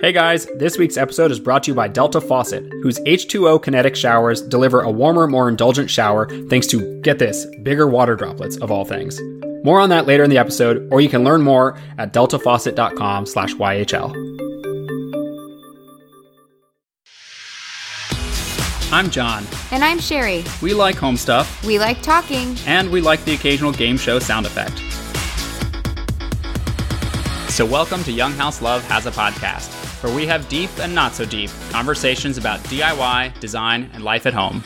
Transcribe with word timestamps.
Hey 0.00 0.12
guys, 0.12 0.46
this 0.56 0.76
week's 0.76 0.98
episode 0.98 1.30
is 1.30 1.40
brought 1.40 1.62
to 1.64 1.70
you 1.70 1.74
by 1.74 1.88
Delta 1.88 2.20
Faucet, 2.20 2.64
whose 2.82 2.98
H2O 3.00 3.62
kinetic 3.62 3.96
showers 3.96 4.42
deliver 4.42 4.82
a 4.82 4.90
warmer, 4.90 5.26
more 5.26 5.48
indulgent 5.48 5.88
shower 5.90 6.28
thanks 6.50 6.66
to, 6.68 7.00
get 7.00 7.18
this, 7.18 7.46
bigger 7.62 7.86
water 7.86 8.14
droplets 8.14 8.58
of 8.58 8.70
all 8.70 8.84
things. 8.84 9.18
More 9.64 9.80
on 9.80 9.88
that 9.88 10.06
later 10.06 10.22
in 10.22 10.28
the 10.30 10.36
episode, 10.36 10.86
or 10.92 11.00
you 11.00 11.08
can 11.08 11.24
learn 11.24 11.40
more 11.42 11.78
at 11.96 12.12
deltafaucet.com 12.12 13.24
slash 13.24 13.54
YHL. 13.54 14.12
I'm 18.92 19.10
John. 19.10 19.46
And 19.72 19.82
I'm 19.82 19.98
Sherry. 19.98 20.44
We 20.60 20.74
like 20.74 20.96
home 20.96 21.16
stuff, 21.16 21.64
We 21.64 21.78
like 21.78 22.02
talking. 22.02 22.54
and 22.66 22.90
we 22.90 23.00
like 23.00 23.24
the 23.24 23.32
occasional 23.32 23.72
game 23.72 23.96
show 23.96 24.18
sound 24.18 24.44
effect. 24.44 24.78
So, 27.50 27.64
welcome 27.64 28.04
to 28.04 28.12
Young 28.12 28.32
House 28.32 28.60
Love 28.60 28.84
Has 28.84 29.06
a 29.06 29.10
Podcast, 29.10 29.72
where 30.06 30.14
we 30.14 30.24
have 30.24 30.48
deep 30.48 30.70
and 30.78 30.94
not 30.94 31.14
so 31.14 31.24
deep 31.24 31.50
conversations 31.70 32.38
about 32.38 32.60
DIY, 32.60 33.40
design, 33.40 33.90
and 33.92 34.04
life 34.04 34.24
at 34.26 34.32
home. 34.32 34.62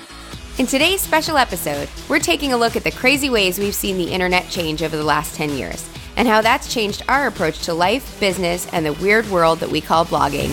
In 0.59 0.67
today's 0.67 1.01
special 1.01 1.39
episode, 1.39 1.89
we're 2.11 2.19
taking 2.19 2.53
a 2.53 2.57
look 2.59 2.77
at 2.77 2.85
the 2.85 2.91
crazy 2.91 3.31
ways 3.31 3.59
we've 3.59 3.75
seen 3.75 3.97
the 3.97 4.13
internet 4.13 4.51
change 4.51 4.83
over 4.83 4.97
the 4.97 5.05
last 5.05 5.35
10 5.37 5.51
years 5.57 5.89
and 6.17 6.29
how 6.29 6.43
that's 6.43 6.73
changed 6.73 7.03
our 7.09 7.27
approach 7.27 7.61
to 7.63 7.73
life, 7.73 8.21
business, 8.21 8.69
and 8.75 8.85
the 8.85 8.93
weird 8.95 9.27
world 9.31 9.61
that 9.61 9.71
we 9.71 9.81
call 9.81 10.05
blogging. 10.05 10.51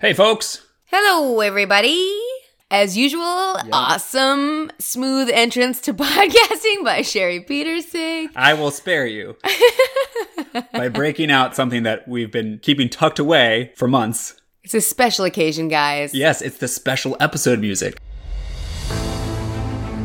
Hey, 0.00 0.12
folks! 0.12 0.66
Hello, 0.86 1.40
everybody. 1.40 2.27
As 2.70 2.98
usual, 2.98 3.22
awesome, 3.72 4.70
smooth 4.78 5.30
entrance 5.32 5.80
to 5.80 5.94
podcasting 5.94 6.84
by 6.84 7.00
Sherry 7.00 7.40
Petersik. 7.40 8.28
I 8.36 8.52
will 8.52 8.70
spare 8.70 9.06
you 9.06 9.38
by 10.74 10.88
breaking 10.92 11.30
out 11.30 11.56
something 11.56 11.84
that 11.84 12.06
we've 12.06 12.30
been 12.30 12.58
keeping 12.58 12.90
tucked 12.90 13.18
away 13.18 13.72
for 13.74 13.88
months. 13.88 14.38
It's 14.62 14.74
a 14.74 14.82
special 14.82 15.24
occasion, 15.24 15.68
guys. 15.68 16.12
Yes, 16.12 16.42
it's 16.42 16.58
the 16.58 16.68
special 16.68 17.16
episode 17.20 17.58
music. 17.58 17.96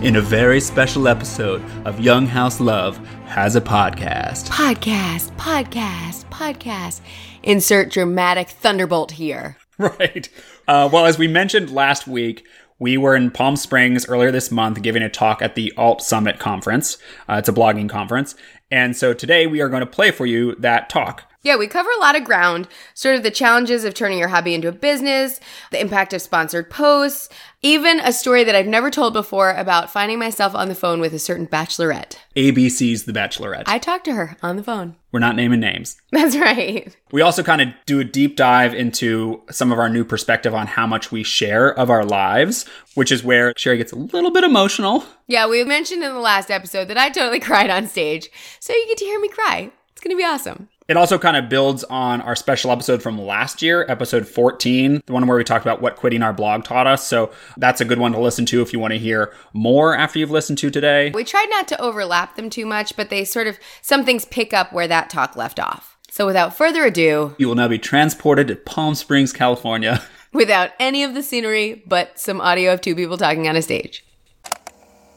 In 0.02 0.16
a 0.16 0.22
very 0.22 0.62
special 0.62 1.10
episode 1.10 1.62
of 1.86 2.00
Young 2.00 2.28
House 2.28 2.62
Love 2.62 2.98
has 3.26 3.58
a 3.58 3.62
podcast. 3.62 4.48
Podcast, 4.48 5.36
podcast, 5.36 6.30
podcast. 6.30 7.02
Insert 7.44 7.92
dramatic 7.92 8.48
thunderbolt 8.48 9.12
here. 9.12 9.58
Right. 9.80 10.30
Uh, 10.68 10.90
well, 10.92 11.06
as 11.06 11.18
we 11.18 11.28
mentioned 11.28 11.70
last 11.72 12.08
week, 12.08 12.46
we 12.80 12.98
were 12.98 13.16
in 13.16 13.32
Palm 13.32 13.56
Springs 13.56 14.08
earlier 14.08 14.32
this 14.32 14.52
month 14.52 14.82
giving 14.82 15.04
a 15.04 15.10
talk 15.10 15.42
at 15.42 15.56
the 15.56 15.74
Alt 15.78 16.02
Summit 16.02 16.40
conference. 16.40 16.98
Uh, 17.30 17.36
it's 17.36 17.50
a 17.50 17.54
blogging 17.54 17.90
conference. 17.90 18.36
And 18.72 18.96
so 18.96 19.14
today 19.14 19.48
we 19.48 19.62
are 19.62 19.70
going 19.70 19.82
to 19.82 19.86
play 19.86 20.12
for 20.12 20.26
you 20.26 20.56
that 20.56 20.90
talk. 20.90 21.32
Yeah, 21.44 21.58
we 21.58 21.68
cover 21.68 21.90
a 21.92 22.00
lot 22.00 22.16
of 22.16 22.24
ground, 22.24 22.70
sort 22.94 23.18
of 23.18 23.24
the 23.24 23.30
challenges 23.30 23.84
of 23.84 23.94
turning 23.94 24.18
your 24.18 24.30
hobby 24.30 24.54
into 24.54 24.70
a 24.70 24.72
business, 24.72 25.42
the 25.72 25.82
impact 25.82 26.14
of 26.14 26.22
sponsored 26.22 26.70
posts, 26.70 27.28
even 27.62 28.00
a 28.00 28.14
story 28.14 28.46
that 28.46 28.56
I've 28.56 28.66
never 28.66 28.90
told 28.90 29.12
before 29.12 29.52
about 29.52 29.92
finding 29.92 30.20
myself 30.20 30.56
on 30.56 30.70
the 30.70 30.76
phone 30.76 31.02
with 31.02 31.14
a 31.14 31.20
certain 31.20 31.46
bachelorette. 31.46 32.16
ABC's 32.38 33.04
The 33.04 33.12
Bachelorette. 33.12 33.64
I 33.68 33.78
talked 33.78 34.06
to 34.06 34.14
her 34.14 34.38
on 34.42 34.56
the 34.56 34.64
phone. 34.64 34.96
we're 35.12 35.20
not 35.20 35.36
naming 35.36 35.60
names. 35.60 35.98
That's 36.14 36.38
right. 36.38 36.96
We 37.12 37.22
also 37.22 37.44
kind 37.44 37.62
of 37.62 37.68
do 37.86 38.00
a 38.00 38.06
deep 38.06 38.38
dive 38.38 38.74
into 38.74 39.42
some 39.52 39.74
of 39.74 39.80
our 39.80 39.90
new 39.90 40.06
perspective 40.06 40.54
on 40.56 40.68
how 40.68 40.88
much 40.88 41.12
we 41.12 41.24
share 41.24 41.78
of 41.78 41.90
our 41.90 42.06
lives, 42.06 42.66
which 42.96 43.12
is 43.12 43.22
where 43.22 43.54
Sherry 43.58 43.78
gets 43.78 43.92
a 43.92 43.98
little 43.98 44.32
bit 44.32 44.46
emotional. 44.46 45.04
Yeah, 45.28 45.50
we 45.50 45.66
mentioned 45.66 46.04
in 46.04 46.14
the 46.14 46.20
last 46.20 46.50
episode 46.50 46.88
that 46.88 46.98
I 46.98 47.10
totally 47.10 47.40
cried 47.42 47.70
on 47.70 47.88
stage, 47.88 48.30
so 48.62 48.72
you 48.72 48.86
get 48.88 48.98
to 49.00 49.06
hear 49.06 49.20
me 49.20 49.28
cry. 49.28 49.72
It's 49.92 50.02
gonna 50.02 50.16
be 50.18 50.24
awesome. 50.26 50.68
It 50.94 50.98
also 50.98 51.18
kind 51.18 51.36
of 51.36 51.50
builds 51.50 51.84
on 51.86 52.22
our 52.22 52.36
special 52.36 52.70
episode 52.70 53.02
from 53.02 53.20
last 53.20 53.64
year, 53.64 53.84
episode 53.90 54.28
14, 54.28 55.02
the 55.08 55.12
one 55.12 55.26
where 55.26 55.36
we 55.36 55.44
talked 55.44 55.66
about 55.66 55.82
what 55.82 55.96
quitting 55.96 56.22
our 56.22 56.34
blog 56.34 56.66
taught 56.66 56.86
us. 56.86 57.08
So 57.08 57.32
that's 57.58 57.82
a 57.82 57.86
good 57.86 57.98
one 57.98 58.12
to 58.12 58.20
listen 58.20 58.46
to 58.46 58.62
if 58.62 58.72
you 58.72 58.78
want 58.78 58.94
to 58.94 59.00
hear 59.00 59.34
more 59.54 59.98
after 59.98 60.20
you've 60.20 60.30
listened 60.30 60.60
to 60.60 60.70
today. 60.70 61.10
We 61.12 61.24
tried 61.24 61.48
not 61.50 61.68
to 61.70 61.82
overlap 61.82 62.36
them 62.36 62.48
too 62.52 62.68
much, 62.68 62.96
but 62.96 63.10
they 63.10 63.26
sort 63.26 63.48
of, 63.48 63.58
some 63.82 64.06
things 64.06 64.26
pick 64.26 64.54
up 64.54 64.72
where 64.72 64.88
that 64.88 65.10
talk 65.10 65.36
left 65.36 65.60
off. 65.60 65.98
So 66.12 66.28
without 66.28 66.56
further 66.56 66.86
ado, 66.86 67.34
You 67.40 67.48
will 67.48 67.56
now 67.56 67.70
be 67.70 67.80
transported 67.80 68.48
to 68.50 68.56
Palm 68.56 68.94
Springs, 68.94 69.34
California. 69.34 70.04
without 70.32 70.74
any 70.80 71.04
of 71.04 71.16
the 71.16 71.24
scenery 71.24 71.82
but 71.88 72.20
some 72.20 72.40
audio 72.40 72.72
of 72.72 72.82
two 72.82 72.94
people 72.94 73.18
talking 73.18 73.48
on 73.48 73.56
a 73.56 73.64
stage. 73.64 74.06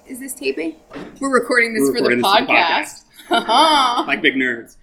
Is 0.07 0.21
this 0.21 0.33
taping? 0.33 0.77
We're 1.21 1.35
recording 1.35 1.75
this 1.75 1.83
We're 1.83 1.97
recording 1.97 2.23
for 2.23 2.41
the 2.41 2.47
podcast. 2.47 3.03
like 3.31 4.23
big 4.23 4.35
nerds. 4.35 4.77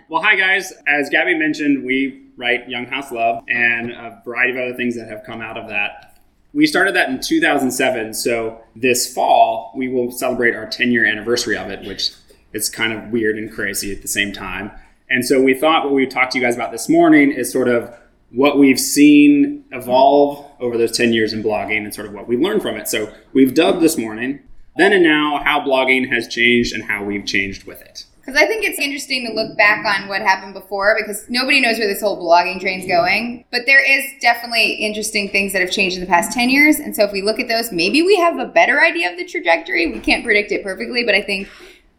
well, 0.08 0.22
hi 0.22 0.36
guys. 0.36 0.72
As 0.86 1.08
Gabby 1.08 1.34
mentioned, 1.34 1.84
we 1.84 2.26
write 2.36 2.68
Young 2.68 2.84
House 2.84 3.10
Love 3.10 3.42
and 3.48 3.90
a 3.90 4.20
variety 4.24 4.52
of 4.52 4.58
other 4.58 4.76
things 4.76 4.96
that 4.96 5.08
have 5.08 5.24
come 5.24 5.40
out 5.40 5.56
of 5.56 5.68
that. 5.68 6.20
We 6.52 6.66
started 6.66 6.94
that 6.94 7.08
in 7.08 7.20
2007, 7.20 8.12
so 8.14 8.60
this 8.76 9.12
fall 9.12 9.72
we 9.74 9.88
will 9.88 10.10
celebrate 10.10 10.54
our 10.54 10.66
10 10.66 10.92
year 10.92 11.06
anniversary 11.06 11.56
of 11.56 11.70
it, 11.70 11.86
which 11.86 12.12
is 12.52 12.68
kind 12.68 12.92
of 12.92 13.10
weird 13.10 13.38
and 13.38 13.50
crazy 13.50 13.92
at 13.92 14.02
the 14.02 14.08
same 14.08 14.32
time. 14.32 14.70
And 15.08 15.24
so 15.24 15.40
we 15.40 15.54
thought 15.54 15.84
what 15.84 15.94
we 15.94 16.02
would 16.02 16.10
talk 16.10 16.30
to 16.30 16.38
you 16.38 16.44
guys 16.44 16.54
about 16.54 16.70
this 16.70 16.88
morning 16.88 17.32
is 17.32 17.50
sort 17.50 17.68
of 17.68 17.94
what 18.30 18.58
we've 18.58 18.78
seen 18.78 19.64
evolve 19.72 20.44
over 20.60 20.76
those 20.76 20.94
10 20.96 21.14
years 21.14 21.32
in 21.32 21.42
blogging 21.42 21.84
and 21.84 21.94
sort 21.94 22.06
of 22.06 22.12
what 22.12 22.28
we've 22.28 22.40
learned 22.40 22.60
from 22.60 22.76
it. 22.76 22.88
So 22.88 23.12
we've 23.32 23.54
dubbed 23.54 23.80
this 23.80 23.96
morning, 23.96 24.40
then 24.78 24.92
and 24.92 25.02
now, 25.02 25.40
how 25.44 25.60
blogging 25.60 26.08
has 26.12 26.28
changed 26.28 26.72
and 26.72 26.84
how 26.84 27.04
we've 27.04 27.26
changed 27.26 27.64
with 27.64 27.82
it. 27.82 28.04
Because 28.20 28.42
I 28.42 28.46
think 28.46 28.62
it's 28.62 28.78
interesting 28.78 29.26
to 29.26 29.32
look 29.32 29.56
back 29.56 29.86
on 29.86 30.06
what 30.06 30.20
happened 30.20 30.52
before 30.52 30.94
because 31.00 31.24
nobody 31.30 31.62
knows 31.62 31.78
where 31.78 31.88
this 31.88 32.02
whole 32.02 32.22
blogging 32.22 32.60
train's 32.60 32.86
going. 32.86 33.46
But 33.50 33.62
there 33.64 33.82
is 33.82 34.04
definitely 34.20 34.74
interesting 34.74 35.30
things 35.30 35.54
that 35.54 35.62
have 35.62 35.70
changed 35.70 35.96
in 35.96 36.02
the 36.02 36.06
past 36.06 36.32
10 36.32 36.50
years. 36.50 36.78
And 36.78 36.94
so 36.94 37.04
if 37.04 37.12
we 37.12 37.22
look 37.22 37.40
at 37.40 37.48
those, 37.48 37.72
maybe 37.72 38.02
we 38.02 38.16
have 38.18 38.38
a 38.38 38.44
better 38.44 38.82
idea 38.82 39.10
of 39.10 39.16
the 39.16 39.24
trajectory. 39.24 39.90
We 39.90 39.98
can't 39.98 40.22
predict 40.24 40.52
it 40.52 40.62
perfectly, 40.62 41.04
but 41.04 41.14
I 41.14 41.22
think 41.22 41.48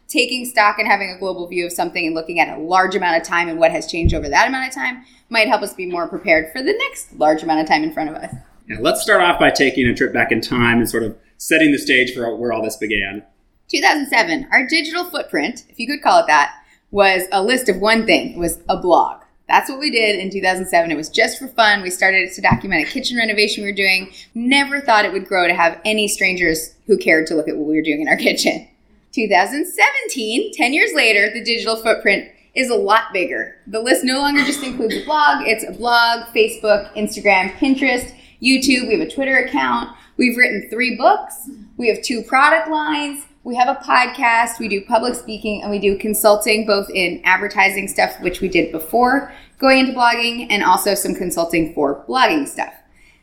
taking 0.07 0.45
stock 0.45 0.77
and 0.77 0.87
having 0.87 1.09
a 1.09 1.17
global 1.17 1.47
view 1.47 1.65
of 1.65 1.71
something 1.71 2.05
and 2.05 2.13
looking 2.13 2.39
at 2.39 2.55
a 2.55 2.61
large 2.61 2.95
amount 2.95 3.19
of 3.19 3.27
time 3.27 3.49
and 3.49 3.57
what 3.57 3.71
has 3.71 3.87
changed 3.87 4.13
over 4.13 4.29
that 4.29 4.47
amount 4.47 4.67
of 4.67 4.73
time 4.73 5.03
might 5.29 5.47
help 5.47 5.63
us 5.63 5.73
be 5.73 5.87
more 5.87 6.07
prepared 6.07 6.51
for 6.51 6.61
the 6.61 6.73
next 6.73 7.11
large 7.15 7.41
amount 7.41 7.59
of 7.59 7.67
time 7.67 7.83
in 7.83 7.91
front 7.91 8.09
of 8.09 8.15
us. 8.15 8.35
Yeah, 8.67 8.77
let's 8.79 9.01
start 9.01 9.21
off 9.21 9.39
by 9.39 9.49
taking 9.49 9.87
a 9.87 9.95
trip 9.95 10.13
back 10.13 10.31
in 10.31 10.41
time 10.41 10.77
and 10.77 10.87
sort 10.87 11.01
of 11.01 11.17
setting 11.39 11.71
the 11.71 11.79
stage 11.79 12.13
for 12.13 12.35
where 12.35 12.53
all 12.53 12.61
this 12.61 12.77
began. 12.77 13.23
2007, 13.69 14.47
our 14.51 14.67
digital 14.67 15.05
footprint, 15.05 15.65
if 15.69 15.79
you 15.79 15.87
could 15.87 16.03
call 16.03 16.19
it 16.19 16.27
that, 16.27 16.53
was 16.91 17.23
a 17.31 17.41
list 17.41 17.69
of 17.69 17.79
one 17.79 18.05
thing. 18.05 18.33
It 18.33 18.37
was 18.37 18.59
a 18.67 18.77
blog. 18.77 19.21
That's 19.47 19.69
what 19.69 19.79
we 19.79 19.89
did 19.89 20.19
in 20.19 20.29
2007. 20.29 20.91
It 20.91 20.95
was 20.95 21.09
just 21.09 21.39
for 21.39 21.47
fun. 21.47 21.81
We 21.81 21.89
started 21.89 22.31
to 22.33 22.41
document 22.41 22.87
a 22.87 22.91
kitchen 22.91 23.17
renovation 23.17 23.63
we 23.63 23.71
were 23.71 23.75
doing. 23.75 24.11
Never 24.35 24.79
thought 24.79 25.05
it 25.05 25.13
would 25.13 25.27
grow 25.27 25.47
to 25.47 25.53
have 25.53 25.79
any 25.85 26.07
strangers 26.07 26.75
who 26.85 26.97
cared 26.97 27.25
to 27.27 27.35
look 27.35 27.47
at 27.47 27.57
what 27.57 27.67
we 27.67 27.75
were 27.75 27.81
doing 27.81 28.01
in 28.01 28.07
our 28.07 28.17
kitchen. 28.17 28.67
2017, 29.13 30.53
10 30.53 30.73
years 30.73 30.91
later, 30.93 31.31
the 31.33 31.43
digital 31.43 31.75
footprint 31.77 32.29
is 32.53 32.69
a 32.69 32.75
lot 32.75 33.13
bigger. 33.13 33.55
The 33.65 33.79
list 33.79 34.03
no 34.03 34.19
longer 34.19 34.43
just 34.43 34.63
includes 34.63 34.95
a 34.95 35.05
blog, 35.05 35.47
it's 35.47 35.63
a 35.63 35.71
blog, 35.71 36.27
Facebook, 36.27 36.93
Instagram, 36.93 37.51
Pinterest, 37.53 38.13
YouTube. 38.41 38.87
We 38.87 38.99
have 38.99 39.07
a 39.07 39.09
Twitter 39.09 39.37
account. 39.37 39.95
We've 40.19 40.35
written 40.35 40.67
three 40.69 40.97
books. 40.97 41.49
We 41.77 41.87
have 41.87 42.01
two 42.01 42.21
product 42.21 42.69
lines. 42.69 43.23
We 43.45 43.55
have 43.55 43.69
a 43.69 43.79
podcast. 43.79 44.59
We 44.59 44.67
do 44.67 44.83
public 44.83 45.15
speaking 45.15 45.61
and 45.61 45.71
we 45.71 45.79
do 45.79 45.97
consulting 45.97 46.65
both 46.65 46.89
in 46.89 47.21
advertising 47.23 47.87
stuff, 47.87 48.19
which 48.19 48.41
we 48.41 48.49
did 48.49 48.73
before 48.73 49.33
going 49.59 49.79
into 49.79 49.93
blogging, 49.93 50.47
and 50.49 50.61
also 50.61 50.93
some 50.93 51.15
consulting 51.15 51.73
for 51.73 52.03
blogging 52.05 52.49
stuff. 52.49 52.73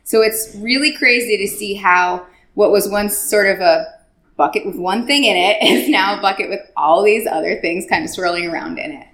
So 0.05 0.23
it's 0.23 0.55
really 0.55 0.91
crazy 0.91 1.37
to 1.37 1.47
see 1.47 1.75
how 1.75 2.25
what 2.55 2.71
was 2.71 2.89
once 2.89 3.15
sort 3.15 3.45
of 3.45 3.59
a 3.59 3.85
bucket 4.35 4.65
with 4.65 4.75
one 4.75 5.05
thing 5.05 5.23
in 5.23 5.37
it 5.37 5.57
is 5.61 5.87
now 5.89 6.17
a 6.17 6.21
bucket 6.21 6.49
with 6.49 6.61
all 6.75 7.03
these 7.03 7.27
other 7.27 7.61
things 7.61 7.85
kind 7.87 8.05
of 8.05 8.09
swirling 8.09 8.47
around 8.47 8.79
in 8.79 8.91
it. 8.91 9.07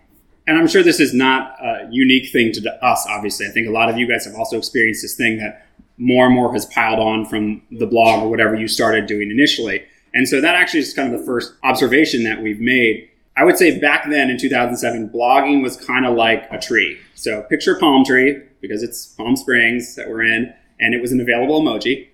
And 0.48 0.58
I'm 0.58 0.68
sure 0.68 0.84
this 0.84 1.02
is 1.02 1.14
not 1.14 1.58
a 1.62 1.90
unique 1.92 2.32
thing 2.32 2.54
to 2.54 2.86
us, 2.86 3.06
obviously. 3.10 3.46
I 3.46 3.50
think 3.50 3.68
a 3.68 3.72
lot 3.72 3.90
of 3.90 3.98
you 3.98 4.08
guys 4.08 4.26
have 4.26 4.36
also 4.36 4.58
experienced 4.58 5.02
this 5.02 5.16
thing 5.16 5.40
that 5.40 5.63
more 5.98 6.26
and 6.26 6.36
more 6.36 6.52
has 6.54 6.66
piled 6.66 7.00
on 7.00 7.26
from 7.26 7.62
the 7.72 7.86
blog 7.86 8.24
or 8.24 8.30
whatever 8.30 8.56
you 8.56 8.68
started 8.68 9.06
doing 9.06 9.30
initially. 9.32 9.84
And 10.14 10.28
so 10.28 10.42
that 10.42 10.56
actually 10.56 10.82
is 10.82 10.94
kind 10.94 11.14
of 11.14 11.20
the 11.20 11.26
first 11.26 11.54
observation 11.64 12.24
that 12.24 12.42
we've 12.42 12.60
made. 12.60 13.10
I 13.36 13.44
would 13.44 13.58
say 13.58 13.80
back 13.80 14.10
then 14.10 14.30
in 14.30 14.38
2007, 14.38 15.10
blogging 15.10 15.64
was 15.64 15.76
kind 15.78 16.06
of 16.06 16.16
like 16.16 16.48
a 16.52 16.60
tree. 16.60 17.00
So 17.16 17.42
picture 17.44 17.76
palm 17.80 18.06
tree 18.06 18.42
because 18.62 18.84
it's 18.84 19.08
Palm 19.08 19.36
Springs 19.36 19.96
that 19.96 20.10
we're 20.10 20.24
in, 20.24 20.54
and 20.80 20.94
it 20.94 21.02
was 21.02 21.12
an 21.12 21.20
available 21.20 21.62
emoji. 21.62 22.08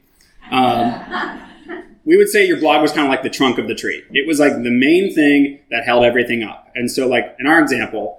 Um, 0.49 1.41
we 2.05 2.17
would 2.17 2.29
say 2.29 2.45
your 2.45 2.57
blog 2.57 2.81
was 2.81 2.91
kind 2.91 3.05
of 3.05 3.09
like 3.09 3.21
the 3.21 3.29
trunk 3.29 3.57
of 3.57 3.67
the 3.67 3.75
tree. 3.75 4.03
It 4.11 4.27
was 4.27 4.39
like 4.39 4.53
the 4.53 4.71
main 4.71 5.13
thing 5.13 5.59
that 5.69 5.83
held 5.83 6.03
everything 6.03 6.41
up. 6.43 6.71
And 6.73 6.89
so, 6.89 7.07
like 7.07 7.35
in 7.39 7.45
our 7.45 7.59
example, 7.59 8.18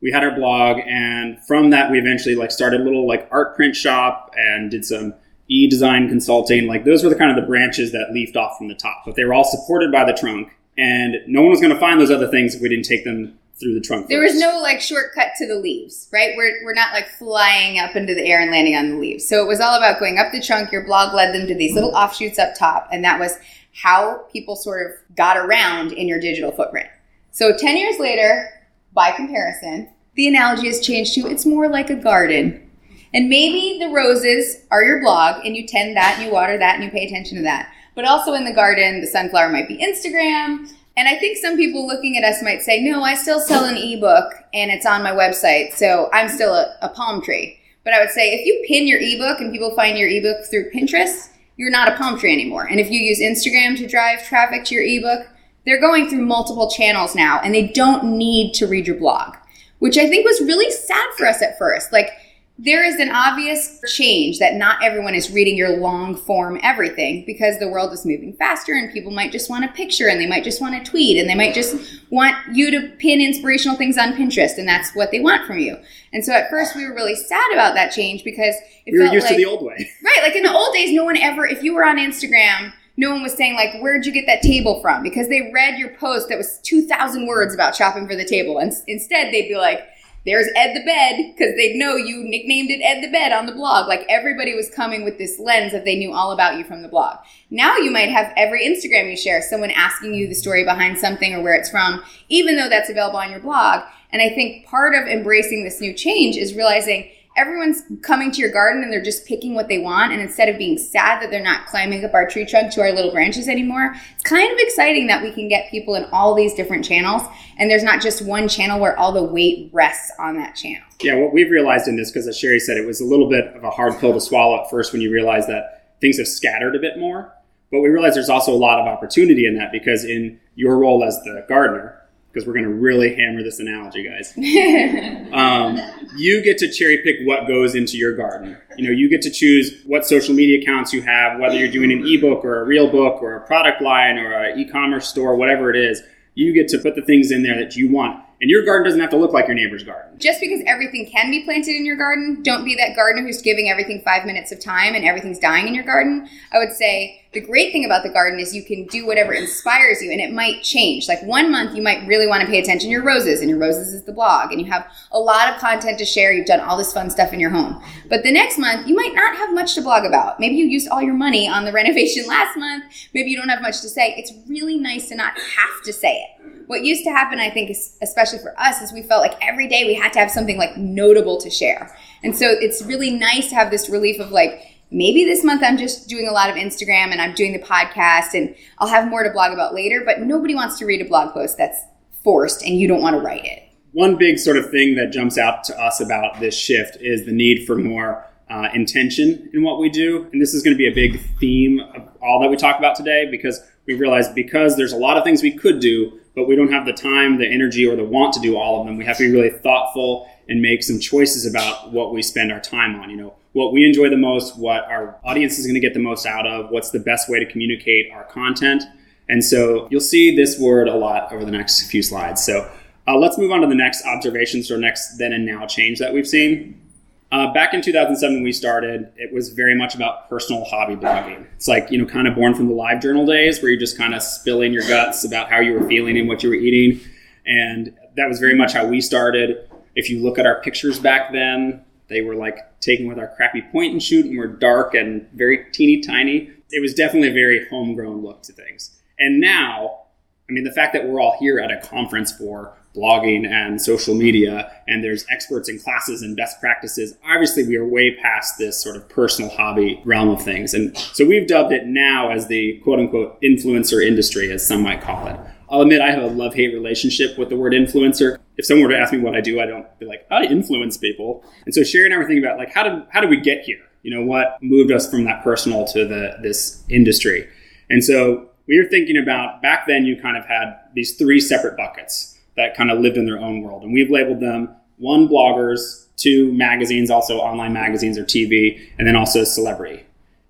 we 0.00 0.12
had 0.12 0.22
our 0.22 0.34
blog, 0.34 0.78
and 0.86 1.42
from 1.46 1.70
that, 1.70 1.90
we 1.90 1.98
eventually 1.98 2.34
like 2.34 2.50
started 2.50 2.80
a 2.80 2.84
little 2.84 3.06
like 3.06 3.28
art 3.30 3.56
print 3.56 3.74
shop 3.74 4.32
and 4.36 4.70
did 4.70 4.84
some 4.84 5.14
e-design 5.48 6.08
consulting. 6.08 6.66
Like 6.66 6.84
those 6.84 7.02
were 7.02 7.10
the 7.10 7.16
kind 7.16 7.30
of 7.30 7.36
the 7.36 7.46
branches 7.46 7.92
that 7.92 8.12
leafed 8.12 8.36
off 8.36 8.58
from 8.58 8.68
the 8.68 8.74
top, 8.74 9.02
but 9.04 9.14
they 9.14 9.24
were 9.24 9.34
all 9.34 9.44
supported 9.44 9.92
by 9.92 10.04
the 10.04 10.12
trunk. 10.12 10.52
And 10.78 11.16
no 11.26 11.40
one 11.40 11.50
was 11.50 11.60
going 11.60 11.72
to 11.72 11.80
find 11.80 12.00
those 12.00 12.10
other 12.10 12.28
things 12.28 12.54
if 12.54 12.60
we 12.60 12.68
didn't 12.68 12.84
take 12.84 13.04
them 13.04 13.38
through 13.58 13.72
the 13.72 13.80
trunk. 13.80 14.08
There 14.08 14.20
was 14.20 14.38
no 14.38 14.60
like 14.60 14.82
shortcut 14.82 15.28
to 15.38 15.46
the 15.46 15.56
leaves, 15.56 16.08
right? 16.12 16.34
We're, 16.36 16.62
we're 16.62 16.74
not 16.74 16.92
like 16.92 17.08
flying 17.08 17.78
up 17.78 17.96
into 17.96 18.14
the 18.14 18.26
air 18.26 18.40
and 18.40 18.50
landing 18.50 18.76
on 18.76 18.90
the 18.90 18.96
leaves. 18.96 19.26
So 19.26 19.42
it 19.42 19.48
was 19.48 19.60
all 19.60 19.74
about 19.74 19.98
going 19.98 20.18
up 20.18 20.32
the 20.32 20.42
trunk. 20.42 20.70
Your 20.70 20.84
blog 20.84 21.14
led 21.14 21.34
them 21.34 21.46
to 21.46 21.54
these 21.54 21.74
little 21.74 21.94
offshoots 21.94 22.38
up 22.38 22.54
top. 22.54 22.88
And 22.92 23.02
that 23.04 23.18
was 23.18 23.38
how 23.72 24.26
people 24.30 24.56
sort 24.56 24.86
of 24.86 25.16
got 25.16 25.38
around 25.38 25.92
in 25.92 26.06
your 26.06 26.20
digital 26.20 26.52
footprint. 26.52 26.88
So 27.30 27.56
10 27.56 27.76
years 27.78 27.98
later, 27.98 28.50
by 28.96 29.12
comparison, 29.12 29.88
the 30.16 30.26
analogy 30.26 30.66
has 30.66 30.80
changed 30.80 31.14
to 31.14 31.28
it's 31.28 31.46
more 31.46 31.68
like 31.68 31.90
a 31.90 31.94
garden. 31.94 32.68
And 33.14 33.28
maybe 33.28 33.78
the 33.78 33.92
roses 33.92 34.64
are 34.72 34.82
your 34.82 35.00
blog 35.00 35.44
and 35.44 35.56
you 35.56 35.66
tend 35.66 35.96
that 35.96 36.16
and 36.16 36.26
you 36.26 36.32
water 36.32 36.58
that 36.58 36.74
and 36.74 36.84
you 36.84 36.90
pay 36.90 37.06
attention 37.06 37.36
to 37.36 37.42
that. 37.44 37.72
But 37.94 38.06
also 38.06 38.32
in 38.32 38.44
the 38.44 38.52
garden, 38.52 39.00
the 39.00 39.06
sunflower 39.06 39.50
might 39.50 39.68
be 39.68 39.78
Instagram. 39.78 40.68
And 40.96 41.08
I 41.08 41.16
think 41.18 41.36
some 41.36 41.56
people 41.56 41.86
looking 41.86 42.16
at 42.16 42.24
us 42.24 42.42
might 42.42 42.62
say, 42.62 42.82
no, 42.82 43.02
I 43.02 43.14
still 43.14 43.38
sell 43.38 43.64
an 43.64 43.76
ebook 43.76 44.32
and 44.52 44.70
it's 44.70 44.86
on 44.86 45.02
my 45.02 45.12
website. 45.12 45.74
So 45.74 46.08
I'm 46.12 46.28
still 46.28 46.54
a, 46.54 46.74
a 46.82 46.88
palm 46.88 47.22
tree. 47.22 47.58
But 47.84 47.92
I 47.92 48.00
would 48.00 48.10
say 48.10 48.34
if 48.34 48.46
you 48.46 48.64
pin 48.66 48.86
your 48.86 48.98
ebook 49.00 49.40
and 49.40 49.52
people 49.52 49.74
find 49.76 49.96
your 49.96 50.08
ebook 50.08 50.46
through 50.46 50.70
Pinterest, 50.70 51.28
you're 51.56 51.70
not 51.70 51.88
a 51.88 51.96
palm 51.96 52.18
tree 52.18 52.32
anymore. 52.32 52.64
And 52.64 52.80
if 52.80 52.90
you 52.90 52.98
use 52.98 53.20
Instagram 53.20 53.76
to 53.76 53.86
drive 53.86 54.26
traffic 54.26 54.64
to 54.64 54.74
your 54.74 54.84
ebook, 54.84 55.28
they're 55.66 55.80
going 55.80 56.08
through 56.08 56.24
multiple 56.24 56.70
channels 56.70 57.14
now 57.14 57.40
and 57.40 57.54
they 57.54 57.66
don't 57.68 58.04
need 58.04 58.54
to 58.54 58.66
read 58.66 58.86
your 58.86 58.96
blog, 58.96 59.36
which 59.80 59.98
I 59.98 60.08
think 60.08 60.24
was 60.24 60.40
really 60.40 60.70
sad 60.70 61.08
for 61.18 61.26
us 61.26 61.42
at 61.42 61.58
first. 61.58 61.92
Like, 61.92 62.10
there 62.58 62.82
is 62.82 62.98
an 62.98 63.10
obvious 63.10 63.82
change 63.86 64.38
that 64.38 64.54
not 64.54 64.82
everyone 64.82 65.14
is 65.14 65.30
reading 65.30 65.58
your 65.58 65.76
long 65.76 66.16
form 66.16 66.58
everything 66.62 67.22
because 67.26 67.58
the 67.58 67.68
world 67.68 67.92
is 67.92 68.06
moving 68.06 68.32
faster 68.32 68.72
and 68.72 68.90
people 68.90 69.12
might 69.12 69.30
just 69.30 69.50
want 69.50 69.66
a 69.66 69.68
picture 69.68 70.08
and 70.08 70.18
they 70.18 70.26
might 70.26 70.42
just 70.42 70.58
want 70.60 70.74
a 70.74 70.82
tweet 70.82 71.18
and 71.18 71.28
they 71.28 71.34
might 71.34 71.52
just 71.52 72.00
want 72.08 72.34
you 72.54 72.70
to 72.70 72.88
pin 72.96 73.20
inspirational 73.20 73.76
things 73.76 73.98
on 73.98 74.14
Pinterest 74.14 74.56
and 74.56 74.66
that's 74.66 74.94
what 74.94 75.10
they 75.10 75.20
want 75.20 75.46
from 75.46 75.58
you. 75.58 75.76
And 76.14 76.24
so 76.24 76.32
at 76.32 76.48
first 76.48 76.74
we 76.74 76.86
were 76.88 76.94
really 76.94 77.14
sad 77.14 77.52
about 77.52 77.74
that 77.74 77.92
change 77.92 78.24
because 78.24 78.54
it 78.86 78.92
We 78.92 79.00
were 79.00 79.04
felt 79.04 79.14
used 79.14 79.24
like 79.26 79.36
to 79.36 79.36
the 79.36 79.44
old 79.44 79.62
way. 79.62 79.90
Right, 80.02 80.22
like 80.22 80.34
in 80.36 80.42
the 80.42 80.54
old 80.54 80.72
days, 80.72 80.94
no 80.94 81.04
one 81.04 81.18
ever, 81.18 81.44
if 81.44 81.62
you 81.62 81.74
were 81.74 81.84
on 81.84 81.98
Instagram, 81.98 82.72
no 82.96 83.10
one 83.10 83.22
was 83.22 83.34
saying 83.34 83.54
like, 83.54 83.80
"Where'd 83.80 84.06
you 84.06 84.12
get 84.12 84.26
that 84.26 84.42
table 84.42 84.80
from?" 84.80 85.02
Because 85.02 85.28
they 85.28 85.50
read 85.52 85.78
your 85.78 85.90
post 85.96 86.28
that 86.28 86.38
was 86.38 86.58
two 86.62 86.86
thousand 86.86 87.26
words 87.26 87.54
about 87.54 87.76
shopping 87.76 88.06
for 88.06 88.16
the 88.16 88.24
table, 88.24 88.58
and 88.58 88.72
instead 88.86 89.32
they'd 89.32 89.48
be 89.48 89.56
like, 89.56 89.80
"There's 90.24 90.48
Ed 90.56 90.74
the 90.74 90.84
bed," 90.84 91.32
because 91.32 91.54
they'd 91.56 91.76
know 91.76 91.96
you 91.96 92.24
nicknamed 92.24 92.70
it 92.70 92.80
Ed 92.82 93.02
the 93.02 93.10
bed 93.10 93.32
on 93.32 93.46
the 93.46 93.52
blog. 93.52 93.86
Like 93.86 94.06
everybody 94.08 94.54
was 94.54 94.70
coming 94.70 95.04
with 95.04 95.18
this 95.18 95.38
lens 95.38 95.72
that 95.72 95.84
they 95.84 95.96
knew 95.96 96.12
all 96.12 96.32
about 96.32 96.58
you 96.58 96.64
from 96.64 96.82
the 96.82 96.88
blog. 96.88 97.18
Now 97.50 97.76
you 97.76 97.90
might 97.90 98.08
have 98.08 98.32
every 98.36 98.64
Instagram 98.64 99.10
you 99.10 99.16
share 99.16 99.42
someone 99.42 99.70
asking 99.70 100.14
you 100.14 100.26
the 100.26 100.34
story 100.34 100.64
behind 100.64 100.98
something 100.98 101.34
or 101.34 101.42
where 101.42 101.54
it's 101.54 101.70
from, 101.70 102.02
even 102.28 102.56
though 102.56 102.68
that's 102.68 102.90
available 102.90 103.18
on 103.18 103.30
your 103.30 103.40
blog. 103.40 103.82
And 104.10 104.22
I 104.22 104.30
think 104.30 104.66
part 104.66 104.94
of 104.94 105.06
embracing 105.06 105.64
this 105.64 105.80
new 105.80 105.92
change 105.92 106.36
is 106.36 106.54
realizing 106.54 107.10
everyone's 107.36 107.82
coming 108.02 108.30
to 108.32 108.40
your 108.40 108.50
garden 108.50 108.82
and 108.82 108.92
they're 108.92 109.02
just 109.02 109.26
picking 109.26 109.54
what 109.54 109.68
they 109.68 109.78
want. 109.78 110.12
And 110.12 110.20
instead 110.20 110.48
of 110.48 110.58
being 110.58 110.78
sad 110.78 111.22
that 111.22 111.30
they're 111.30 111.42
not 111.42 111.66
climbing 111.66 112.04
up 112.04 112.14
our 112.14 112.26
tree 112.26 112.46
trunk 112.46 112.72
to 112.72 112.80
our 112.80 112.92
little 112.92 113.12
branches 113.12 113.46
anymore, 113.48 113.94
it's 114.14 114.24
kind 114.24 114.50
of 114.50 114.58
exciting 114.58 115.06
that 115.08 115.22
we 115.22 115.30
can 115.30 115.48
get 115.48 115.70
people 115.70 115.94
in 115.94 116.04
all 116.12 116.34
these 116.34 116.54
different 116.54 116.84
channels. 116.84 117.22
And 117.58 117.70
there's 117.70 117.84
not 117.84 118.00
just 118.00 118.24
one 118.24 118.48
channel 118.48 118.80
where 118.80 118.98
all 118.98 119.12
the 119.12 119.22
weight 119.22 119.70
rests 119.72 120.10
on 120.18 120.36
that 120.36 120.56
channel. 120.56 120.86
Yeah, 121.02 121.16
what 121.16 121.32
we've 121.32 121.50
realized 121.50 121.88
in 121.88 121.96
this, 121.96 122.10
because 122.10 122.26
as 122.26 122.38
Sherry 122.38 122.58
said, 122.58 122.76
it 122.76 122.86
was 122.86 123.00
a 123.00 123.04
little 123.04 123.28
bit 123.28 123.54
of 123.54 123.64
a 123.64 123.70
hard 123.70 123.98
pill 123.98 124.14
to 124.14 124.20
swallow 124.20 124.62
at 124.62 124.70
first 124.70 124.92
when 124.92 125.02
you 125.02 125.12
realize 125.12 125.46
that 125.46 125.94
things 126.00 126.18
have 126.18 126.28
scattered 126.28 126.74
a 126.74 126.78
bit 126.78 126.98
more. 126.98 127.32
But 127.70 127.80
we 127.80 127.88
realize 127.88 128.14
there's 128.14 128.30
also 128.30 128.52
a 128.52 128.56
lot 128.56 128.78
of 128.78 128.86
opportunity 128.86 129.46
in 129.46 129.56
that 129.56 129.72
because 129.72 130.04
in 130.04 130.40
your 130.54 130.78
role 130.78 131.04
as 131.04 131.20
the 131.24 131.44
gardener, 131.48 132.00
because 132.36 132.46
we're 132.46 132.52
going 132.52 132.66
to 132.66 132.70
really 132.70 133.14
hammer 133.14 133.42
this 133.42 133.60
analogy, 133.60 134.04
guys, 134.04 134.34
um, 135.32 135.80
you 136.18 136.42
get 136.42 136.58
to 136.58 136.70
cherry 136.70 136.98
pick 136.98 137.26
what 137.26 137.48
goes 137.48 137.74
into 137.74 137.96
your 137.96 138.14
garden. 138.14 138.58
You 138.76 138.84
know, 138.84 138.90
you 138.90 139.08
get 139.08 139.22
to 139.22 139.30
choose 139.30 139.80
what 139.86 140.04
social 140.04 140.34
media 140.34 140.60
accounts 140.60 140.92
you 140.92 141.00
have, 141.00 141.40
whether 141.40 141.56
you're 141.56 141.70
doing 141.70 141.90
an 141.90 142.06
ebook 142.06 142.44
or 142.44 142.60
a 142.60 142.66
real 142.66 142.90
book 142.90 143.22
or 143.22 143.36
a 143.36 143.46
product 143.46 143.80
line 143.80 144.18
or 144.18 144.34
an 144.34 144.58
e-commerce 144.58 145.08
store, 145.08 145.34
whatever 145.34 145.70
it 145.70 145.76
is. 145.76 146.02
You 146.34 146.52
get 146.52 146.68
to 146.68 146.78
put 146.78 146.94
the 146.94 147.00
things 147.00 147.30
in 147.30 147.42
there 147.42 147.58
that 147.58 147.74
you 147.74 147.90
want, 147.90 148.22
and 148.40 148.50
your 148.50 148.64
garden 148.64 148.84
doesn't 148.84 149.00
have 149.00 149.10
to 149.10 149.16
look 149.16 149.32
like 149.32 149.46
your 149.46 149.54
neighbor's 149.54 149.82
garden. 149.82 150.18
just 150.18 150.40
because 150.40 150.60
everything 150.66 151.08
can 151.10 151.30
be 151.30 151.44
planted 151.44 151.74
in 151.74 151.84
your 151.84 151.96
garden, 151.96 152.42
don't 152.42 152.64
be 152.64 152.74
that 152.74 152.96
gardener 152.96 153.26
who's 153.26 153.42
giving 153.42 153.68
everything 153.68 154.00
five 154.02 154.24
minutes 154.24 154.52
of 154.52 154.60
time 154.60 154.94
and 154.94 155.04
everything's 155.04 155.38
dying 155.38 155.68
in 155.68 155.74
your 155.74 155.84
garden. 155.84 156.28
I 156.52 156.58
would 156.58 156.72
say 156.72 157.22
the 157.32 157.40
great 157.40 157.70
thing 157.72 157.84
about 157.84 158.02
the 158.02 158.08
garden 158.08 158.40
is 158.40 158.54
you 158.54 158.64
can 158.64 158.86
do 158.86 159.06
whatever 159.06 159.34
inspires 159.34 160.00
you 160.00 160.10
and 160.10 160.20
it 160.20 160.32
might 160.32 160.62
change. 160.62 161.06
Like 161.06 161.22
one 161.22 161.50
month 161.50 161.76
you 161.76 161.82
might 161.82 162.06
really 162.06 162.26
want 162.26 162.40
to 162.40 162.46
pay 162.46 162.58
attention 162.58 162.88
to 162.88 162.92
your 162.92 163.04
roses 163.04 163.40
and 163.40 163.50
your 163.50 163.58
roses 163.58 163.92
is 163.92 164.04
the 164.04 164.12
blog 164.12 164.52
and 164.52 164.60
you 164.60 164.66
have 164.72 164.90
a 165.12 165.18
lot 165.18 165.52
of 165.52 165.60
content 165.60 165.98
to 165.98 166.06
share. 166.06 166.32
You've 166.32 166.46
done 166.46 166.60
all 166.60 166.78
this 166.78 166.94
fun 166.94 167.10
stuff 167.10 167.34
in 167.34 167.40
your 167.40 167.50
home. 167.50 167.82
But 168.08 168.22
the 168.22 168.32
next 168.32 168.58
month 168.58 168.88
you 168.88 168.96
might 168.96 169.14
not 169.14 169.36
have 169.36 169.52
much 169.52 169.74
to 169.74 169.82
blog 169.82 170.04
about. 170.04 170.40
Maybe 170.40 170.56
you 170.56 170.64
used 170.64 170.88
all 170.88 171.02
your 171.02 171.14
money 171.14 171.46
on 171.46 171.66
the 171.66 171.72
renovation 171.80 172.26
last 172.26 172.56
month. 172.56 172.84
Maybe 173.12 173.30
you 173.30 173.36
don't 173.36 173.50
have 173.50 173.60
much 173.60 173.82
to 173.82 173.88
say. 173.88 174.14
It's 174.16 174.32
really 174.48 174.78
nice 174.78 175.08
to 175.10 175.14
not 175.14 175.34
have 175.38 175.82
to 175.84 175.92
say 175.92 176.16
it 176.16 176.35
what 176.66 176.84
used 176.84 177.04
to 177.04 177.10
happen, 177.10 177.38
I 177.38 177.50
think, 177.50 177.70
especially 178.02 178.38
for 178.38 178.58
us, 178.60 178.82
is 178.82 178.92
we 178.92 179.02
felt 179.02 179.22
like 179.22 179.36
every 179.40 179.68
day 179.68 179.84
we 179.84 179.94
had 179.94 180.12
to 180.14 180.18
have 180.18 180.30
something 180.30 180.58
like 180.58 180.76
notable 180.76 181.40
to 181.40 181.50
share. 181.50 181.96
And 182.22 182.36
so 182.36 182.46
it's 182.48 182.82
really 182.82 183.10
nice 183.10 183.48
to 183.50 183.54
have 183.54 183.70
this 183.70 183.88
relief 183.88 184.20
of 184.20 184.30
like, 184.30 184.76
maybe 184.90 185.24
this 185.24 185.44
month 185.44 185.62
I'm 185.64 185.76
just 185.76 186.08
doing 186.08 186.28
a 186.28 186.32
lot 186.32 186.50
of 186.50 186.56
Instagram 186.56 187.10
and 187.10 187.20
I'm 187.20 187.34
doing 187.34 187.52
the 187.52 187.58
podcast 187.58 188.34
and 188.34 188.54
I'll 188.78 188.88
have 188.88 189.08
more 189.08 189.22
to 189.22 189.30
blog 189.30 189.52
about 189.52 189.74
later, 189.74 190.02
but 190.04 190.20
nobody 190.20 190.54
wants 190.54 190.78
to 190.78 190.86
read 190.86 191.00
a 191.00 191.08
blog 191.08 191.32
post 191.32 191.58
that's 191.58 191.80
forced 192.22 192.62
and 192.62 192.78
you 192.78 192.88
don't 192.88 193.02
want 193.02 193.14
to 193.14 193.20
write 193.20 193.44
it. 193.44 193.62
One 193.92 194.16
big 194.16 194.38
sort 194.38 194.56
of 194.56 194.70
thing 194.70 194.94
that 194.96 195.12
jumps 195.12 195.38
out 195.38 195.64
to 195.64 195.80
us 195.80 196.00
about 196.00 196.38
this 196.40 196.56
shift 196.56 196.98
is 197.00 197.24
the 197.24 197.32
need 197.32 197.66
for 197.66 197.76
more 197.76 198.26
uh, 198.50 198.68
intention 198.74 199.50
in 199.54 199.62
what 199.62 199.80
we 199.80 199.88
do. 199.88 200.28
And 200.32 200.40
this 200.40 200.54
is 200.54 200.62
going 200.62 200.74
to 200.74 200.78
be 200.78 200.88
a 200.88 200.94
big 200.94 201.20
theme 201.38 201.80
of 201.80 202.08
all 202.20 202.40
that 202.40 202.48
we 202.48 202.56
talk 202.56 202.78
about 202.78 202.94
today 202.94 203.26
because 203.30 203.60
we 203.86 203.94
realize 203.94 204.28
because 204.28 204.76
there's 204.76 204.92
a 204.92 204.96
lot 204.96 205.16
of 205.16 205.24
things 205.24 205.42
we 205.42 205.56
could 205.56 205.80
do, 205.80 206.20
but 206.36 206.46
we 206.46 206.54
don't 206.54 206.70
have 206.70 206.86
the 206.86 206.92
time, 206.92 207.38
the 207.38 207.48
energy, 207.48 207.84
or 207.86 207.96
the 207.96 208.04
want 208.04 208.34
to 208.34 208.40
do 208.40 208.56
all 208.56 208.80
of 208.80 208.86
them. 208.86 208.98
We 208.98 209.06
have 209.06 209.16
to 209.16 209.28
be 209.28 209.32
really 209.32 209.50
thoughtful 209.50 210.30
and 210.48 210.60
make 210.60 210.82
some 210.82 211.00
choices 211.00 211.46
about 211.46 211.92
what 211.92 212.12
we 212.12 212.22
spend 212.22 212.52
our 212.52 212.60
time 212.60 212.94
on. 212.94 213.10
You 213.10 213.16
know, 213.16 213.34
what 213.52 213.72
we 213.72 213.86
enjoy 213.86 214.10
the 214.10 214.18
most, 214.18 214.58
what 214.58 214.84
our 214.84 215.18
audience 215.24 215.58
is 215.58 215.66
going 215.66 215.74
to 215.74 215.80
get 215.80 215.94
the 215.94 215.98
most 215.98 216.26
out 216.26 216.46
of, 216.46 216.70
what's 216.70 216.90
the 216.90 217.00
best 217.00 217.30
way 217.30 217.40
to 217.40 217.46
communicate 217.50 218.12
our 218.12 218.24
content. 218.24 218.84
And 219.28 219.42
so 219.42 219.88
you'll 219.90 220.00
see 220.00 220.36
this 220.36 220.58
word 220.60 220.88
a 220.88 220.94
lot 220.94 221.32
over 221.32 221.44
the 221.44 221.50
next 221.50 221.90
few 221.90 222.02
slides. 222.02 222.44
So 222.44 222.70
uh, 223.08 223.16
let's 223.16 223.38
move 223.38 223.50
on 223.50 223.62
to 223.62 223.66
the 223.66 223.74
next 223.74 224.04
observations 224.04 224.70
or 224.70 224.76
next 224.76 225.16
then 225.16 225.32
and 225.32 225.46
now 225.46 225.66
change 225.66 225.98
that 226.00 226.12
we've 226.12 226.28
seen. 226.28 226.85
Uh, 227.32 227.52
back 227.52 227.74
in 227.74 227.82
2007 227.82 228.36
when 228.36 228.44
we 228.44 228.52
started, 228.52 229.12
it 229.16 229.32
was 229.32 229.50
very 229.50 229.74
much 229.74 229.94
about 229.94 230.28
personal 230.28 230.64
hobby 230.64 230.94
blogging. 230.94 231.44
It's 231.56 231.66
like, 231.66 231.90
you 231.90 231.98
know, 231.98 232.06
kind 232.06 232.28
of 232.28 232.36
born 232.36 232.54
from 232.54 232.68
the 232.68 232.74
live 232.74 233.00
journal 233.00 233.26
days 233.26 233.60
where 233.60 233.70
you're 233.70 233.80
just 233.80 233.98
kind 233.98 234.14
of 234.14 234.22
spilling 234.22 234.72
your 234.72 234.86
guts 234.88 235.24
about 235.24 235.50
how 235.50 235.58
you 235.58 235.72
were 235.72 235.88
feeling 235.88 236.16
and 236.16 236.28
what 236.28 236.42
you 236.42 236.50
were 236.50 236.54
eating. 236.54 237.00
And 237.44 237.96
that 238.16 238.28
was 238.28 238.38
very 238.38 238.54
much 238.54 238.74
how 238.74 238.86
we 238.86 239.00
started. 239.00 239.68
If 239.96 240.08
you 240.08 240.22
look 240.22 240.38
at 240.38 240.46
our 240.46 240.60
pictures 240.60 241.00
back 241.00 241.32
then, 241.32 241.84
they 242.08 242.22
were 242.22 242.36
like 242.36 242.80
taken 242.80 243.08
with 243.08 243.18
our 243.18 243.28
crappy 243.34 243.62
point 243.72 243.92
and 243.92 244.02
shoot 244.02 244.26
and 244.26 244.38
were 244.38 244.46
dark 244.46 244.94
and 244.94 245.28
very 245.32 245.66
teeny 245.72 246.00
tiny. 246.00 246.50
It 246.70 246.80
was 246.80 246.94
definitely 246.94 247.30
a 247.30 247.34
very 247.34 247.66
homegrown 247.68 248.22
look 248.22 248.42
to 248.44 248.52
things. 248.52 248.96
And 249.18 249.40
now, 249.40 250.02
I 250.48 250.52
mean, 250.52 250.64
the 250.64 250.72
fact 250.72 250.92
that 250.92 251.08
we're 251.08 251.20
all 251.20 251.36
here 251.40 251.58
at 251.58 251.72
a 251.72 251.80
conference 251.80 252.30
for 252.30 252.76
blogging 252.96 253.46
and 253.46 253.80
social 253.80 254.14
media, 254.14 254.72
and 254.88 255.04
there's 255.04 255.26
experts 255.30 255.68
in 255.68 255.78
classes 255.78 256.22
and 256.22 256.36
best 256.36 256.60
practices. 256.60 257.16
Obviously, 257.24 257.66
we 257.66 257.76
are 257.76 257.86
way 257.86 258.16
past 258.16 258.58
this 258.58 258.82
sort 258.82 258.96
of 258.96 259.08
personal 259.08 259.50
hobby 259.50 260.00
realm 260.04 260.28
of 260.28 260.42
things. 260.42 260.74
And 260.74 260.96
so 260.96 261.26
we've 261.26 261.46
dubbed 261.46 261.72
it 261.72 261.86
now 261.86 262.30
as 262.30 262.46
the 262.48 262.78
quote 262.78 262.98
unquote 262.98 263.40
influencer 263.42 264.04
industry, 264.04 264.50
as 264.50 264.66
some 264.66 264.82
might 264.82 265.00
call 265.00 265.26
it. 265.26 265.38
I'll 265.68 265.80
admit 265.80 266.00
I 266.00 266.10
have 266.10 266.22
a 266.22 266.28
love 266.28 266.54
hate 266.54 266.72
relationship 266.72 267.36
with 267.38 267.48
the 267.48 267.56
word 267.56 267.72
influencer. 267.72 268.38
If 268.56 268.64
someone 268.64 268.86
were 268.86 268.94
to 268.94 268.98
ask 268.98 269.12
me 269.12 269.18
what 269.18 269.34
I 269.34 269.40
do, 269.40 269.60
I 269.60 269.66
don't 269.66 269.86
be 269.98 270.06
like, 270.06 270.26
I 270.30 270.44
influence 270.44 270.96
people. 270.96 271.44
And 271.64 271.74
so 271.74 271.82
Sherry 271.82 272.06
and 272.06 272.14
I 272.14 272.18
thinking 272.26 272.44
about 272.44 272.58
like 272.58 272.72
how 272.72 272.84
did 272.84 273.06
how 273.10 273.20
did 273.20 273.30
we 273.30 273.40
get 273.40 273.64
here? 273.64 273.80
You 274.02 274.14
know, 274.14 274.22
what 274.22 274.58
moved 274.62 274.92
us 274.92 275.10
from 275.10 275.24
that 275.24 275.42
personal 275.42 275.84
to 275.88 276.06
the 276.06 276.38
this 276.42 276.84
industry? 276.88 277.48
And 277.90 278.04
so 278.04 278.48
we 278.68 278.80
were 278.80 278.88
thinking 278.88 279.16
about 279.16 279.62
back 279.62 279.86
then 279.86 280.04
you 280.04 280.20
kind 280.20 280.36
of 280.36 280.44
had 280.46 280.76
these 280.94 281.16
three 281.16 281.40
separate 281.40 281.76
buckets 281.76 282.35
that 282.56 282.76
kind 282.76 282.90
of 282.90 283.00
lived 283.00 283.16
in 283.16 283.26
their 283.26 283.38
own 283.38 283.62
world. 283.62 283.82
And 283.82 283.92
we've 283.92 284.10
labeled 284.10 284.40
them 284.40 284.74
one, 284.98 285.28
bloggers, 285.28 286.06
two, 286.16 286.52
magazines, 286.52 287.10
also 287.10 287.38
online 287.38 287.72
magazines 287.72 288.18
or 288.18 288.24
TV, 288.24 288.80
and 288.98 289.06
then 289.06 289.16
also 289.16 289.44
celebrity. 289.44 290.04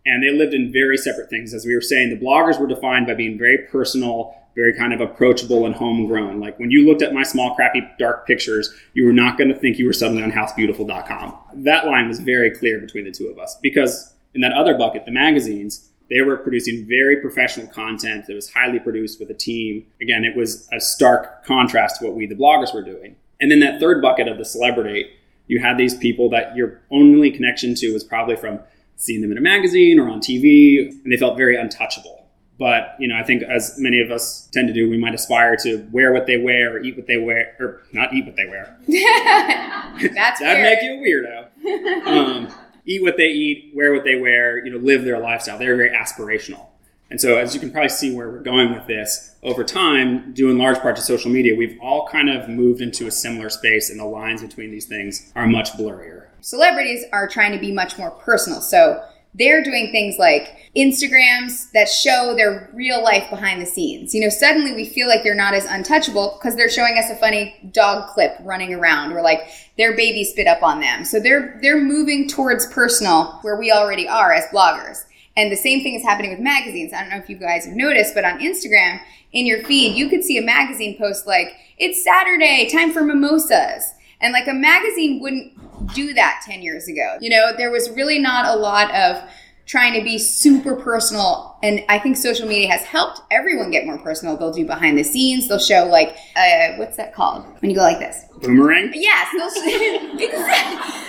And 0.05 0.23
they 0.23 0.31
lived 0.31 0.55
in 0.55 0.73
very 0.73 0.97
separate 0.97 1.29
things. 1.29 1.53
As 1.53 1.67
we 1.67 1.75
were 1.75 1.81
saying, 1.81 2.11
the 2.11 2.25
bloggers 2.25 2.61
were 2.61 2.69
defined 2.69 3.09
by 3.09 3.15
being 3.15 3.37
very 3.37 3.59
personal, 3.59 4.37
very 4.55 4.73
kind 4.73 4.95
of 4.95 5.01
approachable 5.01 5.67
and 5.67 5.75
homegrown. 5.75 6.39
Like 6.39 6.59
when 6.61 6.71
you 6.71 6.87
looked 6.87 7.03
at 7.03 7.13
my 7.13 7.25
small, 7.25 7.55
crappy, 7.57 7.83
dark 7.99 8.27
pictures, 8.27 8.73
you 8.95 9.05
were 9.05 9.13
not 9.13 9.37
going 9.37 9.49
to 9.49 9.59
think 9.59 9.79
you 9.79 9.87
were 9.87 9.93
suddenly 9.93 10.23
on 10.23 10.31
housebeautiful.com. 10.31 11.37
That 11.65 11.87
line 11.87 12.07
was 12.07 12.21
very 12.21 12.53
clear 12.53 12.81
between 12.81 13.05
the 13.05 13.11
two 13.11 13.27
of 13.27 13.39
us 13.39 13.59
because 13.61 14.15
in 14.35 14.41
that 14.43 14.53
other 14.53 14.79
bucket, 14.79 15.05
the 15.07 15.11
magazines, 15.13 15.91
They 16.09 16.21
were 16.23 16.37
producing 16.37 16.87
very 16.89 17.17
professional 17.21 17.67
content 17.67 18.27
that 18.27 18.35
was 18.35 18.53
highly 18.53 18.79
produced 18.79 19.19
with 19.19 19.31
a 19.31 19.35
team. 19.35 19.87
Again, 20.01 20.25
it 20.25 20.37
was 20.37 20.69
a 20.73 20.81
stark 20.81 21.45
contrast 21.45 22.01
to 22.01 22.07
what 22.07 22.15
we, 22.15 22.27
the 22.27 22.35
bloggers, 22.37 22.73
were 22.73 22.83
doing. 22.83 23.17
And 23.41 23.51
then 23.51 23.61
that 23.61 23.81
third 23.81 24.01
bucket 24.01 24.29
of 24.29 24.39
the 24.39 24.45
celebrity, 24.45 25.11
you 25.49 25.61
had 25.61 25.77
these 25.77 25.95
people 25.97 26.31
that 26.31 26.57
your 26.57 26.81
only 26.91 27.31
connection 27.31 27.75
to 27.77 27.93
was 27.93 28.05
probably 28.05 28.37
from 28.37 28.61
seeing 28.97 29.21
them 29.21 29.31
in 29.33 29.39
a 29.39 29.43
magazine 29.43 29.99
or 29.99 30.09
on 30.09 30.21
TV, 30.21 30.89
and 30.89 31.13
they 31.13 31.17
felt 31.17 31.37
very 31.37 31.57
untouchable. 31.57 32.27
But 32.59 32.97
you 32.99 33.07
know, 33.09 33.17
I 33.17 33.23
think 33.23 33.43
as 33.43 33.75
many 33.79 34.01
of 34.01 34.11
us 34.11 34.49
tend 34.53 34.69
to 34.69 34.73
do, 34.75 34.89
we 34.89 34.97
might 34.97 35.15
aspire 35.15 35.57
to 35.57 35.87
wear 35.93 36.13
what 36.15 36.27
they 36.27 36.39
wear 36.39 36.75
or 36.77 36.81
eat 36.83 36.97
what 36.97 37.07
they 37.07 37.19
wear, 37.19 37.55
or 37.61 37.83
not 37.93 38.15
eat 38.15 38.25
what 38.25 38.37
they 38.37 38.47
wear. 38.47 38.79
That's 38.89 40.41
That'd 40.41 40.63
weird. 40.63 40.63
make 40.63 40.83
you 40.83 40.95
a 40.95 41.03
weirdo. 41.03 41.47
Um, 42.07 42.49
eat 42.87 43.03
what 43.03 43.17
they 43.17 43.29
eat, 43.29 43.73
wear 43.75 43.93
what 43.93 44.05
they 44.05 44.17
wear, 44.17 44.65
you 44.65 44.73
know, 44.73 44.79
live 44.79 45.05
their 45.05 45.19
lifestyle. 45.19 45.59
They're 45.59 45.77
very 45.77 45.91
aspirational. 45.91 46.67
And 47.09 47.21
so, 47.21 47.37
as 47.37 47.55
you 47.55 47.61
can 47.61 47.71
probably 47.71 47.89
see 47.89 48.13
where 48.15 48.29
we're 48.29 48.41
going 48.41 48.75
with 48.75 48.87
this, 48.89 49.37
over 49.43 49.63
time, 49.63 50.33
due 50.33 50.51
in 50.51 50.59
large 50.59 50.79
part 50.79 50.97
to 50.97 51.03
social 51.03 51.31
media, 51.31 51.55
we've 51.55 51.79
all 51.81 52.09
kind 52.09 52.29
of 52.29 52.49
moved 52.49 52.81
into 52.81 53.07
a 53.07 53.13
similar 53.13 53.49
space, 53.49 53.91
and 53.91 54.01
the 54.01 54.05
lines 54.05 54.43
between 54.43 54.73
these 54.73 54.87
things 54.87 55.33
are 55.37 55.47
much 55.47 55.71
blurrier. 55.73 56.25
celebrities 56.41 57.05
are 57.13 57.29
trying 57.29 57.53
to 57.53 57.59
be 57.59 57.71
much 57.71 57.97
more 57.97 58.11
personal. 58.11 58.61
So 58.61 59.05
they're 59.39 59.63
doing 59.63 59.91
things 59.91 60.17
like 60.19 60.71
Instagrams 60.77 61.71
that 61.73 61.89
show 61.89 62.35
their 62.37 62.71
real 62.75 63.03
life 63.03 63.29
behind 63.31 63.61
the 63.61 63.67
scenes. 63.67 64.15
You 64.15 64.23
know, 64.23 64.29
suddenly 64.29 64.75
we 64.75 64.85
feel 64.85 65.09
like 65.09 65.23
they're 65.23 65.35
not 65.35 65.55
as 65.55 65.65
untouchable 65.65 66.39
because 66.39 66.57
they're 66.57 66.71
showing 66.71 66.99
us 66.99 67.11
a 67.11 67.17
funny 67.17 67.55
dog 67.73 68.09
clip 68.13 68.37
running 68.43 68.75
around 68.75 69.13
or 69.13 69.23
like 69.23 69.41
their 69.77 69.97
baby 69.97 70.25
spit 70.25 70.47
up 70.47 70.63
on 70.63 70.81
them. 70.81 71.05
So 71.05 71.21
they're 71.21 71.59
they're 71.63 71.81
moving 71.81 72.29
towards 72.29 72.67
personal 72.67 73.39
where 73.43 73.59
we 73.59 73.71
already 73.71 74.09
are 74.09 74.33
as 74.33 74.45
bloggers. 74.47 75.05
And 75.37 75.53
the 75.53 75.57
same 75.57 75.83
thing 75.83 75.95
is 75.95 76.03
happening 76.03 76.31
with 76.31 76.41
magazines. 76.41 76.93
I 76.93 77.01
don't 77.01 77.11
know 77.11 77.19
if 77.19 77.29
you 77.29 77.37
guys 77.37 77.67
have 77.67 77.77
noticed, 77.77 78.15
but 78.15 78.25
on 78.25 78.41
Instagram, 78.41 79.01
in 79.33 79.45
your 79.45 79.63
feed, 79.65 79.95
you 79.95 80.09
could 80.09 80.25
see 80.25 80.39
a 80.39 80.43
magazine 80.43 80.97
post 80.97 81.27
like, 81.27 81.55
it's 81.79 82.03
Saturday, 82.03 82.69
time 82.73 82.91
for 82.91 83.03
mimosas. 83.03 83.93
And 84.23 84.33
like 84.33 84.49
a 84.49 84.55
magazine 84.55 85.21
wouldn't 85.21 85.56
do 85.95 86.13
that 86.15 86.43
10 86.47 86.63
years 86.63 86.89
ago. 86.89 87.17
You 87.21 87.31
know, 87.31 87.53
there 87.57 87.71
was 87.71 87.91
really 87.91 88.19
not 88.19 88.47
a 88.55 88.59
lot 88.59 88.93
of 88.95 89.23
trying 89.67 89.93
to 89.99 90.05
be 90.05 90.17
super 90.17 90.77
personal. 90.77 91.59
And 91.61 91.85
I 91.89 91.99
think 91.99 92.17
social 92.17 92.47
media 92.47 92.69
has 92.71 92.83
helped 92.83 93.21
everyone 93.33 93.73
get 93.73 93.85
more 93.85 93.99
personal. 93.99 94.37
They'll 94.37 94.53
do 94.53 94.65
behind 94.65 94.97
the 94.97 95.03
scenes. 95.03 95.49
They'll 95.49 95.59
show 95.59 95.87
like, 95.87 96.17
uh, 96.37 96.77
what's 96.77 96.97
that 96.99 97.13
called? 97.13 97.45
When 97.61 97.71
you 97.71 97.77
go 97.77 97.83
like 97.83 97.99
this. 97.99 98.25
Boomerang? 98.43 98.93
Yes, 98.95 99.27
they'll, 99.33 99.51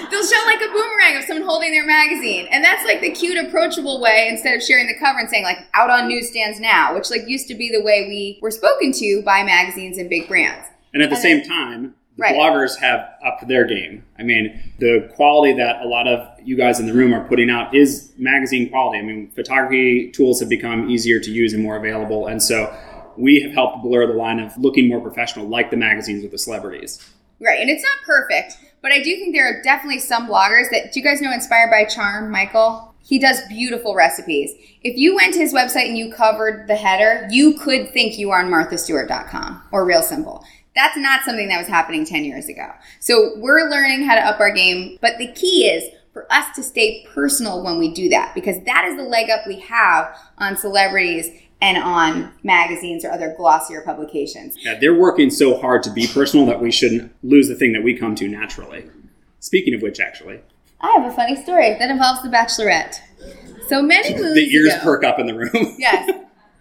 they'll 0.09 0.25
show 0.25 0.45
like 0.45 0.61
a 0.61 0.71
boomerang 0.71 1.17
of 1.17 1.23
someone 1.25 1.45
holding 1.45 1.71
their 1.71 1.85
magazine, 1.85 2.47
and 2.51 2.63
that's 2.63 2.85
like 2.85 3.01
the 3.01 3.11
cute, 3.11 3.37
approachable 3.45 3.99
way 4.01 4.27
instead 4.29 4.55
of 4.55 4.63
sharing 4.63 4.87
the 4.87 4.97
cover 4.97 5.19
and 5.19 5.29
saying 5.29 5.43
like 5.43 5.57
"out 5.73 5.89
on 5.89 6.07
newsstands 6.07 6.59
now," 6.59 6.95
which 6.95 7.09
like 7.09 7.27
used 7.27 7.47
to 7.49 7.55
be 7.55 7.69
the 7.69 7.81
way 7.83 8.07
we 8.07 8.39
were 8.41 8.49
spoken 8.51 8.91
to 8.93 9.21
by 9.23 9.43
magazines 9.43 9.97
and 9.97 10.09
big 10.09 10.27
brands. 10.27 10.65
And 10.93 11.03
at 11.03 11.09
the 11.09 11.15
And 11.15 11.21
same 11.21 11.37
then- 11.39 11.47
time, 11.49 11.95
Right. 12.17 12.35
bloggers 12.35 12.77
have 12.79 13.07
upped 13.23 13.47
their 13.47 13.65
game. 13.65 14.03
I 14.17 14.23
mean, 14.23 14.73
the 14.79 15.11
quality 15.15 15.53
that 15.53 15.81
a 15.81 15.87
lot 15.87 16.07
of 16.07 16.27
you 16.43 16.57
guys 16.57 16.79
in 16.79 16.87
the 16.87 16.93
room 16.93 17.13
are 17.13 17.27
putting 17.27 17.49
out 17.49 17.75
is 17.75 18.11
magazine 18.17 18.69
quality. 18.69 18.97
I 18.97 19.03
mean, 19.03 19.29
photography 19.31 20.09
tools 20.11 20.39
have 20.39 20.49
become 20.49 20.89
easier 20.89 21.19
to 21.19 21.31
use 21.31 21.53
and 21.53 21.61
more 21.61 21.77
available. 21.77 22.25
And 22.25 22.41
so 22.41 22.75
we 23.17 23.41
have 23.41 23.51
helped 23.51 23.83
blur 23.83 24.07
the 24.07 24.13
line 24.13 24.39
of 24.39 24.57
looking 24.57 24.87
more 24.87 24.99
professional, 24.99 25.47
like 25.47 25.69
the 25.69 25.77
magazines 25.77 26.23
with 26.23 26.31
the 26.31 26.37
celebrities. 26.37 26.99
Right, 27.39 27.59
and 27.59 27.69
it's 27.69 27.83
not 27.83 28.03
perfect, 28.03 28.57
but 28.81 28.91
I 28.91 28.97
do 28.97 29.15
think 29.15 29.35
there 29.35 29.47
are 29.47 29.61
definitely 29.61 29.99
some 29.99 30.27
bloggers 30.27 30.71
that 30.71 30.91
do 30.91 30.99
you 30.99 31.05
guys 31.05 31.21
know 31.21 31.31
Inspired 31.31 31.69
by 31.69 31.85
Charm, 31.85 32.31
Michael? 32.31 32.95
He 33.03 33.19
does 33.19 33.39
beautiful 33.47 33.95
recipes. 33.95 34.53
If 34.83 34.97
you 34.97 35.15
went 35.15 35.33
to 35.35 35.39
his 35.39 35.53
website 35.53 35.87
and 35.87 35.97
you 35.97 36.11
covered 36.11 36.67
the 36.67 36.75
header, 36.75 37.27
you 37.29 37.53
could 37.57 37.91
think 37.91 38.17
you 38.17 38.31
are 38.31 38.43
on 38.43 38.51
marthastewart.com 38.51 39.63
or 39.71 39.85
Real 39.85 40.01
Simple. 40.01 40.43
That's 40.77 40.95
not 40.95 41.23
something 41.23 41.47
that 41.47 41.57
was 41.57 41.67
happening 41.67 42.05
10 42.05 42.23
years 42.23 42.47
ago. 42.47 42.71
So 42.99 43.33
we're 43.37 43.67
learning 43.67 44.05
how 44.05 44.13
to 44.13 44.21
up 44.21 44.39
our 44.39 44.51
game, 44.51 44.99
but 45.01 45.17
the 45.17 45.31
key 45.33 45.67
is 45.67 45.91
for 46.13 46.31
us 46.31 46.55
to 46.55 46.61
stay 46.61 47.03
personal 47.13 47.63
when 47.63 47.79
we 47.79 47.91
do 47.91 48.09
that 48.09 48.35
because 48.35 48.63
that 48.65 48.85
is 48.85 48.95
the 48.95 49.03
leg 49.03 49.31
up 49.31 49.41
we 49.47 49.59
have 49.61 50.15
on 50.37 50.55
celebrities 50.55 51.31
and 51.61 51.77
on 51.79 52.31
magazines 52.43 53.03
or 53.03 53.11
other 53.11 53.33
glossier 53.35 53.81
publications. 53.81 54.55
Yeah, 54.59 54.77
they're 54.79 54.93
working 54.93 55.31
so 55.31 55.59
hard 55.59 55.81
to 55.83 55.91
be 55.91 56.05
personal 56.05 56.45
that 56.45 56.61
we 56.61 56.71
shouldn't 56.71 57.11
lose 57.23 57.47
the 57.47 57.55
thing 57.55 57.73
that 57.73 57.83
we 57.83 57.97
come 57.97 58.13
to 58.13 58.27
naturally. 58.27 58.85
Speaking 59.39 59.73
of 59.73 59.81
which, 59.81 59.99
actually, 59.99 60.41
I 60.79 60.91
have 60.91 61.11
a 61.11 61.15
funny 61.15 61.35
story 61.41 61.73
that 61.79 61.89
involves 61.89 62.21
the 62.21 62.29
Bachelorette. 62.29 62.99
So 63.67 63.81
many 63.81 64.15
moons 64.21 64.35
the 64.35 64.53
ears 64.53 64.73
ago, 64.75 64.83
perk 64.83 65.03
up 65.03 65.17
in 65.17 65.25
the 65.25 65.33
room. 65.33 65.75
yes, 65.79 66.07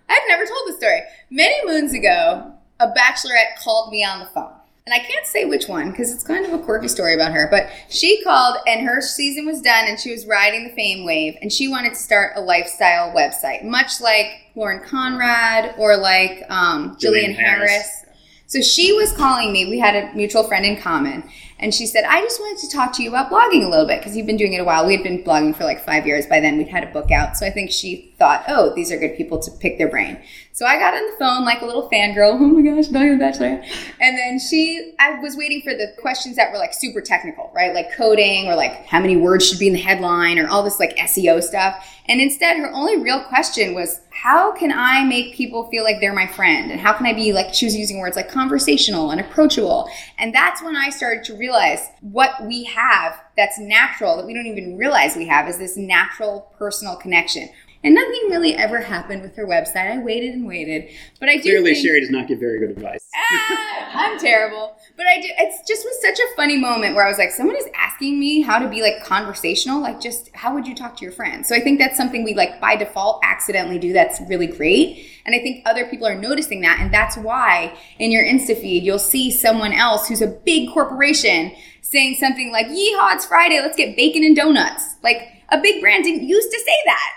I've 0.09 0.23
never 0.29 0.47
told 0.47 0.69
the 0.69 0.75
story. 0.79 1.03
Many 1.31 1.67
moons 1.67 1.93
ago, 1.93 2.56
a 2.81 2.89
Bachelorette 2.89 3.59
called 3.63 3.91
me 3.91 4.05
on 4.05 4.21
the 4.21 4.27
phone, 4.27 4.53
and 4.87 4.95
I 4.95 4.99
can't 4.99 5.27
say 5.27 5.45
which 5.45 5.69
one 5.69 5.91
because 5.91 6.13
it's 6.13 6.23
kind 6.23 6.47
of 6.47 6.53
a 6.53 6.63
quirky 6.63 6.89
story 6.89 7.15
about 7.15 7.33
her. 7.33 7.49
But 7.51 7.69
she 7.89 8.23
called, 8.23 8.59
and 8.67 8.87
her 8.87 9.01
season 9.01 9.47
was 9.47 9.61
done, 9.61 9.87
and 9.87 9.99
she 9.99 10.13
was 10.13 10.27
riding 10.27 10.65
the 10.65 10.75
fame 10.75 11.05
wave, 11.05 11.37
and 11.43 11.53
she 11.53 11.69
wanted 11.69 11.91
to 11.91 11.97
start 11.97 12.33
a 12.37 12.41
lifestyle 12.41 13.15
website, 13.15 13.65
much 13.65 14.01
like 14.01 14.27
Lauren 14.55 14.81
Conrad 14.81 15.75
or 15.79 15.97
like 15.97 16.45
um, 16.51 16.97
Jillian 16.97 17.35
Harris. 17.35 17.71
Harris. 17.71 18.03
So 18.49 18.61
she 18.61 18.93
was 18.93 19.13
calling 19.13 19.53
me. 19.53 19.69
We 19.69 19.79
had 19.79 19.97
a 19.97 20.15
mutual 20.15 20.45
friend 20.45 20.65
in 20.65 20.77
common. 20.77 21.29
And 21.59 21.75
she 21.75 21.87
said, 21.87 22.05
I 22.05 22.21
just 22.21 22.39
wanted 22.39 22.61
to 22.61 22.71
talk 22.71 22.93
to 22.95 23.03
you 23.03 23.09
about 23.09 23.31
blogging 23.31 23.65
a 23.65 23.69
little 23.69 23.87
bit 23.87 24.01
because 24.01 24.15
you've 24.15 24.27
been 24.27 24.37
doing 24.37 24.53
it 24.53 24.61
a 24.61 24.65
while. 24.65 24.87
We 24.87 24.95
had 24.95 25.03
been 25.03 25.25
blogging 25.25 25.57
for 25.57 25.65
like 25.65 25.83
five 25.85 26.07
years. 26.07 26.27
By 26.27 26.41
then, 26.41 26.59
we'd 26.59 26.69
had 26.69 26.85
a 26.85 26.93
book 26.93 27.11
out. 27.11 27.37
So 27.37 27.47
I 27.47 27.51
think 27.51 27.71
she 27.71 28.15
thought, 28.19 28.45
oh, 28.49 28.75
these 28.75 28.93
are 28.93 28.99
good 28.99 29.17
people 29.17 29.39
to 29.39 29.51
pick 29.51 29.79
their 29.79 29.89
brain. 29.89 30.19
So 30.53 30.67
I 30.67 30.79
got 30.79 30.95
on 30.95 31.07
the 31.07 31.17
phone 31.19 31.45
like 31.45 31.63
a 31.63 31.67
little 31.67 31.89
fangirl. 31.91 32.37
Oh 32.47 32.49
my 32.49 32.63
gosh, 32.63 32.89
Diane 32.89 33.19
Bachelor. 33.19 33.63
And 34.01 34.19
then 34.19 34.39
she, 34.39 34.95
I 34.99 35.19
was 35.21 35.37
waiting 35.37 35.63
for 35.63 35.75
the 35.75 35.93
questions 36.01 36.37
that 36.37 36.53
were 36.53 36.59
like 36.59 36.75
super 36.75 37.01
technical, 37.01 37.51
right? 37.55 37.75
Like 37.75 37.95
coding 37.97 38.47
or 38.47 38.55
like 38.55 38.87
how 38.87 39.01
many 39.01 39.17
words 39.17 39.49
should 39.49 39.59
be 39.59 39.67
in 39.67 39.73
the 39.73 39.81
headline 39.81 40.39
or 40.39 40.49
all 40.49 40.63
this 40.63 40.79
like 40.79 40.97
SEO 40.97 41.43
stuff. 41.43 41.87
And 42.07 42.21
instead, 42.21 42.59
her 42.59 42.71
only 42.73 42.99
real 42.99 43.23
question 43.25 43.75
was, 43.75 44.01
how 44.27 44.51
can 44.51 44.73
I 44.73 45.05
make 45.05 45.37
people 45.37 45.69
feel 45.71 45.85
like 45.85 46.01
they're 46.01 46.13
my 46.13 46.27
friend? 46.27 46.73
And 46.73 46.81
how 46.81 46.93
can 46.93 47.07
I 47.07 47.13
be 47.13 47.33
like, 47.33 47.55
she 47.55 47.65
was 47.65 47.77
using 47.77 48.01
words 48.01 48.17
like 48.17 48.29
conversational 48.29 49.13
and 49.13 49.21
approachable. 49.21 49.89
And 50.19 50.35
that's 50.35 50.61
when 50.65 50.75
I 50.75 50.91
started 50.91 51.23
to 51.27 51.37
realize 51.37 51.91
what 52.01 52.33
we 52.45 52.65
have 52.65 53.21
that's 53.37 53.57
natural 53.61 54.17
that 54.17 54.27
we 54.27 54.35
don't 54.35 54.47
even 54.47 54.77
realize 54.77 55.15
we 55.15 55.29
have 55.29 55.49
is 55.49 55.59
this 55.59 55.77
natural 55.77 56.53
personal 56.59 56.97
connection. 56.97 57.49
And 57.87 57.95
nothing 57.95 58.23
really 58.31 58.53
ever 58.57 58.81
happened 58.81 59.23
with 59.23 59.37
her 59.37 59.47
website. 59.47 59.93
I 59.93 59.99
waited 59.99 60.35
and 60.35 60.45
waited. 60.45 60.91
But 61.21 61.29
I 61.29 61.37
do 61.37 61.43
Clearly, 61.43 61.73
think- 61.73 61.87
Sherry 61.87 62.01
does 62.01 62.11
not 62.11 62.27
give 62.27 62.41
very 62.41 62.59
good 62.59 62.71
advice. 62.71 63.07
Ah, 63.15 63.91
I'm 63.95 64.19
terrible. 64.19 64.77
But 64.97 65.07
I 65.07 65.21
do 65.21 65.29
it's 65.39 65.69
just 65.69 65.85
was 65.85 66.03
such 66.03 66.19
a 66.19 66.35
funny 66.35 66.57
moment 66.57 66.97
where 66.97 67.05
I 67.07 67.09
was 67.09 67.17
like, 67.17 67.31
someone 67.31 67.55
is 67.55 67.69
asking 67.77 68.19
me 68.19 68.41
how 68.41 68.59
to 68.59 68.67
be 68.69 68.83
like 68.83 69.05
conversational. 69.05 69.81
Like 69.81 70.01
just 70.01 70.31
how 70.35 70.53
would 70.53 70.67
you 70.67 70.75
talk 70.75 70.97
to 70.97 71.03
your 71.05 71.13
friends? 71.13 71.47
So 71.49 71.55
I 71.55 71.61
think 71.61 71.79
that's 71.79 71.97
something 71.97 72.25
we 72.25 72.35
like 72.35 72.61
by 72.61 72.75
default 72.75 73.21
accidentally 73.23 73.79
do 73.79 73.93
that's 73.93 74.21
really 74.23 74.49
great. 74.49 75.07
And 75.25 75.37
I 75.37 75.39
think 75.39 75.63
other 75.65 75.87
people 75.87 76.09
are 76.09 76.19
noticing 76.19 76.63
that. 76.63 76.81
And 76.81 76.93
that's 76.93 77.17
why 77.17 77.73
in 78.01 78.11
your 78.11 78.25
Insta 78.25 78.61
feed 78.61 78.83
you'll 78.83 78.99
see 78.99 79.31
someone 79.31 79.73
else 79.73 80.09
who's 80.09 80.23
a 80.23 80.27
big 80.27 80.71
corporation 80.71 81.53
saying 81.83 82.17
something 82.17 82.51
like, 82.51 82.67
Yeehaw, 82.67 83.15
it's 83.15 83.27
Friday, 83.27 83.61
let's 83.61 83.77
get 83.77 83.95
bacon 83.95 84.25
and 84.25 84.35
donuts. 84.35 84.97
Like 85.05 85.29
a 85.51 85.61
big 85.61 85.81
brand 85.81 86.03
didn't 86.03 86.27
used 86.27 86.51
to 86.51 86.59
say 86.59 86.77
that. 86.87 87.11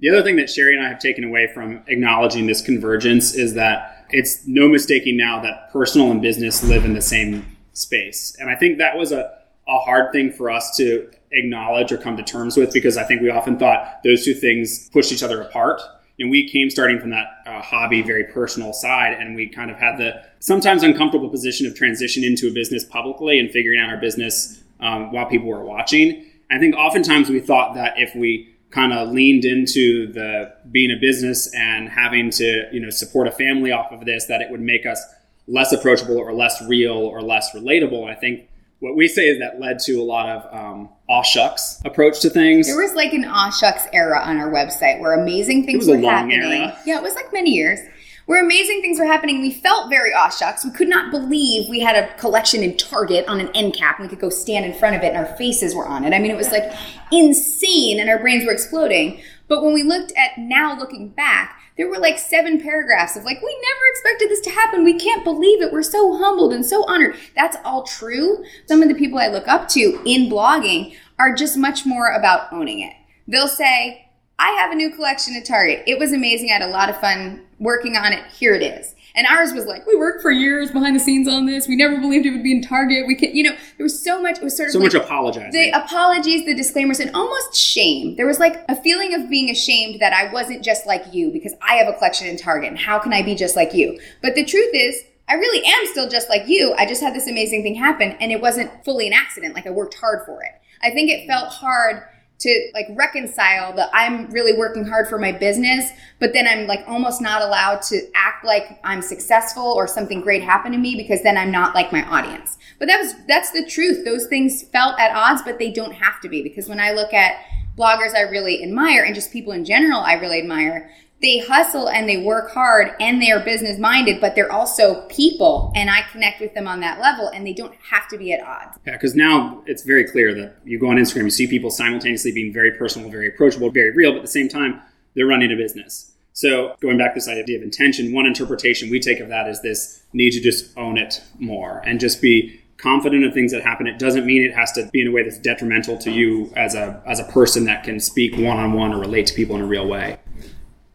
The 0.00 0.10
other 0.10 0.22
thing 0.22 0.36
that 0.36 0.50
Sherry 0.50 0.76
and 0.76 0.84
I 0.84 0.88
have 0.88 0.98
taken 0.98 1.24
away 1.24 1.50
from 1.54 1.82
acknowledging 1.86 2.46
this 2.46 2.60
convergence 2.60 3.34
is 3.34 3.54
that 3.54 4.06
it's 4.10 4.46
no 4.46 4.68
mistaking 4.68 5.16
now 5.16 5.40
that 5.42 5.72
personal 5.72 6.10
and 6.10 6.20
business 6.20 6.62
live 6.62 6.84
in 6.84 6.92
the 6.92 7.00
same 7.00 7.56
space. 7.72 8.36
And 8.38 8.50
I 8.50 8.56
think 8.56 8.78
that 8.78 8.96
was 8.96 9.12
a, 9.12 9.38
a 9.66 9.78
hard 9.78 10.12
thing 10.12 10.32
for 10.32 10.50
us 10.50 10.76
to 10.76 11.10
acknowledge 11.32 11.92
or 11.92 11.98
come 11.98 12.16
to 12.18 12.22
terms 12.22 12.56
with 12.56 12.72
because 12.72 12.96
I 12.96 13.04
think 13.04 13.22
we 13.22 13.30
often 13.30 13.58
thought 13.58 14.00
those 14.04 14.24
two 14.24 14.34
things 14.34 14.90
pushed 14.90 15.12
each 15.12 15.22
other 15.22 15.40
apart. 15.40 15.80
And 16.18 16.30
we 16.30 16.48
came 16.48 16.70
starting 16.70 16.98
from 16.98 17.10
that 17.10 17.26
uh, 17.46 17.60
hobby, 17.60 18.00
very 18.00 18.24
personal 18.24 18.72
side, 18.72 19.12
and 19.12 19.34
we 19.34 19.48
kind 19.48 19.70
of 19.70 19.76
had 19.76 19.98
the 19.98 20.22
sometimes 20.40 20.82
uncomfortable 20.82 21.28
position 21.28 21.66
of 21.66 21.74
transition 21.74 22.24
into 22.24 22.48
a 22.48 22.52
business 22.52 22.84
publicly 22.84 23.38
and 23.38 23.50
figuring 23.50 23.78
out 23.78 23.90
our 23.90 23.98
business 23.98 24.62
um, 24.80 25.12
while 25.12 25.26
people 25.26 25.48
were 25.48 25.64
watching. 25.64 26.24
I 26.50 26.58
think 26.58 26.74
oftentimes 26.74 27.28
we 27.28 27.40
thought 27.40 27.74
that 27.74 27.94
if 27.98 28.14
we 28.14 28.55
kind 28.76 28.92
of 28.92 29.08
leaned 29.10 29.46
into 29.46 30.12
the 30.12 30.52
being 30.70 30.90
a 30.90 31.00
business 31.00 31.52
and 31.54 31.88
having 31.88 32.28
to 32.28 32.68
you 32.72 32.78
know 32.78 32.90
support 32.90 33.26
a 33.26 33.32
family 33.32 33.72
off 33.72 33.90
of 33.90 34.04
this 34.04 34.26
that 34.26 34.42
it 34.42 34.50
would 34.50 34.60
make 34.60 34.84
us 34.84 35.02
less 35.48 35.72
approachable 35.72 36.18
or 36.18 36.34
less 36.34 36.62
real 36.68 36.92
or 36.92 37.22
less 37.22 37.54
relatable. 37.54 38.06
I 38.06 38.14
think 38.14 38.48
what 38.80 38.94
we 38.94 39.08
say 39.08 39.28
is 39.28 39.38
that 39.38 39.58
led 39.58 39.78
to 39.86 39.94
a 39.94 40.04
lot 40.04 40.28
of 40.28 40.54
um, 40.54 40.90
aw 41.08 41.22
shucks 41.22 41.80
approach 41.86 42.20
to 42.20 42.28
things. 42.28 42.66
There 42.66 42.76
was 42.76 42.92
like 42.94 43.14
an 43.14 43.24
aw 43.24 43.50
shucks 43.50 43.86
era 43.94 44.20
on 44.22 44.36
our 44.36 44.50
website 44.50 45.00
where 45.00 45.14
amazing 45.14 45.64
things 45.64 45.76
it 45.76 45.78
was 45.78 45.88
a 45.88 45.92
were 45.92 45.98
long 45.98 46.30
happening. 46.30 46.62
era. 46.62 46.78
Yeah, 46.84 46.98
it 46.98 47.02
was 47.02 47.14
like 47.14 47.32
many 47.32 47.52
years. 47.52 47.80
Where 48.26 48.44
amazing 48.44 48.80
things 48.80 48.98
were 48.98 49.06
happening. 49.06 49.40
We 49.40 49.52
felt 49.52 49.88
very 49.88 50.12
aw 50.12 50.28
shucks. 50.28 50.64
We 50.64 50.72
could 50.72 50.88
not 50.88 51.12
believe 51.12 51.68
we 51.68 51.78
had 51.78 51.94
a 51.94 52.12
collection 52.16 52.64
in 52.64 52.76
Target 52.76 53.24
on 53.28 53.40
an 53.40 53.50
end 53.54 53.74
cap 53.74 53.98
and 53.98 54.04
we 54.04 54.10
could 54.10 54.20
go 54.20 54.30
stand 54.30 54.64
in 54.64 54.74
front 54.74 54.96
of 54.96 55.02
it 55.02 55.14
and 55.14 55.16
our 55.16 55.36
faces 55.36 55.76
were 55.76 55.86
on 55.86 56.04
it. 56.04 56.12
I 56.12 56.18
mean, 56.18 56.32
it 56.32 56.36
was 56.36 56.50
like 56.50 56.72
insane 57.12 58.00
and 58.00 58.10
our 58.10 58.18
brains 58.18 58.44
were 58.44 58.52
exploding. 58.52 59.22
But 59.46 59.62
when 59.62 59.72
we 59.72 59.84
looked 59.84 60.12
at 60.16 60.38
now 60.38 60.76
looking 60.76 61.10
back, 61.10 61.60
there 61.76 61.88
were 61.88 61.98
like 61.98 62.18
seven 62.18 62.60
paragraphs 62.60 63.16
of 63.16 63.22
like, 63.22 63.40
we 63.40 63.54
never 63.62 63.80
expected 63.90 64.30
this 64.30 64.40
to 64.40 64.50
happen. 64.50 64.82
We 64.82 64.98
can't 64.98 65.22
believe 65.22 65.62
it. 65.62 65.72
We're 65.72 65.84
so 65.84 66.16
humbled 66.16 66.52
and 66.52 66.66
so 66.66 66.84
honored. 66.88 67.14
That's 67.36 67.56
all 67.64 67.84
true. 67.84 68.44
Some 68.66 68.82
of 68.82 68.88
the 68.88 68.94
people 68.96 69.18
I 69.18 69.28
look 69.28 69.46
up 69.46 69.68
to 69.68 70.02
in 70.04 70.28
blogging 70.28 70.96
are 71.18 71.32
just 71.32 71.56
much 71.56 71.86
more 71.86 72.10
about 72.10 72.52
owning 72.52 72.80
it. 72.80 72.94
They'll 73.28 73.46
say, 73.46 74.10
I 74.38 74.50
have 74.50 74.72
a 74.72 74.74
new 74.74 74.90
collection 74.90 75.36
at 75.36 75.46
Target. 75.46 75.84
It 75.86 75.98
was 75.98 76.12
amazing. 76.12 76.50
I 76.50 76.54
had 76.54 76.62
a 76.62 76.68
lot 76.68 76.90
of 76.90 77.00
fun 77.00 77.45
working 77.58 77.96
on 77.96 78.12
it. 78.12 78.24
Here 78.32 78.54
it 78.54 78.62
is. 78.62 78.94
And 79.16 79.26
ours 79.26 79.54
was 79.54 79.64
like, 79.64 79.86
we 79.86 79.96
worked 79.96 80.20
for 80.20 80.30
years 80.30 80.70
behind 80.70 80.94
the 80.94 81.00
scenes 81.00 81.26
on 81.26 81.46
this. 81.46 81.66
We 81.66 81.74
never 81.74 81.98
believed 81.98 82.26
it 82.26 82.32
would 82.32 82.42
be 82.42 82.52
in 82.52 82.60
Target. 82.60 83.06
We 83.06 83.14
can, 83.14 83.34
you 83.34 83.44
know, 83.44 83.56
there 83.78 83.84
was 83.84 84.02
so 84.02 84.20
much. 84.20 84.36
It 84.36 84.44
was 84.44 84.54
sort 84.54 84.68
of 84.68 84.74
so 84.74 84.78
like 84.78 84.92
much 84.92 85.02
apologizing. 85.02 85.52
the 85.52 85.70
apologies, 85.70 86.44
the 86.44 86.54
disclaimers, 86.54 87.00
and 87.00 87.10
almost 87.14 87.54
shame. 87.56 88.16
There 88.16 88.26
was 88.26 88.38
like 88.38 88.62
a 88.68 88.76
feeling 88.76 89.14
of 89.14 89.30
being 89.30 89.48
ashamed 89.48 90.00
that 90.00 90.12
I 90.12 90.30
wasn't 90.30 90.62
just 90.62 90.86
like 90.86 91.14
you 91.14 91.30
because 91.30 91.54
I 91.62 91.76
have 91.76 91.88
a 91.88 91.94
collection 91.96 92.26
in 92.26 92.36
Target. 92.36 92.68
And 92.68 92.78
how 92.78 92.98
can 92.98 93.14
I 93.14 93.22
be 93.22 93.34
just 93.34 93.56
like 93.56 93.72
you? 93.72 93.98
But 94.20 94.34
the 94.34 94.44
truth 94.44 94.70
is, 94.74 95.02
I 95.28 95.34
really 95.34 95.66
am 95.66 95.86
still 95.86 96.10
just 96.10 96.28
like 96.28 96.46
you. 96.46 96.74
I 96.76 96.84
just 96.84 97.02
had 97.02 97.14
this 97.14 97.26
amazing 97.26 97.62
thing 97.62 97.74
happen, 97.74 98.12
and 98.20 98.30
it 98.30 98.42
wasn't 98.42 98.84
fully 98.84 99.06
an 99.06 99.14
accident. 99.14 99.54
Like 99.54 99.66
I 99.66 99.70
worked 99.70 99.94
hard 99.94 100.26
for 100.26 100.42
it. 100.42 100.52
I 100.82 100.90
think 100.90 101.10
it 101.10 101.26
felt 101.26 101.48
hard 101.48 102.02
to 102.38 102.70
like 102.74 102.86
reconcile 102.90 103.72
that 103.74 103.88
I'm 103.92 104.30
really 104.30 104.56
working 104.56 104.84
hard 104.84 105.08
for 105.08 105.18
my 105.18 105.32
business, 105.32 105.90
but 106.20 106.32
then 106.32 106.46
I'm 106.46 106.66
like 106.66 106.84
almost 106.86 107.22
not 107.22 107.42
allowed 107.42 107.82
to 107.82 108.00
act 108.14 108.44
like 108.44 108.78
I'm 108.84 109.00
successful 109.00 109.64
or 109.64 109.86
something 109.86 110.20
great 110.20 110.42
happened 110.42 110.74
to 110.74 110.78
me 110.78 110.96
because 110.96 111.22
then 111.22 111.38
I'm 111.38 111.50
not 111.50 111.74
like 111.74 111.92
my 111.92 112.04
audience. 112.04 112.58
But 112.78 112.88
that 112.88 113.00
was 113.00 113.14
that's 113.26 113.52
the 113.52 113.64
truth. 113.64 114.04
Those 114.04 114.26
things 114.26 114.62
felt 114.64 115.00
at 115.00 115.16
odds, 115.16 115.42
but 115.42 115.58
they 115.58 115.70
don't 115.70 115.92
have 115.92 116.20
to 116.20 116.28
be 116.28 116.42
because 116.42 116.68
when 116.68 116.80
I 116.80 116.92
look 116.92 117.14
at 117.14 117.36
bloggers 117.76 118.14
I 118.14 118.22
really 118.22 118.62
admire 118.62 119.04
and 119.04 119.14
just 119.14 119.32
people 119.32 119.52
in 119.52 119.64
general 119.64 120.00
I 120.00 120.14
really 120.14 120.38
admire, 120.38 120.90
they 121.22 121.38
hustle 121.38 121.88
and 121.88 122.08
they 122.08 122.18
work 122.18 122.50
hard 122.50 122.94
and 123.00 123.22
they 123.22 123.30
are 123.30 123.40
business 123.40 123.78
minded, 123.78 124.20
but 124.20 124.34
they're 124.34 124.52
also 124.52 125.06
people. 125.08 125.72
And 125.74 125.88
I 125.88 126.02
connect 126.12 126.40
with 126.40 126.54
them 126.54 126.68
on 126.68 126.80
that 126.80 127.00
level 127.00 127.28
and 127.28 127.46
they 127.46 127.54
don't 127.54 127.74
have 127.90 128.06
to 128.08 128.18
be 128.18 128.32
at 128.32 128.40
odds. 128.40 128.78
Yeah, 128.86 128.92
because 128.92 129.14
now 129.14 129.62
it's 129.66 129.82
very 129.82 130.04
clear 130.04 130.34
that 130.34 130.56
you 130.64 130.78
go 130.78 130.88
on 130.88 130.96
Instagram, 130.96 131.24
you 131.24 131.30
see 131.30 131.46
people 131.46 131.70
simultaneously 131.70 132.32
being 132.32 132.52
very 132.52 132.72
personal, 132.72 133.08
very 133.08 133.28
approachable, 133.28 133.70
very 133.70 133.90
real, 133.90 134.12
but 134.12 134.18
at 134.18 134.22
the 134.22 134.28
same 134.28 134.48
time, 134.48 134.80
they're 135.14 135.26
running 135.26 135.50
a 135.50 135.56
business. 135.56 136.12
So 136.34 136.76
going 136.80 136.98
back 136.98 137.14
to 137.14 137.16
this 137.16 137.28
idea 137.28 137.56
of 137.56 137.62
intention, 137.62 138.12
one 138.12 138.26
interpretation 138.26 138.90
we 138.90 139.00
take 139.00 139.20
of 139.20 139.30
that 139.30 139.48
is 139.48 139.62
this 139.62 140.02
need 140.12 140.32
to 140.32 140.40
just 140.40 140.76
own 140.76 140.98
it 140.98 141.22
more 141.38 141.82
and 141.86 141.98
just 141.98 142.20
be 142.20 142.60
confident 142.76 143.24
of 143.24 143.32
things 143.32 143.52
that 143.52 143.62
happen. 143.62 143.86
It 143.86 143.98
doesn't 143.98 144.26
mean 144.26 144.42
it 144.42 144.54
has 144.54 144.70
to 144.72 144.86
be 144.92 145.00
in 145.00 145.08
a 145.08 145.10
way 145.10 145.22
that's 145.22 145.38
detrimental 145.38 145.96
to 145.96 146.10
you 146.10 146.52
as 146.54 146.74
a 146.74 147.02
as 147.06 147.20
a 147.20 147.24
person 147.24 147.64
that 147.64 147.84
can 147.84 148.00
speak 148.00 148.36
one 148.36 148.58
on 148.58 148.74
one 148.74 148.92
or 148.92 149.00
relate 149.00 149.26
to 149.28 149.34
people 149.34 149.56
in 149.56 149.62
a 149.62 149.66
real 149.66 149.88
way. 149.88 150.18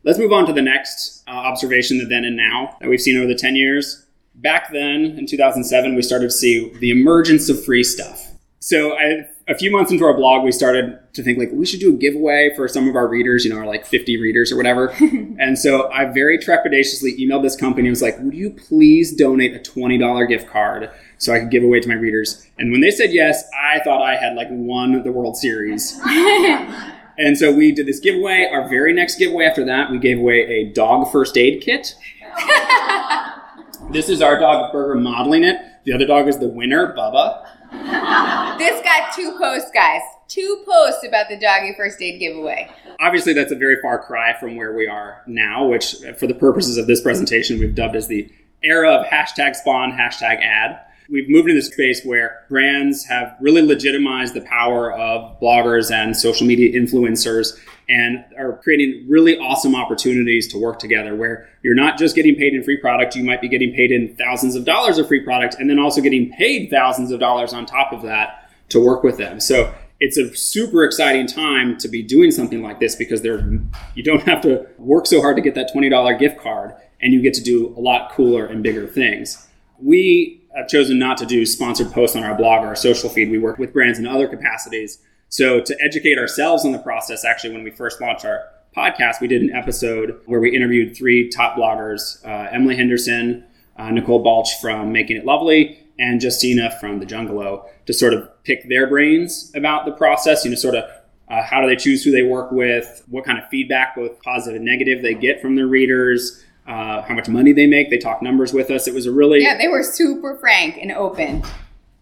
Let's 0.03 0.17
move 0.17 0.33
on 0.33 0.47
to 0.47 0.53
the 0.53 0.63
next 0.63 1.23
uh, 1.27 1.31
observation, 1.31 1.99
the 1.99 2.05
then 2.05 2.25
and 2.25 2.35
now, 2.35 2.75
that 2.81 2.89
we've 2.89 3.01
seen 3.01 3.17
over 3.17 3.27
the 3.27 3.35
10 3.35 3.55
years. 3.55 4.05
Back 4.33 4.71
then, 4.71 5.17
in 5.17 5.27
2007, 5.27 5.93
we 5.93 6.01
started 6.01 6.25
to 6.25 6.31
see 6.31 6.71
the 6.79 6.89
emergence 6.89 7.49
of 7.49 7.63
free 7.63 7.83
stuff. 7.83 8.29
So, 8.59 8.97
I, 8.97 9.27
a 9.47 9.55
few 9.55 9.71
months 9.71 9.91
into 9.91 10.03
our 10.05 10.15
blog, 10.15 10.43
we 10.43 10.51
started 10.51 10.97
to 11.13 11.21
think 11.21 11.37
like 11.37 11.49
we 11.51 11.65
should 11.65 11.79
do 11.79 11.93
a 11.93 11.97
giveaway 11.97 12.51
for 12.55 12.67
some 12.67 12.87
of 12.87 12.95
our 12.95 13.07
readers, 13.07 13.43
you 13.45 13.51
know, 13.51 13.59
our 13.59 13.65
like 13.65 13.85
50 13.85 14.17
readers 14.19 14.51
or 14.51 14.57
whatever. 14.57 14.87
and 15.39 15.57
so, 15.57 15.91
I 15.91 16.05
very 16.05 16.39
trepidatiously 16.39 17.19
emailed 17.19 17.43
this 17.43 17.55
company 17.55 17.87
and 17.87 17.91
was 17.91 18.01
like, 18.01 18.19
"Would 18.19 18.33
you 18.33 18.51
please 18.51 19.15
donate 19.15 19.55
a 19.55 19.59
$20 19.59 20.27
gift 20.29 20.47
card 20.47 20.89
so 21.17 21.33
I 21.33 21.39
could 21.39 21.51
give 21.51 21.63
away 21.63 21.79
to 21.79 21.87
my 21.87 21.95
readers?" 21.95 22.47
And 22.57 22.71
when 22.71 22.81
they 22.81 22.91
said 22.91 23.11
yes, 23.11 23.43
I 23.59 23.79
thought 23.83 24.01
I 24.01 24.15
had 24.15 24.35
like 24.35 24.47
won 24.49 25.03
the 25.03 25.11
World 25.11 25.37
Series. 25.37 25.99
And 27.17 27.37
so 27.37 27.51
we 27.51 27.71
did 27.71 27.87
this 27.87 27.99
giveaway. 27.99 28.49
Our 28.51 28.67
very 28.67 28.93
next 28.93 29.17
giveaway 29.17 29.45
after 29.45 29.65
that, 29.65 29.91
we 29.91 29.99
gave 29.99 30.19
away 30.19 30.41
a 30.41 30.65
dog 30.71 31.11
first 31.11 31.37
aid 31.37 31.61
kit. 31.61 31.95
this 33.91 34.09
is 34.09 34.21
our 34.21 34.39
dog 34.39 34.71
Burger 34.71 34.95
modeling 34.95 35.43
it. 35.43 35.57
The 35.85 35.93
other 35.93 36.05
dog 36.05 36.27
is 36.27 36.39
the 36.39 36.47
winner, 36.47 36.95
Bubba. 36.95 37.47
This 38.57 38.83
got 38.83 39.11
two 39.15 39.35
posts, 39.39 39.71
guys. 39.73 40.01
Two 40.27 40.63
posts 40.67 41.03
about 41.03 41.29
the 41.29 41.39
doggy 41.39 41.73
first 41.75 41.99
aid 41.99 42.19
giveaway. 42.19 42.69
Obviously, 42.99 43.33
that's 43.33 43.51
a 43.51 43.55
very 43.55 43.77
far 43.81 43.97
cry 43.97 44.37
from 44.39 44.55
where 44.55 44.73
we 44.73 44.87
are 44.87 45.23
now, 45.25 45.65
which, 45.67 45.95
for 46.19 46.27
the 46.27 46.35
purposes 46.35 46.77
of 46.77 46.85
this 46.85 47.01
presentation, 47.01 47.57
we've 47.59 47.73
dubbed 47.73 47.95
as 47.95 48.07
the 48.07 48.31
era 48.61 48.91
of 48.91 49.07
hashtag 49.07 49.55
spon, 49.55 49.91
hashtag 49.93 50.43
ad 50.43 50.79
we've 51.11 51.29
moved 51.29 51.49
into 51.49 51.59
this 51.59 51.67
space 51.67 52.03
where 52.05 52.45
brands 52.49 53.05
have 53.05 53.35
really 53.41 53.61
legitimized 53.61 54.33
the 54.33 54.41
power 54.41 54.93
of 54.93 55.39
bloggers 55.41 55.91
and 55.91 56.15
social 56.15 56.47
media 56.47 56.73
influencers 56.73 57.59
and 57.89 58.23
are 58.39 58.57
creating 58.63 59.05
really 59.09 59.37
awesome 59.37 59.75
opportunities 59.75 60.47
to 60.47 60.57
work 60.57 60.79
together 60.79 61.13
where 61.13 61.49
you're 61.61 61.75
not 61.75 61.97
just 61.97 62.15
getting 62.15 62.35
paid 62.35 62.53
in 62.53 62.63
free 62.63 62.77
product, 62.77 63.15
you 63.15 63.23
might 63.23 63.41
be 63.41 63.49
getting 63.49 63.73
paid 63.73 63.91
in 63.91 64.15
thousands 64.15 64.55
of 64.55 64.63
dollars 64.63 64.97
of 64.97 65.07
free 65.07 65.19
product 65.19 65.55
and 65.59 65.69
then 65.69 65.77
also 65.77 65.99
getting 66.01 66.31
paid 66.31 66.69
thousands 66.69 67.11
of 67.11 67.19
dollars 67.19 67.53
on 67.53 67.65
top 67.65 67.91
of 67.91 68.01
that 68.03 68.49
to 68.69 68.79
work 68.79 69.03
with 69.03 69.17
them. 69.17 69.41
So 69.41 69.73
it's 69.99 70.17
a 70.17 70.33
super 70.33 70.83
exciting 70.85 71.27
time 71.27 71.77
to 71.79 71.89
be 71.89 72.01
doing 72.01 72.31
something 72.31 72.63
like 72.63 72.79
this 72.79 72.95
because 72.95 73.21
you 73.23 74.03
don't 74.03 74.23
have 74.23 74.41
to 74.41 74.65
work 74.77 75.05
so 75.05 75.19
hard 75.19 75.35
to 75.35 75.41
get 75.41 75.55
that 75.55 75.71
$20 75.75 76.17
gift 76.17 76.39
card 76.39 76.73
and 77.01 77.13
you 77.13 77.21
get 77.21 77.33
to 77.33 77.43
do 77.43 77.75
a 77.77 77.81
lot 77.81 78.11
cooler 78.13 78.45
and 78.45 78.63
bigger 78.63 78.87
things. 78.87 79.47
We 79.79 80.40
have 80.55 80.67
chosen 80.67 80.99
not 80.99 81.17
to 81.17 81.25
do 81.25 81.45
sponsored 81.45 81.91
posts 81.91 82.15
on 82.15 82.23
our 82.23 82.35
blog 82.35 82.63
or 82.63 82.67
our 82.67 82.75
social 82.75 83.09
feed. 83.09 83.31
We 83.31 83.37
work 83.37 83.57
with 83.57 83.73
brands 83.73 83.99
in 83.99 84.05
other 84.05 84.27
capacities. 84.27 84.99
So 85.29 85.61
to 85.61 85.77
educate 85.81 86.17
ourselves 86.17 86.65
in 86.65 86.71
the 86.71 86.79
process, 86.79 87.23
actually, 87.23 87.53
when 87.53 87.63
we 87.63 87.71
first 87.71 88.01
launched 88.01 88.25
our 88.25 88.43
podcast, 88.75 89.21
we 89.21 89.27
did 89.27 89.41
an 89.41 89.51
episode 89.51 90.19
where 90.25 90.39
we 90.39 90.55
interviewed 90.55 90.95
three 90.95 91.29
top 91.29 91.55
bloggers: 91.55 92.23
uh, 92.25 92.49
Emily 92.51 92.75
Henderson, 92.75 93.45
uh, 93.77 93.91
Nicole 93.91 94.23
Balch 94.23 94.59
from 94.61 94.91
Making 94.91 95.17
It 95.17 95.25
Lovely, 95.25 95.79
and 95.97 96.21
Justina 96.21 96.71
from 96.79 96.99
The 96.99 97.05
Jungalow, 97.05 97.65
to 97.85 97.93
sort 97.93 98.13
of 98.13 98.29
pick 98.43 98.67
their 98.67 98.87
brains 98.87 99.51
about 99.55 99.85
the 99.85 99.91
process. 99.93 100.43
You 100.43 100.51
know, 100.51 100.57
sort 100.57 100.75
of 100.75 100.89
uh, 101.29 101.41
how 101.43 101.61
do 101.61 101.67
they 101.67 101.77
choose 101.77 102.03
who 102.03 102.11
they 102.11 102.23
work 102.23 102.51
with, 102.51 103.03
what 103.07 103.23
kind 103.23 103.39
of 103.39 103.47
feedback, 103.47 103.95
both 103.95 104.21
positive 104.21 104.57
and 104.57 104.65
negative, 104.65 105.01
they 105.01 105.13
get 105.13 105.41
from 105.41 105.55
their 105.55 105.67
readers 105.67 106.43
uh, 106.71 107.01
how 107.01 107.13
much 107.13 107.27
money 107.27 107.51
they 107.51 107.67
make. 107.67 107.89
They 107.89 107.97
talk 107.97 108.21
numbers 108.21 108.53
with 108.53 108.71
us. 108.71 108.87
It 108.87 108.93
was 108.93 109.05
a 109.05 109.11
really 109.11 109.41
yeah. 109.41 109.57
They 109.57 109.67
were 109.67 109.83
super 109.83 110.37
frank 110.37 110.77
and 110.81 110.91
open, 110.93 111.43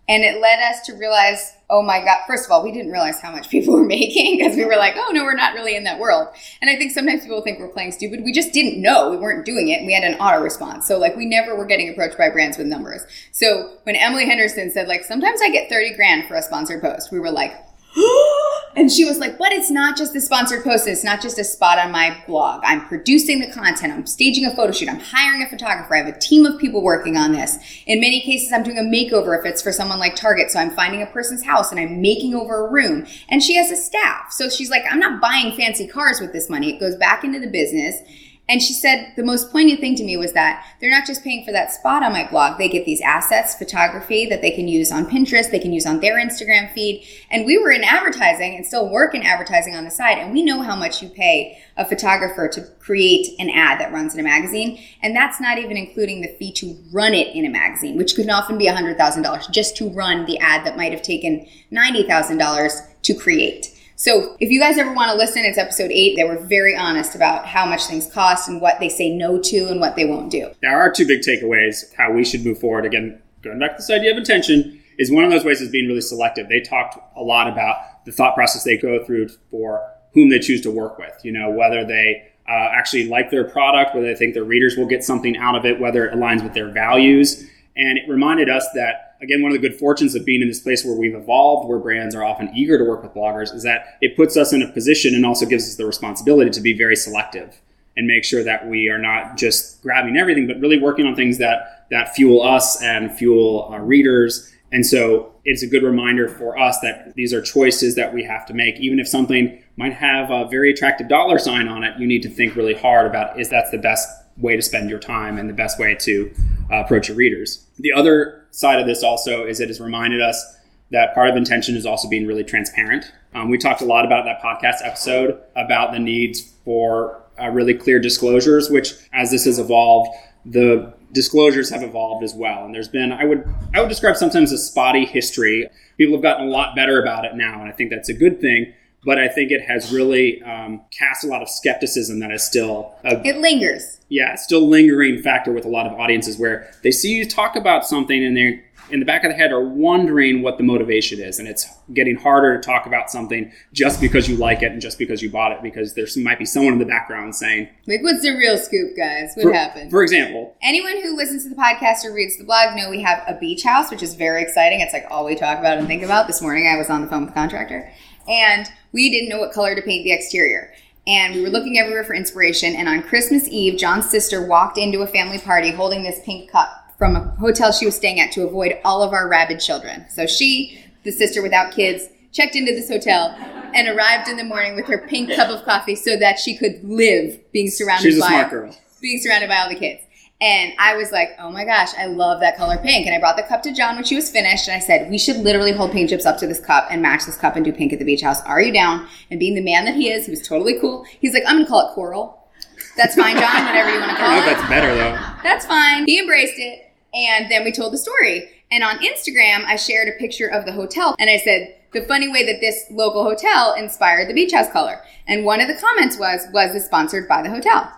and 0.08 0.24
it 0.24 0.40
led 0.40 0.60
us 0.60 0.86
to 0.86 0.94
realize, 0.94 1.54
oh 1.72 1.82
my 1.82 2.04
god! 2.04 2.20
First 2.28 2.46
of 2.46 2.52
all, 2.52 2.64
we 2.64 2.72
didn't 2.72 2.92
realize 2.92 3.20
how 3.20 3.32
much 3.32 3.50
people 3.56 3.74
were 3.74 3.84
making 3.84 4.38
because 4.38 4.56
we 4.56 4.66
were 4.66 4.76
like, 4.76 4.94
oh 4.96 5.12
no, 5.12 5.24
we're 5.24 5.34
not 5.34 5.56
really 5.56 5.76
in 5.76 5.86
that 5.86 5.98
world. 5.98 6.28
And 6.62 6.70
I 6.70 6.76
think 6.76 6.92
sometimes 6.92 7.24
people 7.24 7.42
think 7.42 7.58
we're 7.58 7.70
playing 7.70 7.94
stupid. 7.94 8.24
We 8.24 8.32
just 8.32 8.54
didn't 8.54 8.80
know. 8.80 9.10
We 9.10 9.18
weren't 9.18 9.44
doing 9.44 9.70
it. 9.70 9.84
We 9.88 9.94
had 9.94 10.04
an 10.04 10.20
auto 10.20 10.40
response. 10.40 10.88
So 10.88 11.00
like 11.00 11.16
we 11.16 11.26
never 11.26 11.56
were 11.56 11.66
getting 11.66 11.90
approached 11.90 12.20
by 12.20 12.30
brands 12.30 12.60
with 12.60 12.68
numbers. 12.68 13.02
So 13.32 13.72
when 13.84 13.96
Emily 13.96 14.26
Henderson 14.26 14.70
said 14.70 14.88
like 14.88 15.04
sometimes 15.04 15.42
I 15.42 15.50
get 15.50 15.68
thirty 15.68 15.96
grand 15.96 16.28
for 16.28 16.36
a 16.36 16.44
sponsored 16.44 16.82
post, 16.82 17.12
we 17.12 17.20
were 17.20 17.32
like. 17.32 17.54
and 18.76 18.92
she 18.92 19.04
was 19.04 19.18
like, 19.18 19.38
but 19.38 19.52
it's 19.52 19.72
not 19.72 19.98
just 19.98 20.14
the 20.14 20.22
sponsored 20.22 20.64
post. 20.64 20.88
It's 20.88 21.04
not 21.04 21.22
just 21.22 21.40
a 21.40 21.44
spot 21.44 21.80
on 21.80 21.92
my 21.92 22.22
blog. 22.28 22.62
I'm 22.64 22.86
producing 22.86 23.40
the 23.40 23.52
content. 23.52 23.94
I'm 23.94 24.06
staging 24.06 24.46
a 24.46 24.56
photo 24.56 24.72
shoot. 24.72 24.90
I'm 24.90 25.00
hiring 25.00 25.42
a 25.42 25.50
photographer. 25.50 25.96
I 25.96 26.04
have 26.04 26.08
a 26.08 26.20
team 26.20 26.46
of 26.46 26.60
people 26.60 26.84
working 26.84 27.18
on 27.18 27.32
this. 27.32 27.58
In 27.88 28.00
many 28.00 28.22
cases, 28.22 28.52
I'm 28.54 28.64
doing 28.64 28.78
a 28.78 28.82
makeover 28.82 29.38
if 29.38 29.46
it's 29.46 29.62
for 29.62 29.72
someone 29.72 30.00
like 30.00 30.16
Target. 30.16 30.52
So 30.52 30.60
I'm 30.60 30.72
finding 30.72 31.02
a 31.02 31.08
person's 31.08 31.44
house 31.44 31.72
and 31.72 31.80
I'm 31.80 32.02
making 32.02 32.36
over 32.36 32.68
a 32.68 32.72
room. 32.72 33.08
And 33.30 33.42
she 33.42 33.56
has 33.56 33.72
a 33.72 33.76
staff. 33.76 34.32
So 34.32 34.50
she's 34.50 34.70
like, 34.70 34.84
I'm 34.90 35.00
not 35.00 35.20
buying 35.20 35.56
fancy 35.56 35.88
cars 35.88 36.20
with 36.22 36.32
this 36.32 36.50
money. 36.50 36.76
It 36.76 36.80
goes 36.80 36.96
back 36.96 37.24
into 37.24 37.40
the 37.40 37.50
business. 37.50 38.02
And 38.50 38.64
she 38.64 38.74
said 38.74 39.14
the 39.16 39.24
most 39.24 39.52
poignant 39.52 39.80
thing 39.80 39.96
to 39.96 40.04
me 40.04 40.18
was 40.18 40.34
that 40.34 40.66
they're 40.82 40.90
not 40.90 41.06
just 41.06 41.24
paying 41.24 41.46
for 41.46 41.52
that 41.52 41.72
spot 41.72 42.02
on 42.02 42.12
my 42.12 42.28
blog. 42.28 42.58
They 42.58 42.68
get 42.68 42.84
these 42.84 43.00
assets, 43.02 43.54
photography 43.54 44.26
that 44.26 44.42
they 44.42 44.50
can 44.50 44.68
use 44.68 44.92
on 44.92 45.06
Pinterest, 45.06 45.52
they 45.52 45.60
can 45.60 45.72
use 45.72 45.86
on 45.86 46.00
their 46.00 46.16
Instagram 46.16 46.74
feed. 46.74 47.06
And 47.30 47.46
we 47.46 47.60
were 47.60 47.72
in 47.72 47.84
advertising 47.84 48.56
and 48.56 48.66
still 48.66 48.90
work 48.90 49.14
in 49.14 49.22
advertising 49.22 49.76
on 49.76 49.84
the 49.84 49.92
side. 49.92 50.18
And 50.18 50.34
we 50.34 50.42
know 50.42 50.64
how 50.64 50.76
much 50.76 51.04
you 51.04 51.10
pay 51.10 51.60
a 51.78 51.86
photographer 51.86 52.48
to 52.48 52.62
create 52.80 53.28
an 53.38 53.52
ad 53.52 53.80
that 53.80 53.94
runs 53.94 54.16
in 54.16 54.20
a 54.20 54.24
magazine. 54.24 54.84
And 55.04 55.16
that's 55.16 55.40
not 55.40 55.60
even 55.60 55.78
including 55.78 56.22
the 56.22 56.36
fee 56.40 56.52
to 56.54 56.76
run 56.92 57.14
it 57.14 57.36
in 57.36 57.46
a 57.46 57.50
magazine, 57.50 57.98
which 57.98 58.16
could 58.16 58.28
often 58.32 58.58
be 58.58 58.68
$100,000 58.68 59.52
just 59.52 59.78
to 59.78 59.90
run 59.90 60.26
the 60.26 60.40
ad 60.40 60.66
that 60.66 60.76
might 60.76 60.92
have 60.92 61.04
taken 61.04 61.48
$90,000 61.72 63.02
to 63.04 63.14
create. 63.14 63.79
So 64.00 64.38
if 64.40 64.50
you 64.50 64.62
guys 64.62 64.78
ever 64.78 64.94
want 64.94 65.12
to 65.12 65.18
listen, 65.18 65.44
it's 65.44 65.58
episode 65.58 65.92
eight. 65.92 66.16
They 66.16 66.24
were 66.24 66.40
very 66.40 66.74
honest 66.74 67.16
about 67.16 67.46
how 67.46 67.66
much 67.66 67.86
things 67.86 68.08
cost 68.08 68.48
and 68.48 68.62
what 68.62 68.80
they 68.80 68.88
say 68.88 69.10
no 69.10 69.42
to 69.42 69.68
and 69.68 69.82
what 69.82 69.98
they 69.98 70.06
won't 70.06 70.32
do. 70.32 70.52
Now, 70.64 70.76
our 70.76 70.90
two 70.90 71.06
big 71.06 71.20
takeaways, 71.20 71.94
how 71.98 72.14
we 72.14 72.24
should 72.24 72.46
move 72.46 72.60
forward, 72.60 72.86
again, 72.86 73.22
going 73.42 73.60
back 73.60 73.72
to 73.72 73.78
this 73.80 73.90
idea 73.90 74.12
of 74.12 74.18
intention, 74.18 74.82
is 74.98 75.12
one 75.12 75.26
of 75.26 75.32
those 75.32 75.44
ways 75.44 75.60
is 75.60 75.68
being 75.68 75.86
really 75.90 76.00
selective. 76.00 76.48
They 76.48 76.62
talked 76.62 76.98
a 77.18 77.22
lot 77.22 77.50
about 77.50 78.06
the 78.06 78.14
thought 78.14 78.36
process 78.36 78.64
they 78.64 78.78
go 78.78 79.04
through 79.04 79.28
for 79.52 79.86
whom 80.14 80.30
they 80.30 80.40
choose 80.40 80.62
to 80.62 80.72
work 80.72 80.98
with, 80.98 81.20
you 81.26 81.34
know, 81.34 81.50
whether 81.50 81.86
they 81.86 82.26
uh, 82.48 82.70
actually 82.72 83.10
like 83.10 83.30
their 83.32 83.44
product, 83.44 83.94
whether 83.94 84.08
they 84.08 84.16
think 84.16 84.34
their 84.34 84.46
readers 84.46 84.78
will 84.78 84.88
get 84.88 85.04
something 85.04 85.36
out 85.36 85.56
of 85.56 85.66
it, 85.66 85.78
whether 85.78 86.06
it 86.06 86.16
aligns 86.16 86.42
with 86.42 86.54
their 86.54 86.72
values. 86.72 87.46
And 87.76 87.98
it 87.98 88.10
reminded 88.10 88.50
us 88.50 88.66
that 88.76 89.09
again, 89.22 89.42
one 89.42 89.52
of 89.52 89.62
the 89.62 89.68
good 89.68 89.78
fortunes 89.78 90.16
of 90.16 90.26
being 90.26 90.42
in 90.42 90.48
this 90.48 90.60
place 90.60 90.86
where 90.86 90.96
we've 90.96 91.16
evolved, 91.16 91.68
where 91.68 91.80
brands 91.80 92.16
are 92.16 92.24
often 92.24 92.50
eager 92.56 92.78
to 92.78 92.84
work 92.84 93.04
with 93.04 93.14
bloggers, 93.14 93.54
is 93.54 93.64
that 93.64 93.98
it 94.02 94.16
puts 94.16 94.38
us 94.38 94.54
in 94.54 94.62
a 94.62 94.72
position 94.72 95.14
and 95.16 95.26
also 95.26 95.46
gives 95.46 95.66
us 95.66 95.76
the 95.76 95.86
responsibility 95.86 96.50
to 96.52 96.62
be 96.62 96.74
very 96.74 96.96
selective 96.96 97.62
and 97.98 98.08
make 98.08 98.24
sure 98.24 98.44
that 98.44 98.68
we 98.68 98.88
are 98.88 98.98
not 98.98 99.38
just 99.38 99.82
grabbing 99.82 100.16
everything, 100.16 100.48
but 100.48 100.60
really 100.60 100.80
working 100.80 101.06
on 101.06 101.16
things 101.16 101.38
that 101.38 101.88
that 101.92 102.16
fuel 102.16 102.42
us 102.42 102.82
and 102.82 103.12
fuel 103.12 103.68
our 103.72 103.84
readers. 103.84 104.54
And 104.72 104.86
so 104.86 105.34
it's 105.44 105.64
a 105.64 105.68
good 105.68 105.84
reminder 105.84 106.30
for 106.30 106.58
us 106.58 106.80
that 106.82 107.16
these 107.16 107.34
are 107.34 107.42
choices 107.42 107.96
that 107.96 108.14
we 108.14 108.24
have 108.24 108.46
to 108.46 108.54
make. 108.54 108.80
Even 108.80 109.00
if 109.00 109.08
something 109.08 109.62
might 109.76 109.94
have 109.94 110.30
a 110.30 110.48
very 110.48 110.72
attractive 110.72 111.10
dollar 111.10 111.40
sign 111.40 111.68
on 111.68 111.84
it, 111.84 112.00
you 112.00 112.08
need 112.08 112.22
to 112.22 112.30
think 112.30 112.56
really 112.56 112.76
hard 112.76 113.08
about 113.08 113.40
is 113.40 113.50
that 113.50 113.72
the 113.72 113.80
best 113.80 114.08
way 114.40 114.56
to 114.56 114.62
spend 114.62 114.90
your 114.90 115.00
time 115.00 115.38
and 115.38 115.50
the 115.50 115.54
best 115.54 115.80
way 115.80 115.96
to 115.96 116.34
uh, 116.72 116.78
approach 116.78 117.08
your 117.08 117.18
readers. 117.18 117.66
The 117.78 117.92
other 117.92 118.46
side 118.52 118.80
of 118.80 118.88
this 118.88 119.04
also 119.04 119.46
is 119.46 119.60
it 119.60 119.68
has 119.68 119.80
reminded 119.80 120.22
us 120.22 120.58
that 120.92 121.14
part 121.14 121.30
of 121.30 121.36
intention 121.36 121.76
is 121.76 121.86
also 121.86 122.10
being 122.10 122.26
really 122.26 122.44
transparent. 122.44 123.12
Um, 123.34 123.50
we 123.50 123.58
talked 123.58 123.82
a 123.82 123.86
lot 123.86 124.06
about 124.06 124.26
that 124.26 124.42
podcast 124.42 124.86
episode 124.86 125.40
about 125.56 125.92
the 125.92 126.00
needs 126.00 126.42
for 126.66 127.22
uh, 127.40 127.50
really 127.50 127.74
clear 127.74 128.00
disclosures, 128.00 128.70
which 128.70 128.94
as 129.14 129.32
this 129.32 129.46
has 129.46 129.60
evolved, 129.60 130.10
the 130.46 130.94
disclosures 131.12 131.70
have 131.70 131.84
evolved 131.84 132.24
as 132.24 132.34
well. 132.34 132.66
And 132.66 132.74
there's 132.74 132.88
been, 132.88 133.12
I 133.12 133.26
would, 133.26 133.48
I 133.74 133.82
would 133.82 133.90
describe 133.90 134.16
sometimes 134.18 134.52
a 134.52 134.58
spotty 134.58 135.06
history. 135.06 135.70
People 135.98 136.16
have 136.16 136.24
gotten 136.24 136.48
a 136.48 136.50
lot 136.50 136.76
better 136.76 137.02
about 137.02 137.26
it 137.26 137.36
now, 137.36 137.60
and 137.60 137.70
I 137.70 137.72
think 137.72 137.92
that's 137.92 138.10
a 138.10 138.14
good 138.14 138.42
thing. 138.42 138.74
But 139.06 139.18
I 139.18 139.28
think 139.30 139.52
it 139.52 139.62
has 139.62 139.92
really 139.94 140.42
um, 140.44 140.82
cast 140.92 141.24
a 141.24 141.28
lot 141.28 141.42
of 141.42 141.48
skepticism 141.50 142.20
that 142.20 142.32
is 142.32 142.44
still 142.44 142.94
a, 143.04 143.22
It 143.26 143.38
lingers. 143.38 144.00
yeah, 144.10 144.36
still 144.36 144.68
lingering 144.68 145.22
factor 145.22 145.52
with 145.54 145.64
a 145.66 145.70
lot 145.70 145.88
of 145.88 145.94
audiences 145.94 146.38
where 146.38 146.70
they 146.84 146.92
see 146.92 147.14
you 147.16 147.26
talk 147.28 147.56
about 147.56 147.86
something 147.86 148.24
and 148.24 148.36
they 148.36 148.64
in 148.92 149.00
the 149.00 149.06
back 149.06 149.24
of 149.24 149.30
the 149.30 149.36
head 149.38 149.52
are 149.52 149.64
wondering 149.64 150.42
what 150.42 150.58
the 150.58 150.64
motivation 150.64 151.20
is 151.20 151.38
and 151.38 151.48
it's 151.48 151.68
getting 151.94 152.16
harder 152.16 152.58
to 152.60 152.66
talk 152.68 152.88
about 152.88 153.12
something 153.12 153.52
just 153.72 154.02
because 154.02 154.28
you 154.28 154.36
like 154.36 154.64
it 154.64 154.72
and 154.72 154.82
just 154.82 154.98
because 154.98 155.22
you 155.22 155.30
bought 155.30 155.52
it 155.52 155.62
because 155.62 155.94
there 155.94 156.08
might 156.24 156.40
be 156.40 156.46
someone 156.46 156.74
in 156.74 156.80
the 156.80 156.86
background 156.86 157.36
saying 157.36 157.70
Like, 157.86 158.02
what's 158.02 158.24
the 158.24 158.32
real 158.36 158.58
scoop, 158.58 158.98
guys? 158.98 159.34
What 159.36 159.44
for, 159.44 159.54
happened? 159.54 159.92
for 159.92 160.02
example 160.02 160.56
Anyone 160.64 161.00
who 161.04 161.16
listens 161.16 161.44
to 161.44 161.50
the 161.50 161.56
podcast 161.56 162.04
or 162.04 162.12
reads 162.12 162.38
the 162.40 162.44
blog 162.46 162.76
know 162.76 162.90
we 162.90 163.02
have 163.04 163.24
a 163.28 163.38
beach 163.40 163.62
house, 163.62 163.92
which 163.92 164.02
is 164.02 164.16
very 164.16 164.42
exciting. 164.42 164.82
It's 164.82 164.92
like 164.94 165.06
all 165.12 165.24
we 165.24 165.36
talk 165.36 165.60
about 165.60 165.78
and 165.78 165.86
think 165.88 166.02
about. 166.02 166.26
This 166.26 166.42
morning 166.42 166.68
I 166.68 166.76
was 166.76 166.90
on 166.90 167.02
the 167.02 167.08
phone 167.08 167.22
with 167.22 167.30
the 167.30 167.36
contractor 167.36 167.94
and 168.28 168.72
we 168.92 169.10
didn't 169.10 169.30
know 169.30 169.40
what 169.40 169.54
color 169.54 169.76
to 169.76 169.82
paint 169.82 170.04
the 170.04 170.12
exterior. 170.12 170.74
And 171.08 171.36
we 171.36 171.42
were 171.42 171.50
looking 171.50 171.78
everywhere 171.78 172.04
for 172.04 172.14
inspiration. 172.14 172.76
And 172.76 172.88
on 172.88 173.02
Christmas 173.04 173.48
Eve, 173.48 173.80
John's 173.80 174.10
sister 174.10 174.46
walked 174.46 174.78
into 174.78 175.02
a 175.02 175.08
family 175.08 175.40
party 175.40 175.72
holding 175.72 176.04
this 176.04 176.20
pink 176.24 176.52
cup 176.52 176.94
from 176.98 177.16
a 177.16 177.22
hotel 177.40 177.72
she 177.72 177.86
was 177.86 177.96
staying 177.96 178.20
at 178.20 178.32
to 178.34 178.46
avoid 178.46 178.78
all 178.84 179.02
of 179.02 179.14
our 179.14 179.28
rabid 179.28 179.60
children. 179.60 180.06
So 180.10 180.28
she, 180.28 180.84
the 181.04 181.12
sister 181.12 181.42
without 181.42 181.74
kids, 181.74 182.10
checked 182.32 182.56
into 182.56 182.74
this 182.74 182.90
hotel 182.90 183.36
and 183.74 183.88
arrived 183.88 184.28
in 184.28 184.38
the 184.38 184.44
morning 184.44 184.76
with 184.76 184.86
her 184.88 185.08
pink 185.08 185.34
cup 185.34 185.50
of 185.50 185.64
coffee 185.64 185.96
so 185.96 186.18
that 186.18 186.38
she 186.38 186.58
could 186.58 186.84
live 186.84 187.40
being 187.52 187.70
surrounded 187.70 188.12
she's 188.12 188.18
a 188.18 188.22
by 188.22 188.28
smart 188.28 188.50
girl 188.50 188.76
being 189.02 189.20
surrounded 189.20 189.50
by 189.50 189.58
all 189.58 189.70
the 189.70 189.76
kids. 189.76 190.04
And 190.42 190.72
I 190.80 190.96
was 190.96 191.12
like, 191.12 191.32
oh 191.38 191.50
my 191.52 191.66
gosh, 191.66 191.90
I 191.98 192.06
love 192.06 192.40
that 192.40 192.56
color 192.56 192.78
pink. 192.78 193.06
And 193.06 193.14
I 193.14 193.20
brought 193.20 193.36
the 193.36 193.44
cup 193.44 193.62
to 193.64 193.74
John 193.74 193.96
when 193.96 194.06
she 194.06 194.16
was 194.16 194.30
finished. 194.30 194.70
And 194.70 194.78
I 194.78 194.80
said, 194.80 195.10
we 195.10 195.18
should 195.18 195.38
literally 195.38 195.74
hold 195.74 195.92
paint 195.92 196.10
chips 196.10 196.26
up 196.26 196.38
to 196.38 196.48
this 196.48 196.62
cup 196.62 196.88
and 196.90 197.02
match 197.02 197.26
this 197.26 197.36
cup 197.36 197.58
and 197.58 197.66
do 197.66 197.74
pink 197.74 197.92
at 197.92 198.00
the 198.00 198.06
beach 198.06 198.22
house. 198.22 198.42
Are 198.44 198.62
you 198.62 198.72
down? 198.72 199.08
And 199.30 199.40
being 199.40 199.56
the 199.56 199.62
man 199.62 199.84
that 199.84 199.96
he 199.96 200.10
is, 200.10 200.26
he 200.26 200.32
was 200.32 200.48
totally 200.48 200.80
cool. 200.80 201.06
He's 201.20 201.34
like, 201.34 201.44
I'm 201.46 201.56
going 201.56 201.66
to 201.66 201.70
call 201.70 201.90
it 201.90 201.94
coral. 201.94 202.48
That's 202.96 203.16
fine, 203.16 203.38
John, 203.38 203.66
whatever 203.66 203.90
you 203.92 204.00
want 204.00 204.12
to 204.12 204.18
call 204.18 204.38
it. 204.38 204.46
that's 204.46 204.70
better 204.70 204.96
though 204.96 205.18
That's 205.44 205.66
fine. 205.66 206.06
He 206.06 206.20
embraced 206.20 206.58
it. 206.58 206.94
And 207.14 207.52
then 207.52 207.66
we 207.66 207.74
told 207.74 207.92
the 207.92 207.98
story. 207.98 208.50
And 208.72 208.84
on 208.84 209.00
Instagram, 209.00 209.66
I 209.66 209.76
shared 209.76 210.08
a 210.08 210.18
picture 210.20 210.48
of 210.48 210.66
the 210.66 210.72
hotel 210.72 211.16
and 211.20 211.30
I 211.30 211.38
said, 211.38 211.76
the 211.92 212.02
funny 212.04 212.30
way 212.30 212.46
that 212.46 212.62
this 212.62 212.86
local 212.92 213.24
hotel 213.24 213.74
inspired 213.74 214.30
the 214.30 214.34
beach 214.34 214.54
house 214.54 214.70
color. 214.72 215.02
And 215.28 215.44
one 215.44 215.60
of 215.60 215.68
the 215.68 215.76
comments 215.76 216.18
was, 216.18 216.48
was 216.54 216.72
this 216.72 216.86
sponsored 216.86 217.28
by 217.28 217.42
the 217.42 217.50
hotel? 217.50 217.92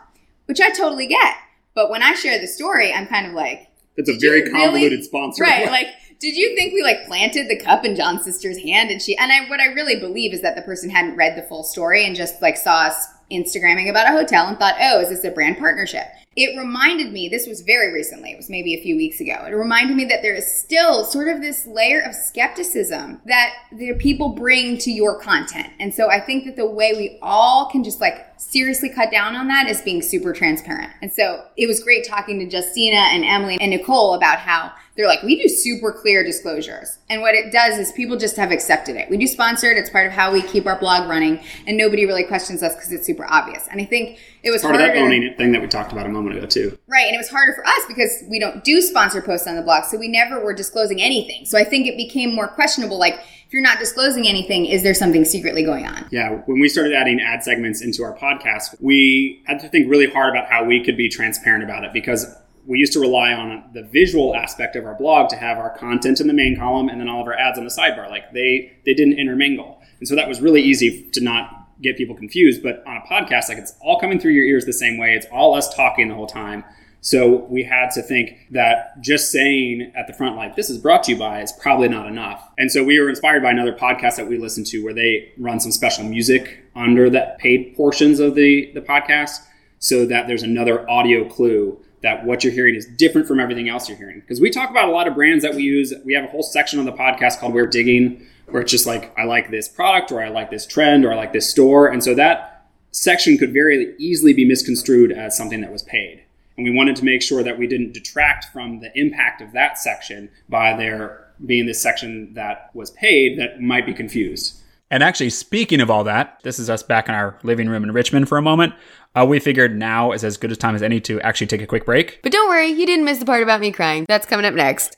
Which 0.45 0.61
I 0.61 0.71
totally 0.71 1.07
get. 1.07 1.35
But 1.73 1.89
when 1.89 2.03
I 2.03 2.13
share 2.13 2.39
the 2.39 2.47
story, 2.47 2.93
I'm 2.93 3.07
kind 3.07 3.27
of 3.27 3.33
like, 3.33 3.67
it's 3.97 4.09
a 4.09 4.17
very 4.17 4.41
really- 4.41 4.51
convoluted 4.51 5.03
sponsor 5.03 5.43
right, 5.43 5.67
like, 5.67 5.87
did 6.19 6.37
you 6.37 6.55
think 6.55 6.73
we 6.73 6.83
like 6.83 7.05
planted 7.07 7.49
the 7.49 7.59
cup 7.59 7.83
in 7.83 7.95
John's 7.95 8.23
sister's 8.23 8.57
hand 8.59 8.91
and 8.91 9.01
she 9.01 9.17
and 9.17 9.31
I 9.31 9.49
what 9.49 9.59
I 9.59 9.73
really 9.73 9.99
believe 9.99 10.33
is 10.33 10.41
that 10.41 10.55
the 10.55 10.61
person 10.61 10.89
hadn't 10.89 11.17
read 11.17 11.35
the 11.35 11.41
full 11.41 11.63
story 11.63 12.05
and 12.05 12.15
just 12.15 12.41
like 12.41 12.57
saw 12.57 12.83
us 12.83 13.07
Instagramming 13.31 13.89
about 13.89 14.07
a 14.07 14.11
hotel 14.11 14.47
and 14.47 14.57
thought, 14.59 14.75
oh, 14.79 14.99
is 15.01 15.09
this 15.09 15.23
a 15.23 15.31
brand 15.31 15.57
partnership? 15.57 16.05
It 16.37 16.57
reminded 16.57 17.11
me, 17.11 17.27
this 17.27 17.45
was 17.45 17.59
very 17.59 17.91
recently, 17.91 18.31
it 18.31 18.37
was 18.37 18.49
maybe 18.49 18.73
a 18.73 18.81
few 18.81 18.95
weeks 18.95 19.19
ago. 19.19 19.43
It 19.45 19.51
reminded 19.51 19.97
me 19.97 20.05
that 20.05 20.21
there 20.21 20.33
is 20.33 20.59
still 20.59 21.03
sort 21.03 21.27
of 21.27 21.41
this 21.41 21.65
layer 21.65 21.99
of 21.99 22.15
skepticism 22.15 23.19
that 23.25 23.51
the 23.73 23.95
people 23.95 24.29
bring 24.29 24.77
to 24.77 24.91
your 24.91 25.19
content. 25.19 25.73
And 25.77 25.93
so 25.93 26.09
I 26.09 26.21
think 26.21 26.45
that 26.45 26.55
the 26.55 26.65
way 26.65 26.93
we 26.93 27.19
all 27.21 27.69
can 27.69 27.83
just 27.83 27.99
like 27.99 28.27
seriously 28.37 28.87
cut 28.87 29.11
down 29.11 29.35
on 29.35 29.49
that 29.49 29.67
is 29.67 29.81
being 29.81 30.01
super 30.01 30.31
transparent. 30.31 30.93
And 31.01 31.11
so 31.11 31.43
it 31.57 31.67
was 31.67 31.83
great 31.83 32.07
talking 32.07 32.39
to 32.39 32.45
Justina 32.45 33.09
and 33.11 33.25
Emily 33.25 33.57
and 33.59 33.71
Nicole 33.71 34.13
about 34.13 34.39
how 34.39 34.71
they're 34.95 35.07
like, 35.07 35.23
we 35.23 35.41
do 35.41 35.49
super 35.49 35.91
clear 35.91 36.23
disclosures. 36.23 36.97
And 37.09 37.21
what 37.21 37.35
it 37.35 37.51
does 37.51 37.77
is 37.77 37.91
people 37.91 38.17
just 38.17 38.37
have 38.37 38.51
accepted 38.51 38.95
it. 38.95 39.09
We 39.09 39.17
do 39.17 39.27
sponsored, 39.27 39.75
it's 39.75 39.89
part 39.89 40.07
of 40.07 40.13
how 40.13 40.31
we 40.31 40.41
keep 40.41 40.65
our 40.65 40.79
blog 40.79 41.09
running, 41.09 41.41
and 41.67 41.77
nobody 41.77 42.05
really 42.05 42.23
questions 42.23 42.63
us 42.63 42.75
because 42.75 42.91
it's 42.91 43.05
super 43.05 43.25
obvious. 43.29 43.67
And 43.69 43.81
I 43.81 43.85
think 43.85 44.19
it 44.43 44.51
was 44.51 44.61
part 44.61 44.75
of 44.75 44.81
harder. 44.81 44.93
that 44.95 45.01
owning 45.01 45.23
it 45.23 45.37
thing 45.37 45.51
that 45.51 45.61
we 45.61 45.67
talked 45.67 45.91
about 45.91 46.05
a 46.05 46.09
moment 46.09 46.37
ago 46.37 46.45
too 46.45 46.77
Right, 46.87 47.05
and 47.05 47.15
it 47.15 47.17
was 47.17 47.29
harder 47.29 47.53
for 47.53 47.65
us 47.65 47.85
because 47.87 48.23
we 48.29 48.37
don't 48.39 48.63
do 48.63 48.81
sponsor 48.81 49.21
posts 49.21 49.47
on 49.47 49.55
the 49.55 49.61
blog, 49.61 49.85
so 49.85 49.97
we 49.97 50.07
never 50.07 50.43
were 50.43 50.53
disclosing 50.53 51.01
anything. 51.01 51.45
So 51.45 51.57
I 51.57 51.63
think 51.63 51.87
it 51.87 51.95
became 51.95 52.35
more 52.35 52.47
questionable. 52.47 52.99
Like, 52.99 53.15
if 53.47 53.53
you're 53.53 53.61
not 53.61 53.79
disclosing 53.79 54.27
anything, 54.27 54.65
is 54.65 54.83
there 54.83 54.93
something 54.93 55.23
secretly 55.25 55.63
going 55.63 55.87
on? 55.87 56.05
Yeah, 56.11 56.41
when 56.45 56.59
we 56.59 56.67
started 56.67 56.93
adding 56.93 57.21
ad 57.21 57.43
segments 57.43 57.81
into 57.81 58.03
our 58.03 58.17
podcast, 58.17 58.75
we 58.81 59.41
had 59.45 59.59
to 59.61 59.69
think 59.69 59.89
really 59.89 60.09
hard 60.09 60.35
about 60.35 60.49
how 60.49 60.65
we 60.65 60.83
could 60.83 60.97
be 60.97 61.09
transparent 61.09 61.63
about 61.63 61.83
it 61.85 61.93
because 61.93 62.25
we 62.65 62.77
used 62.77 62.93
to 62.93 62.99
rely 62.99 63.33
on 63.33 63.63
the 63.73 63.83
visual 63.83 64.35
aspect 64.35 64.75
of 64.75 64.85
our 64.85 64.95
blog 64.95 65.29
to 65.29 65.35
have 65.35 65.57
our 65.57 65.75
content 65.77 66.19
in 66.19 66.27
the 66.27 66.33
main 66.33 66.57
column 66.57 66.89
and 66.89 66.99
then 66.99 67.07
all 67.09 67.21
of 67.21 67.27
our 67.27 67.33
ads 67.33 67.57
on 67.57 67.63
the 67.63 67.71
sidebar. 67.71 68.09
Like 68.09 68.31
they 68.33 68.73
they 68.85 68.93
didn't 68.93 69.17
intermingle, 69.17 69.81
and 69.99 70.07
so 70.07 70.15
that 70.15 70.27
was 70.27 70.41
really 70.41 70.61
easy 70.61 71.09
to 71.11 71.21
not 71.21 71.60
get 71.81 71.97
people 71.97 72.15
confused. 72.15 72.63
But 72.63 72.83
on 72.85 72.97
a 72.97 73.01
podcast, 73.01 73.49
like 73.49 73.57
it's 73.57 73.75
all 73.81 73.99
coming 73.99 74.19
through 74.19 74.33
your 74.33 74.45
ears 74.45 74.65
the 74.65 74.73
same 74.73 74.97
way. 74.97 75.15
It's 75.15 75.27
all 75.31 75.55
us 75.55 75.73
talking 75.73 76.07
the 76.07 76.15
whole 76.15 76.27
time. 76.27 76.63
So 77.03 77.45
we 77.45 77.63
had 77.63 77.89
to 77.91 78.03
think 78.03 78.47
that 78.51 79.01
just 79.01 79.31
saying 79.31 79.91
at 79.95 80.05
the 80.05 80.13
front, 80.13 80.35
like, 80.35 80.55
this 80.55 80.69
is 80.69 80.77
brought 80.77 81.03
to 81.05 81.13
you 81.13 81.17
by, 81.17 81.41
is 81.41 81.51
probably 81.51 81.87
not 81.87 82.05
enough. 82.05 82.47
And 82.59 82.71
so 82.71 82.83
we 82.83 82.99
were 82.99 83.09
inspired 83.09 83.41
by 83.41 83.49
another 83.49 83.73
podcast 83.73 84.17
that 84.17 84.27
we 84.27 84.37
listened 84.37 84.67
to 84.67 84.83
where 84.83 84.93
they 84.93 85.31
run 85.39 85.59
some 85.59 85.71
special 85.71 86.03
music 86.03 86.59
under 86.75 87.09
the 87.09 87.35
paid 87.39 87.75
portions 87.75 88.19
of 88.19 88.35
the, 88.35 88.71
the 88.73 88.81
podcast 88.81 89.37
so 89.79 90.05
that 90.05 90.27
there's 90.27 90.43
another 90.43 90.87
audio 90.87 91.27
clue 91.27 91.83
that 92.03 92.23
what 92.23 92.43
you're 92.43 92.53
hearing 92.53 92.75
is 92.75 92.85
different 92.85 93.27
from 93.27 93.39
everything 93.39 93.67
else 93.67 93.89
you're 93.89 93.97
hearing. 93.97 94.19
Because 94.19 94.39
we 94.39 94.51
talk 94.51 94.69
about 94.69 94.87
a 94.87 94.91
lot 94.91 95.07
of 95.07 95.15
brands 95.15 95.43
that 95.43 95.55
we 95.55 95.63
use. 95.63 95.91
We 96.05 96.13
have 96.13 96.23
a 96.23 96.27
whole 96.27 96.43
section 96.43 96.77
on 96.77 96.85
the 96.85 96.93
podcast 96.93 97.39
called 97.39 97.53
We're 97.53 97.65
Digging, 97.65 98.27
where 98.51 98.61
it's 98.61 98.71
just 98.71 98.87
like, 98.87 99.17
I 99.17 99.23
like 99.23 99.51
this 99.51 99.67
product, 99.67 100.11
or 100.11 100.21
I 100.21 100.29
like 100.29 100.51
this 100.51 100.65
trend, 100.65 101.05
or 101.05 101.13
I 101.13 101.15
like 101.15 101.33
this 101.33 101.49
store. 101.49 101.87
And 101.87 102.03
so 102.03 102.13
that 102.15 102.67
section 102.91 103.37
could 103.37 103.53
very 103.53 103.95
easily 103.97 104.33
be 104.33 104.45
misconstrued 104.45 105.11
as 105.11 105.35
something 105.35 105.61
that 105.61 105.71
was 105.71 105.83
paid. 105.83 106.23
And 106.57 106.65
we 106.65 106.75
wanted 106.75 106.95
to 106.97 107.05
make 107.05 107.21
sure 107.21 107.43
that 107.43 107.57
we 107.57 107.67
didn't 107.67 107.93
detract 107.93 108.45
from 108.45 108.79
the 108.79 108.91
impact 108.99 109.41
of 109.41 109.53
that 109.53 109.77
section 109.77 110.29
by 110.49 110.75
there 110.75 111.27
being 111.45 111.65
this 111.65 111.81
section 111.81 112.33
that 112.33 112.69
was 112.73 112.91
paid 112.91 113.39
that 113.39 113.61
might 113.61 113.85
be 113.85 113.93
confused. 113.93 114.57
And 114.91 115.01
actually, 115.01 115.29
speaking 115.29 115.79
of 115.79 115.89
all 115.89 116.03
that, 116.03 116.39
this 116.43 116.59
is 116.59 116.69
us 116.69 116.83
back 116.83 117.07
in 117.07 117.15
our 117.15 117.39
living 117.43 117.69
room 117.69 117.83
in 117.83 117.93
Richmond 117.93 118.27
for 118.27 118.37
a 118.37 118.41
moment. 118.41 118.73
Uh, 119.15 119.25
we 119.25 119.39
figured 119.39 119.77
now 119.77 120.11
is 120.11 120.23
as 120.23 120.35
good 120.35 120.51
a 120.51 120.55
time 120.55 120.75
as 120.75 120.83
any 120.83 120.99
to 121.01 121.19
actually 121.21 121.47
take 121.47 121.61
a 121.61 121.67
quick 121.67 121.85
break. 121.85 122.19
But 122.23 122.33
don't 122.33 122.49
worry, 122.49 122.67
you 122.67 122.85
didn't 122.85 123.05
miss 123.05 123.17
the 123.17 123.25
part 123.25 123.41
about 123.41 123.61
me 123.61 123.71
crying. 123.71 124.05
That's 124.07 124.25
coming 124.25 124.45
up 124.45 124.53
next. 124.53 124.97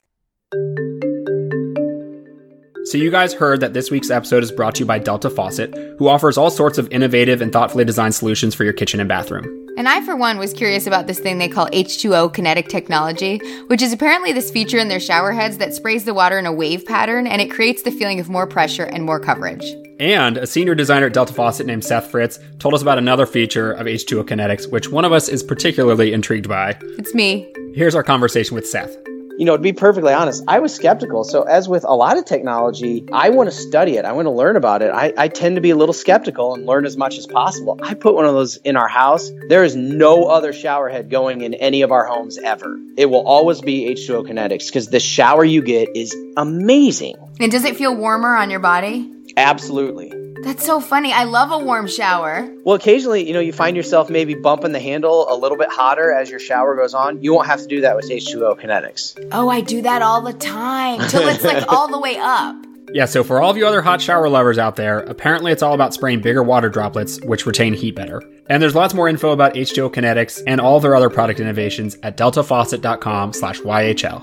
So, 2.85 2.97
you 2.97 3.11
guys 3.11 3.33
heard 3.33 3.61
that 3.61 3.73
this 3.73 3.89
week's 3.89 4.09
episode 4.09 4.43
is 4.43 4.51
brought 4.51 4.75
to 4.75 4.79
you 4.81 4.85
by 4.85 4.99
Delta 4.99 5.29
Faucet, 5.29 5.73
who 5.97 6.09
offers 6.09 6.37
all 6.37 6.51
sorts 6.51 6.77
of 6.77 6.91
innovative 6.91 7.41
and 7.41 7.51
thoughtfully 7.51 7.85
designed 7.85 8.13
solutions 8.13 8.53
for 8.53 8.65
your 8.65 8.73
kitchen 8.73 8.99
and 8.99 9.07
bathroom. 9.07 9.45
And 9.77 9.87
I, 9.87 10.01
for 10.01 10.17
one, 10.17 10.37
was 10.37 10.51
curious 10.51 10.85
about 10.85 11.07
this 11.07 11.17
thing 11.17 11.37
they 11.37 11.47
call 11.47 11.67
H2O 11.67 12.33
kinetic 12.33 12.67
technology, 12.67 13.37
which 13.67 13.81
is 13.81 13.93
apparently 13.93 14.33
this 14.33 14.51
feature 14.51 14.77
in 14.77 14.89
their 14.89 14.99
shower 14.99 15.31
heads 15.31 15.57
that 15.59 15.73
sprays 15.73 16.03
the 16.03 16.13
water 16.13 16.37
in 16.37 16.45
a 16.45 16.51
wave 16.51 16.85
pattern 16.85 17.25
and 17.25 17.41
it 17.41 17.49
creates 17.49 17.83
the 17.83 17.91
feeling 17.91 18.19
of 18.19 18.29
more 18.29 18.45
pressure 18.45 18.83
and 18.83 19.05
more 19.05 19.19
coverage. 19.19 19.65
And 19.99 20.37
a 20.37 20.45
senior 20.45 20.75
designer 20.75 21.05
at 21.05 21.13
Delta 21.13 21.33
Faucet 21.33 21.65
named 21.65 21.85
Seth 21.85 22.11
Fritz 22.11 22.37
told 22.59 22.73
us 22.73 22.81
about 22.81 22.97
another 22.97 23.25
feature 23.25 23.71
of 23.71 23.87
H2O 23.87 24.25
Kinetics, 24.25 24.69
which 24.69 24.89
one 24.89 25.05
of 25.05 25.13
us 25.13 25.29
is 25.29 25.41
particularly 25.41 26.11
intrigued 26.11 26.49
by. 26.49 26.77
It's 26.97 27.13
me. 27.13 27.51
Here's 27.73 27.95
our 27.95 28.03
conversation 28.03 28.55
with 28.55 28.67
Seth. 28.67 28.95
You 29.37 29.45
know, 29.45 29.57
to 29.57 29.61
be 29.61 29.73
perfectly 29.73 30.13
honest, 30.13 30.43
I 30.47 30.59
was 30.59 30.73
skeptical. 30.73 31.23
So, 31.23 31.43
as 31.43 31.67
with 31.67 31.83
a 31.83 31.95
lot 31.95 32.17
of 32.17 32.25
technology, 32.25 33.05
I 33.11 33.29
want 33.29 33.49
to 33.49 33.55
study 33.55 33.97
it. 33.97 34.05
I 34.05 34.11
want 34.11 34.25
to 34.27 34.31
learn 34.31 34.55
about 34.55 34.81
it. 34.81 34.91
I, 34.91 35.13
I 35.17 35.27
tend 35.27 35.55
to 35.55 35.61
be 35.61 35.71
a 35.71 35.75
little 35.75 35.93
skeptical 35.93 36.53
and 36.53 36.65
learn 36.65 36.85
as 36.85 36.97
much 36.97 37.17
as 37.17 37.25
possible. 37.25 37.79
I 37.81 37.93
put 37.93 38.15
one 38.15 38.25
of 38.25 38.33
those 38.33 38.57
in 38.57 38.75
our 38.75 38.87
house. 38.87 39.31
There 39.49 39.63
is 39.63 39.75
no 39.75 40.25
other 40.25 40.53
shower 40.53 40.89
head 40.89 41.09
going 41.09 41.41
in 41.41 41.53
any 41.55 41.81
of 41.81 41.91
our 41.91 42.05
homes 42.05 42.37
ever. 42.37 42.77
It 42.97 43.07
will 43.07 43.25
always 43.27 43.61
be 43.61 43.87
H2O 43.93 44.27
Kinetics 44.27 44.67
because 44.67 44.87
the 44.87 44.99
shower 44.99 45.43
you 45.43 45.61
get 45.61 45.89
is 45.95 46.15
amazing. 46.37 47.15
And 47.39 47.51
does 47.51 47.65
it 47.65 47.75
feel 47.75 47.95
warmer 47.95 48.35
on 48.35 48.49
your 48.49 48.59
body? 48.59 49.11
Absolutely. 49.35 50.22
That's 50.43 50.65
so 50.65 50.79
funny. 50.79 51.13
I 51.13 51.23
love 51.23 51.51
a 51.51 51.57
warm 51.63 51.87
shower. 51.87 52.47
Well, 52.63 52.75
occasionally, 52.75 53.25
you 53.25 53.33
know, 53.33 53.39
you 53.39 53.53
find 53.53 53.77
yourself 53.77 54.09
maybe 54.09 54.35
bumping 54.35 54.71
the 54.73 54.79
handle 54.79 55.25
a 55.29 55.35
little 55.35 55.57
bit 55.57 55.69
hotter 55.69 56.13
as 56.13 56.29
your 56.29 56.39
shower 56.39 56.75
goes 56.75 56.93
on. 56.93 57.23
You 57.23 57.33
won't 57.33 57.47
have 57.47 57.61
to 57.61 57.67
do 57.67 57.81
that 57.81 57.95
with 57.95 58.09
H2O 58.09 58.59
Kinetics. 58.59 59.29
Oh, 59.31 59.49
I 59.49 59.61
do 59.61 59.81
that 59.81 60.01
all 60.01 60.21
the 60.21 60.33
time 60.33 60.99
till 61.09 61.27
it's 61.27 61.43
like 61.43 61.67
all 61.67 61.87
the 61.87 61.99
way 61.99 62.17
up. 62.17 62.55
Yeah, 62.93 63.05
so 63.05 63.23
for 63.23 63.41
all 63.41 63.49
of 63.49 63.57
you 63.57 63.65
other 63.65 63.81
hot 63.81 64.01
shower 64.01 64.29
lovers 64.29 64.59
out 64.59 64.75
there, 64.75 64.99
apparently 64.99 65.51
it's 65.51 65.63
all 65.63 65.73
about 65.73 65.95
spraying 65.95 66.21
bigger 66.21 66.43
water 66.43 66.69
droplets, 66.69 67.19
which 67.21 67.47
retain 67.47 67.73
heat 67.73 67.95
better. 67.95 68.21
And 68.47 68.61
there's 68.61 68.75
lots 68.75 68.93
more 68.93 69.09
info 69.09 69.31
about 69.31 69.55
H2O 69.55 69.91
Kinetics 69.91 70.43
and 70.45 70.61
all 70.61 70.79
their 70.79 70.93
other 70.93 71.09
product 71.09 71.39
innovations 71.39 71.97
at 72.03 72.17
deltafaucet.com 72.17 73.33
slash 73.33 73.61
YHL. 73.61 74.21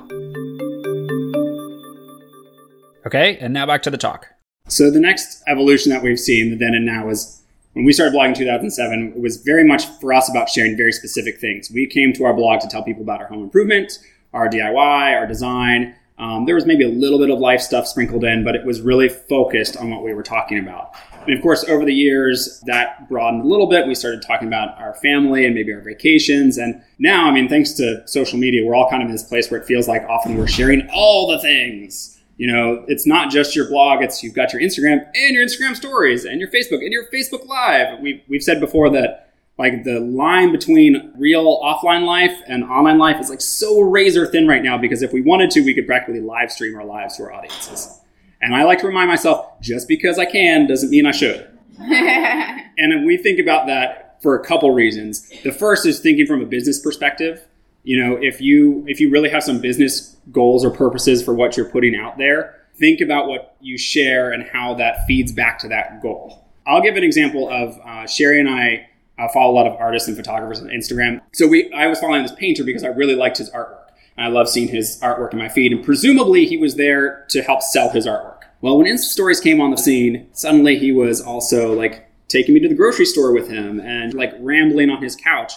Okay, 3.06 3.38
and 3.38 3.52
now 3.52 3.66
back 3.66 3.83
to 3.83 3.90
the 3.90 3.98
talk. 3.98 4.28
So 4.70 4.88
the 4.88 5.00
next 5.00 5.42
evolution 5.48 5.90
that 5.90 6.02
we've 6.02 6.18
seen, 6.18 6.50
the 6.50 6.56
then 6.56 6.74
and 6.74 6.87
now, 6.87 7.09
is 7.09 7.42
when 7.72 7.85
we 7.85 7.92
started 7.92 8.14
blogging 8.14 8.28
in 8.28 8.35
2007. 8.35 9.14
It 9.16 9.20
was 9.20 9.38
very 9.38 9.64
much 9.64 9.87
for 10.00 10.12
us 10.12 10.30
about 10.30 10.48
sharing 10.48 10.76
very 10.76 10.92
specific 10.92 11.40
things. 11.40 11.70
We 11.72 11.88
came 11.88 12.12
to 12.14 12.24
our 12.24 12.33
blog 12.33 12.61
to 12.61 12.68
tell 12.68 12.83
people 12.83 13.02
about 13.02 13.20
our 13.20 13.26
home 13.26 13.42
improvement, 13.42 13.98
our 14.33 14.48
DIY, 14.48 15.16
our 15.16 15.26
design. 15.26 15.96
Um, 16.18 16.44
there 16.44 16.54
was 16.54 16.66
maybe 16.66 16.85
a 16.85 16.88
little 16.88 17.18
bit 17.18 17.30
of 17.30 17.40
life 17.40 17.61
stuff 17.61 17.87
sprinkled 17.87 18.22
in, 18.22 18.44
but 18.44 18.54
it 18.54 18.64
was 18.64 18.80
really 18.80 19.09
focused 19.09 19.76
on 19.76 19.90
what 19.90 20.04
we 20.04 20.14
were 20.14 20.22
talking 20.22 20.59
about. 20.59 20.94
And 21.26 21.35
of 21.35 21.42
course, 21.42 21.64
over 21.64 21.85
the 21.85 21.94
years, 21.94 22.62
that 22.66 23.09
broadened 23.09 23.42
a 23.42 23.46
little 23.46 23.66
bit. 23.66 23.88
We 23.88 23.94
started 23.96 24.22
talking 24.22 24.46
about 24.46 24.78
our 24.78 24.94
family 24.94 25.46
and 25.46 25.54
maybe 25.54 25.72
our 25.72 25.80
vacations. 25.80 26.59
And 26.59 26.80
now, 26.98 27.26
I 27.26 27.33
mean, 27.33 27.48
thanks 27.48 27.72
to 27.74 28.06
social 28.06 28.38
media, 28.38 28.64
we're 28.64 28.76
all 28.76 28.88
kind 28.88 29.02
of 29.02 29.09
in 29.09 29.12
this 29.12 29.24
place 29.24 29.50
where 29.50 29.61
it 29.61 29.66
feels 29.66 29.88
like 29.88 30.02
often 30.04 30.37
we're 30.37 30.46
sharing 30.46 30.88
all 30.92 31.26
the 31.26 31.40
things 31.40 32.19
you 32.40 32.50
know, 32.50 32.83
it's 32.88 33.07
not 33.07 33.31
just 33.31 33.55
your 33.55 33.68
blog, 33.68 34.03
it's 34.03 34.22
you've 34.22 34.33
got 34.33 34.50
your 34.55 34.62
Instagram 34.62 35.07
and 35.14 35.35
your 35.35 35.44
Instagram 35.44 35.76
stories 35.76 36.24
and 36.24 36.40
your 36.40 36.48
Facebook 36.48 36.79
and 36.79 36.90
your 36.90 37.05
Facebook 37.11 37.46
Live. 37.46 38.00
We've, 38.00 38.22
we've 38.31 38.42
said 38.42 38.61
before 38.61 38.88
that 38.92 39.35
like 39.59 39.85
the 39.85 40.00
line 40.00 40.50
between 40.50 41.12
real 41.18 41.61
offline 41.61 42.07
life 42.07 42.35
and 42.48 42.64
online 42.64 42.96
life 42.96 43.20
is 43.20 43.29
like 43.29 43.42
so 43.42 43.83
razor 43.83 44.26
thin 44.26 44.48
right 44.48 44.62
now 44.62 44.79
because 44.79 45.03
if 45.03 45.12
we 45.12 45.20
wanted 45.20 45.50
to, 45.50 45.61
we 45.61 45.74
could 45.74 45.87
practically 45.87 46.22
live 46.22 46.50
stream 46.50 46.74
our 46.76 46.85
lives 46.87 47.18
to 47.18 47.24
our 47.24 47.33
audiences. 47.35 48.00
And 48.40 48.55
I 48.55 48.64
like 48.64 48.79
to 48.79 48.87
remind 48.87 49.09
myself 49.09 49.61
just 49.61 49.87
because 49.87 50.18
I 50.18 50.24
can 50.24 50.66
doesn't 50.66 50.88
mean 50.88 51.05
I 51.05 51.11
should. 51.11 51.46
and 51.79 53.05
we 53.05 53.18
think 53.18 53.38
about 53.38 53.66
that 53.66 54.16
for 54.22 54.35
a 54.35 54.42
couple 54.42 54.70
reasons. 54.70 55.29
The 55.42 55.53
first 55.53 55.85
is 55.85 56.00
thinking 56.00 56.24
from 56.24 56.40
a 56.40 56.46
business 56.46 56.81
perspective 56.81 57.44
you 57.83 58.03
know 58.03 58.16
if 58.21 58.40
you 58.40 58.85
if 58.87 59.01
you 59.01 59.11
really 59.11 59.29
have 59.29 59.43
some 59.43 59.61
business 59.61 60.16
goals 60.31 60.64
or 60.64 60.71
purposes 60.71 61.23
for 61.23 61.35
what 61.35 61.57
you're 61.57 61.69
putting 61.69 61.97
out 61.97 62.19
there 62.19 62.61
think 62.81 63.01
about 63.01 63.29
what 63.29 63.57
you 63.61 63.77
share 63.79 64.33
and 64.33 64.43
how 64.43 64.75
that 64.75 65.07
feeds 65.07 65.31
back 65.31 65.59
to 65.59 65.69
that 65.69 66.01
goal. 66.01 66.47
I'll 66.66 66.81
give 66.81 66.97
an 66.97 67.05
example 67.05 67.49
of 67.49 67.79
uh, 67.85 68.07
sherry 68.07 68.40
and 68.40 68.49
i 68.49 68.87
uh, 69.19 69.29
follow 69.29 69.53
a 69.53 69.55
lot 69.55 69.66
of 69.66 69.75
artists 69.75 70.09
and 70.09 70.16
photographers 70.16 70.61
on 70.61 70.69
instagram. 70.69 71.21
So 71.33 71.47
we 71.47 71.73
i 71.73 71.87
was 71.87 72.01
following 72.01 72.23
this 72.23 72.33
painter 72.33 72.64
because 72.64 72.85
i 72.85 72.88
really 72.88 73.14
liked 73.14 73.38
his 73.38 73.51
artwork. 73.51 73.77
I 74.19 74.29
love 74.29 74.49
seeing 74.49 74.69
his 74.69 75.01
artwork 75.01 75.33
in 75.33 75.38
my 75.38 75.49
feed 75.49 75.73
and 75.73 75.85
presumably 75.85 76.47
he 76.47 76.57
was 76.57 76.77
there 76.77 77.27
to 77.31 77.43
help 77.43 77.62
sell 77.62 77.90
his 77.90 78.07
artwork. 78.07 78.43
Well 78.61 78.79
when 78.79 78.87
insta 78.87 79.05
stories 79.05 79.40
came 79.40 79.61
on 79.61 79.71
the 79.71 79.79
scene 79.79 80.29
suddenly 80.33 80.79
he 80.79 80.93
was 80.93 81.21
also 81.21 81.75
like 81.75 82.11
taking 82.29 82.55
me 82.55 82.61
to 82.61 82.69
the 82.69 82.75
grocery 82.75 83.05
store 83.05 83.33
with 83.33 83.49
him 83.49 83.81
and 83.81 84.14
like 84.14 84.33
rambling 84.38 84.88
on 84.88 85.03
his 85.03 85.16
couch 85.16 85.53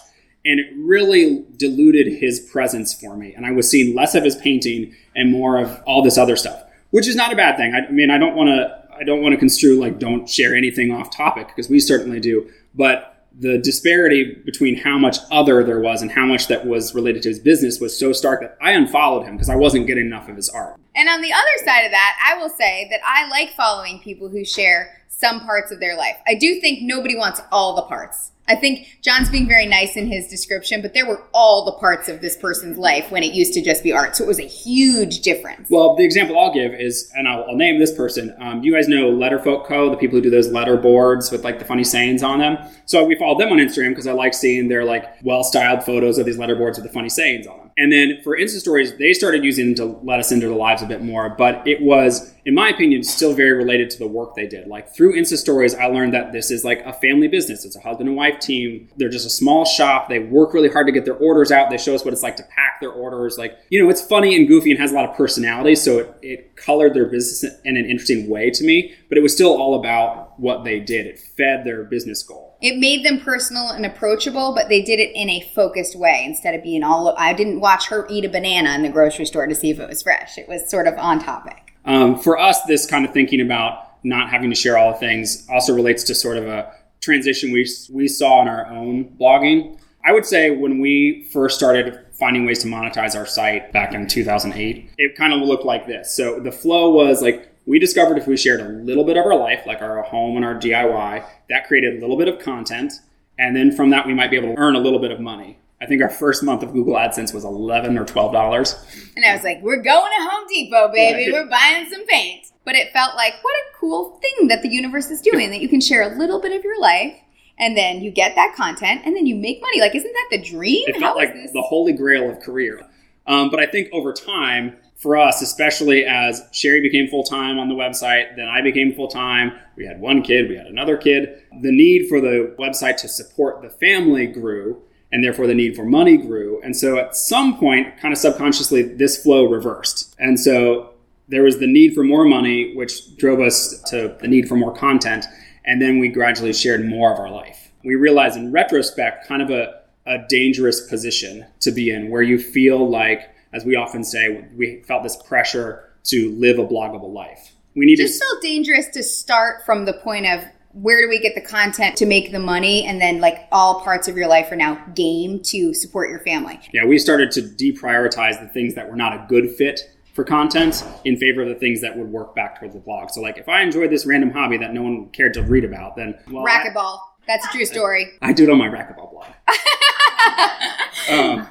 and 0.45 0.59
it 0.59 0.67
really 0.77 1.45
diluted 1.57 2.19
his 2.19 2.39
presence 2.39 2.93
for 2.93 3.15
me. 3.15 3.33
And 3.33 3.45
I 3.45 3.51
was 3.51 3.69
seeing 3.69 3.95
less 3.95 4.15
of 4.15 4.23
his 4.23 4.35
painting 4.35 4.93
and 5.15 5.31
more 5.31 5.57
of 5.57 5.81
all 5.85 6.03
this 6.03 6.17
other 6.17 6.35
stuff, 6.35 6.63
which 6.91 7.07
is 7.07 7.15
not 7.15 7.31
a 7.31 7.35
bad 7.35 7.57
thing. 7.57 7.73
I, 7.73 7.87
I 7.87 7.91
mean, 7.91 8.11
I 8.11 8.17
don't 8.17 8.35
want 8.35 8.49
to 8.49 8.83
I 8.95 9.03
don't 9.03 9.21
want 9.21 9.33
to 9.33 9.37
construe 9.37 9.79
like 9.79 9.99
don't 9.99 10.29
share 10.29 10.55
anything 10.55 10.91
off 10.91 11.15
topic 11.15 11.47
because 11.47 11.69
we 11.69 11.79
certainly 11.79 12.19
do, 12.19 12.49
but 12.75 13.13
the 13.39 13.57
disparity 13.57 14.35
between 14.45 14.75
how 14.75 14.97
much 14.97 15.17
other 15.31 15.63
there 15.63 15.79
was 15.79 16.01
and 16.01 16.11
how 16.11 16.25
much 16.25 16.47
that 16.47 16.67
was 16.67 16.93
related 16.93 17.23
to 17.23 17.29
his 17.29 17.39
business 17.39 17.79
was 17.79 17.97
so 17.97 18.13
stark 18.13 18.41
that 18.41 18.57
I 18.61 18.71
unfollowed 18.73 19.25
him 19.25 19.35
because 19.35 19.49
I 19.49 19.55
wasn't 19.55 19.87
getting 19.87 20.05
enough 20.05 20.29
of 20.29 20.35
his 20.35 20.49
art. 20.49 20.79
And 20.95 21.09
on 21.09 21.21
the 21.21 21.33
other 21.33 21.65
side 21.65 21.85
of 21.85 21.91
that, 21.91 22.15
I 22.23 22.37
will 22.37 22.49
say 22.49 22.87
that 22.91 22.99
I 23.03 23.27
like 23.29 23.55
following 23.55 23.99
people 23.99 24.29
who 24.29 24.45
share 24.45 25.01
some 25.07 25.39
parts 25.39 25.71
of 25.71 25.79
their 25.79 25.97
life. 25.97 26.17
I 26.27 26.35
do 26.35 26.59
think 26.61 26.79
nobody 26.83 27.17
wants 27.17 27.41
all 27.51 27.75
the 27.75 27.83
parts. 27.83 28.32
I 28.47 28.55
think 28.55 28.99
John's 29.01 29.29
being 29.29 29.47
very 29.47 29.65
nice 29.65 29.95
in 29.95 30.07
his 30.07 30.27
description, 30.27 30.81
but 30.81 30.93
there 30.93 31.07
were 31.07 31.23
all 31.33 31.63
the 31.63 31.71
parts 31.73 32.09
of 32.09 32.19
this 32.19 32.35
person's 32.35 32.77
life 32.77 33.09
when 33.09 33.23
it 33.23 33.33
used 33.33 33.53
to 33.53 33.61
just 33.61 33.83
be 33.83 33.93
art. 33.93 34.17
So 34.17 34.25
it 34.25 34.27
was 34.27 34.39
a 34.39 34.47
huge 34.47 35.21
difference. 35.21 35.69
Well, 35.69 35.95
the 35.95 36.03
example 36.03 36.37
I'll 36.37 36.53
give 36.53 36.73
is, 36.73 37.09
and 37.15 37.27
I'll, 37.27 37.45
I'll 37.45 37.55
name 37.55 37.79
this 37.79 37.93
person. 37.93 38.35
Um, 38.39 38.61
you 38.61 38.73
guys 38.73 38.89
know 38.89 39.11
Letterfolk 39.11 39.65
Co., 39.65 39.89
the 39.89 39.97
people 39.97 40.17
who 40.17 40.21
do 40.21 40.29
those 40.29 40.51
letter 40.51 40.75
boards 40.75 41.31
with 41.31 41.43
like 41.43 41.59
the 41.59 41.65
funny 41.65 41.85
sayings 41.85 42.21
on 42.21 42.39
them. 42.39 42.57
So 42.85 43.05
we 43.05 43.15
followed 43.15 43.39
them 43.39 43.51
on 43.51 43.59
Instagram 43.59 43.89
because 43.89 44.07
I 44.07 44.11
like 44.11 44.33
seeing 44.33 44.67
their 44.67 44.83
like 44.83 45.05
well 45.23 45.43
styled 45.43 45.83
photos 45.83 46.17
of 46.17 46.25
these 46.25 46.37
letter 46.37 46.55
boards 46.55 46.77
with 46.77 46.85
the 46.85 46.93
funny 46.93 47.09
sayings 47.09 47.47
on 47.47 47.57
them. 47.57 47.71
And 47.77 47.91
then 47.91 48.19
for 48.23 48.37
Insta 48.37 48.59
Stories, 48.59 48.95
they 48.97 49.13
started 49.13 49.43
using 49.43 49.73
them 49.73 49.75
to 49.75 49.99
let 50.03 50.19
us 50.19 50.31
into 50.31 50.47
their 50.47 50.55
lives 50.55 50.81
a 50.81 50.85
bit 50.85 51.01
more. 51.01 51.29
But 51.29 51.67
it 51.67 51.81
was, 51.81 52.33
in 52.45 52.53
my 52.53 52.69
opinion, 52.69 53.03
still 53.03 53.33
very 53.33 53.53
related 53.53 53.89
to 53.91 53.99
the 53.99 54.07
work 54.07 54.35
they 54.35 54.47
did. 54.47 54.67
Like 54.67 54.93
through 54.95 55.15
Insta 55.15 55.37
Stories, 55.37 55.73
I 55.73 55.85
learned 55.85 56.13
that 56.13 56.31
this 56.31 56.51
is 56.51 56.63
like 56.63 56.81
a 56.85 56.93
family 56.93 57.27
business. 57.27 57.65
It's 57.65 57.75
a 57.75 57.79
husband 57.79 58.09
and 58.09 58.17
wife 58.17 58.39
team. 58.39 58.89
They're 58.97 59.09
just 59.09 59.25
a 59.25 59.31
small 59.31 59.65
shop. 59.65 60.09
They 60.09 60.19
work 60.19 60.53
really 60.53 60.69
hard 60.69 60.87
to 60.87 60.93
get 60.93 61.05
their 61.05 61.15
orders 61.15 61.51
out. 61.51 61.69
They 61.69 61.77
show 61.77 61.95
us 61.95 62.05
what 62.05 62.13
it's 62.13 62.23
like 62.23 62.35
to 62.37 62.43
pack 62.43 62.79
their 62.79 62.91
orders. 62.91 63.37
Like, 63.37 63.57
you 63.69 63.81
know, 63.81 63.89
it's 63.89 64.01
funny 64.01 64.35
and 64.35 64.47
goofy 64.47 64.71
and 64.71 64.79
has 64.79 64.91
a 64.91 64.95
lot 64.95 65.09
of 65.09 65.15
personality. 65.15 65.75
So 65.75 65.99
it, 65.99 66.15
it 66.21 66.55
colored 66.55 66.93
their 66.93 67.05
business 67.05 67.43
in 67.63 67.77
an 67.77 67.85
interesting 67.85 68.29
way 68.29 68.51
to 68.51 68.63
me. 68.63 68.93
But 69.09 69.17
it 69.17 69.21
was 69.21 69.33
still 69.33 69.55
all 69.59 69.79
about 69.79 70.32
what 70.43 70.65
they 70.65 70.79
did. 70.79 71.07
It 71.07 71.17
fed 71.17 71.63
their 71.63 71.85
business 71.85 72.21
goal. 72.21 72.57
It 72.61 72.77
made 72.77 73.05
them 73.05 73.21
personal 73.21 73.69
and 73.69 73.85
approachable, 73.85 74.53
but 74.53 74.67
they 74.67 74.81
did 74.81 74.99
it 74.99 75.15
in 75.15 75.29
a 75.29 75.39
focused 75.55 75.95
way 75.95 76.23
instead 76.25 76.53
of 76.53 76.61
being 76.61 76.83
all. 76.83 77.15
I 77.17 77.31
didn't 77.31 77.61
watch 77.61 77.87
her 77.87 78.05
eat 78.09 78.25
a 78.25 78.29
banana 78.29 78.75
in 78.75 78.83
the 78.83 78.89
grocery 78.89 79.25
store 79.25 79.47
to 79.47 79.55
see 79.55 79.69
if 79.69 79.79
it 79.79 79.87
was 79.87 80.03
fresh. 80.03 80.37
It 80.37 80.49
was 80.49 80.69
sort 80.69 80.85
of 80.85 80.97
on 80.97 81.23
topic. 81.23 81.73
Um, 81.85 82.19
for 82.19 82.37
us, 82.37 82.61
this 82.63 82.85
kind 82.85 83.05
of 83.05 83.13
thinking 83.13 83.39
about 83.39 84.03
not 84.03 84.29
having 84.29 84.49
to 84.49 84.55
share 84.55 84.77
all 84.77 84.91
the 84.91 84.97
things 84.97 85.47
also 85.49 85.73
relates 85.73 86.03
to 86.03 86.15
sort 86.15 86.37
of 86.37 86.45
a 86.45 86.73
transition 86.99 87.53
we, 87.53 87.65
we 87.89 88.09
saw 88.09 88.41
in 88.41 88.49
our 88.49 88.67
own 88.67 89.05
blogging. 89.17 89.79
I 90.05 90.11
would 90.11 90.25
say 90.25 90.49
when 90.49 90.79
we 90.79 91.29
first 91.31 91.57
started 91.57 92.05
finding 92.11 92.45
ways 92.45 92.59
to 92.59 92.67
monetize 92.67 93.15
our 93.15 93.25
site 93.25 93.71
back 93.71 93.93
in 93.93 94.07
2008, 94.07 94.91
it 94.97 95.15
kind 95.15 95.31
of 95.31 95.47
looked 95.47 95.63
like 95.63 95.87
this. 95.87 96.13
So 96.13 96.41
the 96.41 96.51
flow 96.51 96.89
was 96.89 97.21
like 97.21 97.49
we 97.65 97.79
discovered 97.79 98.17
if 98.17 98.27
we 98.27 98.37
shared 98.37 98.59
a 98.59 98.67
little 98.69 99.03
bit 99.03 99.17
of 99.17 99.25
our 99.25 99.35
life, 99.35 99.65
like 99.65 99.81
our 99.81 100.01
home 100.03 100.35
and 100.35 100.45
our 100.45 100.55
DIY, 100.55 101.25
that 101.49 101.67
created 101.67 101.97
a 101.97 101.99
little 102.01 102.17
bit 102.17 102.27
of 102.27 102.39
content. 102.39 102.93
And 103.39 103.55
then 103.55 103.71
from 103.71 103.89
that, 103.91 104.05
we 104.05 104.13
might 104.13 104.29
be 104.29 104.37
able 104.37 104.53
to 104.53 104.59
earn 104.59 104.75
a 104.75 104.79
little 104.79 104.99
bit 104.99 105.11
of 105.11 105.19
money. 105.19 105.57
I 105.81 105.85
think 105.85 106.01
our 106.01 106.09
first 106.09 106.43
month 106.43 106.63
of 106.63 106.71
Google 106.71 106.95
AdSense 106.95 107.33
was 107.33 107.43
eleven 107.43 107.97
or 107.97 108.05
twelve 108.05 108.31
dollars. 108.31 108.75
And 109.17 109.25
I 109.25 109.33
was 109.33 109.43
like, 109.43 109.61
"We're 109.61 109.81
going 109.81 110.11
to 110.17 110.29
Home 110.29 110.47
Depot, 110.47 110.91
baby. 110.93 111.31
We're 111.31 111.49
buying 111.49 111.89
some 111.89 112.05
paint." 112.07 112.45
But 112.63 112.75
it 112.75 112.93
felt 112.93 113.15
like 113.15 113.33
what 113.41 113.53
a 113.53 113.77
cool 113.77 114.17
thing 114.21 114.47
that 114.47 114.61
the 114.61 114.69
universe 114.69 115.09
is 115.09 115.19
doing 115.19 115.49
that 115.49 115.59
you 115.59 115.67
can 115.67 115.81
share 115.81 116.03
a 116.03 116.17
little 116.17 116.39
bit 116.39 116.53
of 116.53 116.63
your 116.63 116.79
life, 116.79 117.15
and 117.57 117.75
then 117.75 118.01
you 118.01 118.11
get 118.11 118.35
that 118.35 118.55
content, 118.55 119.01
and 119.03 119.13
then 119.13 119.25
you 119.25 119.35
make 119.35 119.61
money. 119.61 119.81
Like, 119.81 119.93
isn't 119.93 120.13
that 120.13 120.27
the 120.31 120.41
dream? 120.41 120.85
It 120.87 120.99
felt 120.99 121.17
like 121.17 121.33
the 121.33 121.61
holy 121.61 121.91
grail 121.91 122.29
of 122.29 122.39
career. 122.39 122.79
Um, 123.27 123.49
but 123.49 123.59
I 123.59 123.65
think 123.65 123.89
over 123.91 124.13
time, 124.13 124.77
for 124.95 125.17
us, 125.17 125.41
especially 125.41 126.05
as 126.05 126.41
Sherry 126.51 126.81
became 126.81 127.09
full 127.09 127.23
time 127.23 127.59
on 127.59 127.67
the 127.67 127.75
website, 127.75 128.35
then 128.37 128.47
I 128.47 128.61
became 128.61 128.93
full 128.93 129.09
time. 129.09 129.51
We 129.75 129.85
had 129.85 129.99
one 129.99 130.21
kid, 130.21 130.49
we 130.49 130.55
had 130.55 130.67
another 130.67 130.95
kid. 130.95 131.43
The 131.61 131.71
need 131.71 132.07
for 132.07 132.21
the 132.21 132.55
website 132.57 132.97
to 132.97 133.07
support 133.07 133.61
the 133.61 133.69
family 133.69 134.27
grew, 134.27 134.81
and 135.11 135.23
therefore 135.23 135.47
the 135.47 135.53
need 135.53 135.75
for 135.75 135.83
money 135.83 136.17
grew. 136.17 136.61
And 136.63 136.75
so 136.75 136.97
at 136.97 137.15
some 137.15 137.57
point, 137.57 137.97
kind 137.99 138.13
of 138.13 138.17
subconsciously, 138.17 138.83
this 138.83 139.21
flow 139.21 139.45
reversed. 139.45 140.15
And 140.19 140.39
so 140.39 140.93
there 141.27 141.43
was 141.43 141.59
the 141.59 141.67
need 141.67 141.93
for 141.93 142.03
more 142.03 142.25
money, 142.25 142.75
which 142.75 143.17
drove 143.17 143.39
us 143.39 143.81
to 143.89 144.15
the 144.21 144.27
need 144.27 144.47
for 144.47 144.55
more 144.55 144.73
content. 144.73 145.25
And 145.65 145.81
then 145.81 145.99
we 145.99 146.09
gradually 146.09 146.53
shared 146.53 146.85
more 146.85 147.13
of 147.13 147.19
our 147.19 147.29
life. 147.29 147.71
We 147.83 147.95
realized 147.95 148.37
in 148.37 148.51
retrospect, 148.51 149.27
kind 149.27 149.41
of 149.41 149.49
a, 149.49 149.81
a 150.05 150.25
dangerous 150.29 150.87
position 150.87 151.45
to 151.61 151.71
be 151.71 151.91
in 151.91 152.09
where 152.09 152.21
you 152.21 152.39
feel 152.39 152.89
like 152.89 153.32
as 153.53 153.65
we 153.65 153.75
often 153.75 154.03
say, 154.03 154.45
we 154.55 154.81
felt 154.87 155.03
this 155.03 155.15
pressure 155.15 155.89
to 156.05 156.31
live 156.37 156.59
a 156.59 156.65
bloggable 156.65 157.13
life. 157.13 157.53
We 157.75 157.85
need 157.85 157.95
just 157.95 158.21
felt 158.21 158.41
dangerous 158.41 158.87
to 158.89 159.03
start 159.03 159.65
from 159.65 159.85
the 159.85 159.93
point 159.93 160.27
of 160.27 160.43
where 160.73 161.01
do 161.01 161.07
we 161.07 161.19
get 161.19 161.35
the 161.35 161.41
content 161.41 161.95
to 161.97 162.05
make 162.05 162.31
the 162.31 162.39
money? 162.39 162.85
And 162.85 162.99
then 162.99 163.21
like 163.21 163.47
all 163.51 163.81
parts 163.81 164.07
of 164.07 164.17
your 164.17 164.27
life 164.27 164.51
are 164.51 164.55
now 164.55 164.83
game 164.95 165.41
to 165.43 165.73
support 165.73 166.09
your 166.09 166.19
family. 166.19 166.59
Yeah, 166.71 166.85
we 166.85 166.97
started 166.97 167.31
to 167.31 167.41
deprioritize 167.41 168.39
the 168.39 168.47
things 168.47 168.73
that 168.75 168.89
were 168.89 168.95
not 168.95 169.13
a 169.13 169.25
good 169.29 169.51
fit 169.51 169.81
for 170.13 170.23
content 170.23 170.83
in 171.05 171.17
favor 171.17 171.41
of 171.41 171.49
the 171.49 171.55
things 171.55 171.81
that 171.81 171.97
would 171.97 172.07
work 172.07 172.35
back 172.35 172.59
toward 172.59 172.73
the 172.73 172.79
blog. 172.79 173.09
So 173.09 173.21
like 173.21 173.37
if 173.37 173.49
I 173.49 173.61
enjoyed 173.61 173.91
this 173.91 174.05
random 174.05 174.31
hobby 174.31 174.57
that 174.57 174.73
no 174.73 174.83
one 174.83 175.09
cared 175.09 175.33
to 175.35 175.43
read 175.43 175.63
about, 175.63 175.95
then 175.95 176.17
well, 176.29 176.43
racquetball. 176.43 176.99
That's 177.27 177.45
a 177.47 177.49
true 177.49 177.65
story. 177.65 178.11
I, 178.21 178.29
I 178.29 178.33
do 178.33 178.43
it 178.43 178.49
on 178.49 178.57
my 178.57 178.67
racquetball 178.67 179.11
blog. 179.11 179.25
um, 181.09 181.47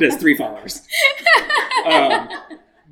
has 0.00 0.16
three 0.16 0.36
followers. 0.36 0.82
Um, 1.84 2.28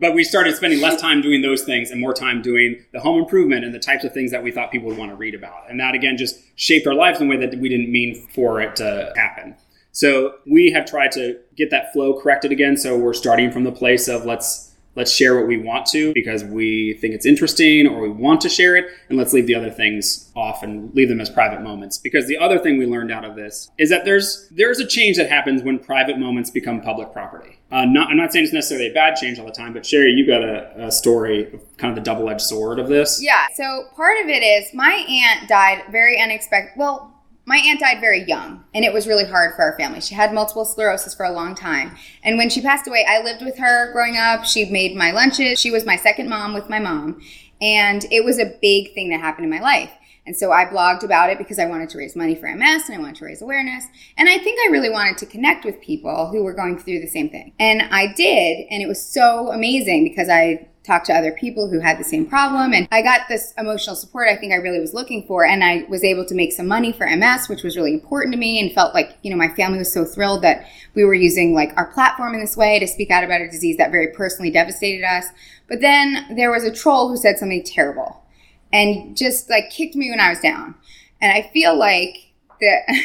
but 0.01 0.15
we 0.15 0.23
started 0.25 0.55
spending 0.55 0.81
less 0.81 1.01
time 1.01 1.21
doing 1.21 1.43
those 1.43 1.65
things 1.65 1.91
and 1.91 2.01
more 2.01 2.15
time 2.15 2.41
doing 2.41 2.85
the 2.93 3.01
home 3.01 3.19
improvement 3.19 3.65
and 3.65 3.75
the 3.75 3.79
types 3.79 4.05
of 4.05 4.13
things 4.13 4.31
that 4.31 4.43
we 4.43 4.51
thought 4.51 4.71
people 4.71 4.89
would 4.89 4.99
want 4.99 5.11
to 5.11 5.17
read 5.17 5.35
about. 5.35 5.69
And 5.69 5.81
that 5.81 5.95
again 5.95 6.17
just 6.17 6.39
shaped 6.57 6.87
our 6.87 6.95
lives 6.95 7.21
in 7.21 7.27
a 7.27 7.31
way 7.31 7.37
that 7.45 7.59
we 7.59 7.69
didn't 7.69 7.91
mean 7.91 8.15
for 8.33 8.61
it 8.61 8.77
to 8.77 9.13
happen. 9.17 9.57
So 9.91 10.35
we 10.47 10.71
have 10.71 10.87
tried 10.87 11.13
to 11.13 11.41
get 11.57 11.71
that 11.71 11.93
flow 11.93 12.21
corrected 12.21 12.53
again. 12.53 12.77
So 12.77 12.97
we're 12.97 13.15
starting 13.15 13.51
from 13.51 13.65
the 13.65 13.73
place 13.73 14.07
of 14.07 14.25
let's 14.25 14.68
let's 14.99 15.13
share 15.15 15.37
what 15.37 15.47
we 15.47 15.57
want 15.57 15.87
to 15.87 16.13
because 16.13 16.43
we 16.43 16.95
think 16.95 17.15
it's 17.15 17.25
interesting 17.25 17.87
or 17.87 18.03
we 18.03 18.09
want 18.09 18.41
to 18.41 18.49
share 18.49 18.75
it 18.75 18.87
and 19.09 19.17
let's 19.17 19.33
leave 19.33 19.47
the 19.47 19.55
other 19.55 19.71
things 19.71 20.31
off 20.35 20.65
and 20.65 20.93
leave 20.95 21.09
them 21.09 21.21
as 21.21 21.31
private 21.31 21.63
moments. 21.63 21.99
Because 21.99 22.27
the 22.27 22.37
other 22.37 22.59
thing 22.59 22.79
we 22.79 22.85
learned 22.85 23.13
out 23.13 23.25
of 23.25 23.37
this 23.37 23.71
is 23.79 23.89
that 23.91 24.05
there's 24.05 24.49
there's 24.51 24.81
a 24.81 24.87
change 24.87 25.17
that 25.17 25.31
happens 25.31 25.63
when 25.63 25.79
private 25.79 26.19
moments 26.19 26.51
become 26.51 26.81
public 26.81 27.13
property. 27.13 27.55
Uh, 27.71 27.85
not, 27.85 28.09
i'm 28.09 28.17
not 28.17 28.33
saying 28.33 28.47
it's 28.47 28.55
necessarily 28.55 28.89
a 28.89 28.95
bad 28.95 29.15
change 29.15 29.39
all 29.39 29.45
the 29.45 29.53
time 29.53 29.75
but 29.75 29.85
sherry 29.85 30.11
you 30.13 30.27
got 30.27 30.43
a, 30.43 30.87
a 30.87 30.91
story 30.91 31.45
kind 31.77 31.91
of 31.91 31.95
the 31.95 32.01
double-edged 32.01 32.41
sword 32.41 32.79
of 32.79 32.89
this. 32.89 33.23
Yeah 33.23 33.47
so 33.55 33.85
part 33.95 34.19
of 34.23 34.29
it 34.29 34.43
is 34.43 34.73
my 34.73 35.05
aunt 35.09 35.49
died 35.49 35.85
very 35.91 36.19
unexpected 36.21 36.73
well 36.79 37.15
my 37.49 37.57
aunt 37.57 37.81
died 37.81 37.99
very 37.99 38.25
young, 38.25 38.63
and 38.75 38.85
it 38.85 38.93
was 38.93 39.07
really 39.07 39.25
hard 39.25 39.57
for 39.57 39.63
our 39.63 39.75
family. 39.79 40.03
She 40.03 40.15
had 40.15 40.35
multiple 40.35 40.67
sclerosis 40.67 41.15
for 41.15 41.25
a 41.25 41.33
long 41.33 41.55
time. 41.55 41.97
And 42.23 42.37
when 42.37 42.51
she 42.51 42.61
passed 42.61 42.87
away, 42.87 43.07
I 43.09 43.23
lived 43.23 43.43
with 43.43 43.57
her 43.57 43.91
growing 43.91 44.19
up. 44.19 44.45
She 44.45 44.67
made 44.67 44.95
my 44.95 45.13
lunches. 45.13 45.59
She 45.59 45.71
was 45.71 45.87
my 45.87 45.97
second 45.97 46.29
mom 46.29 46.53
with 46.53 46.69
my 46.69 46.79
mom. 46.79 47.23
And 47.59 48.05
it 48.11 48.23
was 48.23 48.39
a 48.39 48.55
big 48.61 48.93
thing 48.93 49.09
that 49.09 49.21
happened 49.21 49.47
in 49.47 49.51
my 49.51 49.61
life. 49.61 49.91
And 50.27 50.37
so 50.37 50.53
I 50.53 50.67
blogged 50.67 51.05
about 51.05 51.31
it 51.31 51.39
because 51.39 51.59
I 51.59 51.65
wanted 51.65 51.89
to 51.89 51.97
raise 51.97 52.15
money 52.15 52.35
for 52.35 52.55
MS 52.55 52.91
and 52.91 52.99
I 52.99 52.99
wanted 52.99 53.17
to 53.17 53.25
raise 53.25 53.41
awareness. 53.41 53.87
And 54.19 54.29
I 54.29 54.37
think 54.37 54.61
I 54.61 54.71
really 54.71 54.91
wanted 54.91 55.17
to 55.17 55.27
connect 55.27 55.65
with 55.65 55.81
people 55.81 56.27
who 56.27 56.45
were 56.45 56.53
going 56.53 56.79
through 56.79 57.01
the 57.01 57.07
same 57.07 57.31
thing. 57.31 57.55
And 57.59 57.81
I 57.81 58.13
did. 58.13 58.67
And 58.71 58.83
it 58.83 58.89
was 58.89 59.03
so 59.03 59.51
amazing 59.51 60.05
because 60.05 60.29
I 60.29 60.69
talked 60.89 61.07
to 61.07 61.13
other 61.13 61.31
people 61.31 61.69
who 61.69 61.79
had 61.79 61.99
the 61.99 62.05
same 62.05 62.27
problem. 62.27 62.73
And 62.73 62.89
I 62.91 63.03
got 63.03 63.29
this 63.29 63.55
emotional 63.57 63.95
support 63.95 64.29
I 64.29 64.37
think 64.37 64.53
I 64.53 64.57
really 64.57 64.81
was 64.81 64.95
looking 64.95 65.27
for. 65.27 65.45
And 65.45 65.63
I 65.63 65.85
was 65.89 66.03
able 66.03 66.25
to 66.25 66.35
make 66.35 66.53
some 66.53 66.67
money 66.67 66.93
for 66.93 67.07
MS, 67.07 67.49
which 67.49 67.63
was 67.63 67.77
really 67.77 67.93
important 67.93 68.33
to 68.33 68.39
me 68.39 68.59
and 68.59 68.73
felt 68.73 68.95
like, 68.95 69.19
you 69.23 69.31
know, 69.31 69.37
my 69.37 69.49
family 69.51 69.79
was 69.79 69.93
so 69.93 70.05
thrilled 70.05 70.43
that 70.43 70.67
we 70.95 71.05
were 71.05 71.15
using 71.15 71.55
like 71.55 71.73
our 71.77 71.93
platform 71.93 72.35
in 72.35 72.41
this 72.41 72.57
way 72.57 72.79
to 72.79 72.89
speak 72.89 73.11
out 73.11 73.23
about 73.23 73.43
a 73.43 73.49
disease 73.49 73.77
that 73.77 73.93
very 73.93 74.09
personally 74.09 74.51
devastated 74.51 75.05
us. 75.05 75.27
But 75.69 75.81
then 75.81 76.35
there 76.35 76.51
was 76.51 76.65
a 76.65 76.75
troll 76.75 77.11
who 77.11 77.17
said 77.17 77.39
something 77.39 77.63
terrible 77.63 78.25
and 78.73 79.17
just 79.17 79.51
like 79.51 79.71
kicked 79.71 79.95
me 79.95 80.11
when 80.11 80.21
I 80.21 80.31
was 80.31 80.41
down. 80.41 80.75
And 81.21 81.33
I 81.33 81.51
feel 81.53 81.79
like 81.79 82.33
that. 82.61 82.83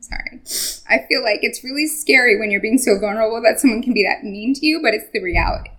sorry. 0.00 0.82
I 0.90 1.06
feel 1.06 1.22
like 1.22 1.40
it's 1.42 1.64
really 1.64 1.86
scary 1.86 2.38
when 2.38 2.50
you're 2.50 2.60
being 2.60 2.76
so 2.76 2.98
vulnerable 2.98 3.40
that 3.42 3.60
someone 3.60 3.82
can 3.82 3.94
be 3.94 4.04
that 4.04 4.24
mean 4.24 4.52
to 4.54 4.66
you, 4.66 4.80
but 4.82 4.94
it's 4.94 5.08
the 5.12 5.22
reality. 5.22 5.70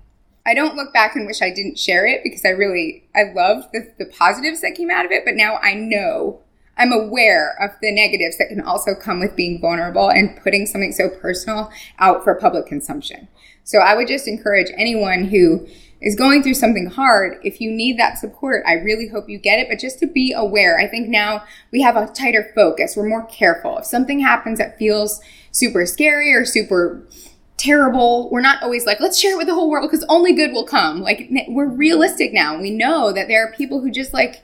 I 0.45 0.53
don't 0.53 0.75
look 0.75 0.93
back 0.93 1.15
and 1.15 1.25
wish 1.25 1.41
I 1.41 1.51
didn't 1.51 1.79
share 1.79 2.05
it 2.05 2.21
because 2.23 2.43
I 2.43 2.49
really 2.49 3.07
I 3.15 3.31
loved 3.33 3.69
the, 3.71 3.93
the 3.97 4.05
positives 4.05 4.61
that 4.61 4.75
came 4.75 4.91
out 4.91 5.05
of 5.05 5.11
it, 5.11 5.23
but 5.25 5.35
now 5.35 5.57
I 5.57 5.73
know 5.73 6.41
I'm 6.77 6.91
aware 6.91 7.55
of 7.61 7.71
the 7.81 7.93
negatives 7.93 8.37
that 8.37 8.49
can 8.49 8.61
also 8.61 8.95
come 8.95 9.19
with 9.19 9.35
being 9.35 9.61
vulnerable 9.61 10.09
and 10.09 10.35
putting 10.41 10.65
something 10.65 10.91
so 10.91 11.09
personal 11.09 11.71
out 11.99 12.23
for 12.23 12.35
public 12.35 12.65
consumption. 12.65 13.27
So 13.63 13.79
I 13.79 13.95
would 13.95 14.07
just 14.07 14.27
encourage 14.27 14.71
anyone 14.75 15.25
who 15.25 15.67
is 16.03 16.15
going 16.15 16.43
through 16.43 16.55
something 16.55 16.87
hard, 16.87 17.37
if 17.43 17.61
you 17.61 17.71
need 17.71 17.97
that 17.97 18.17
support, 18.17 18.61
I 18.67 18.73
really 18.73 19.07
hope 19.07 19.29
you 19.29 19.37
get 19.37 19.59
it. 19.59 19.69
But 19.69 19.79
just 19.79 19.99
to 19.99 20.07
be 20.07 20.33
aware, 20.33 20.77
I 20.77 20.85
think 20.85 21.07
now 21.07 21.45
we 21.71 21.81
have 21.81 21.95
a 21.95 22.07
tighter 22.07 22.51
focus. 22.53 22.97
We're 22.97 23.07
more 23.07 23.25
careful. 23.27 23.77
If 23.77 23.85
something 23.85 24.19
happens 24.19 24.57
that 24.57 24.77
feels 24.77 25.21
super 25.51 25.85
scary 25.85 26.33
or 26.33 26.43
super 26.43 27.07
terrible. 27.63 28.29
We're 28.29 28.41
not 28.41 28.61
always 28.61 28.85
like, 28.85 28.99
let's 28.99 29.17
share 29.17 29.33
it 29.33 29.37
with 29.37 29.47
the 29.47 29.53
whole 29.53 29.69
world 29.69 29.89
because 29.89 30.05
only 30.09 30.33
good 30.33 30.51
will 30.51 30.65
come. 30.65 31.01
Like, 31.01 31.29
we're 31.47 31.67
realistic 31.67 32.33
now. 32.33 32.59
We 32.59 32.71
know 32.71 33.11
that 33.13 33.27
there 33.27 33.45
are 33.45 33.53
people 33.53 33.81
who 33.81 33.89
just 33.89 34.13
like, 34.13 34.43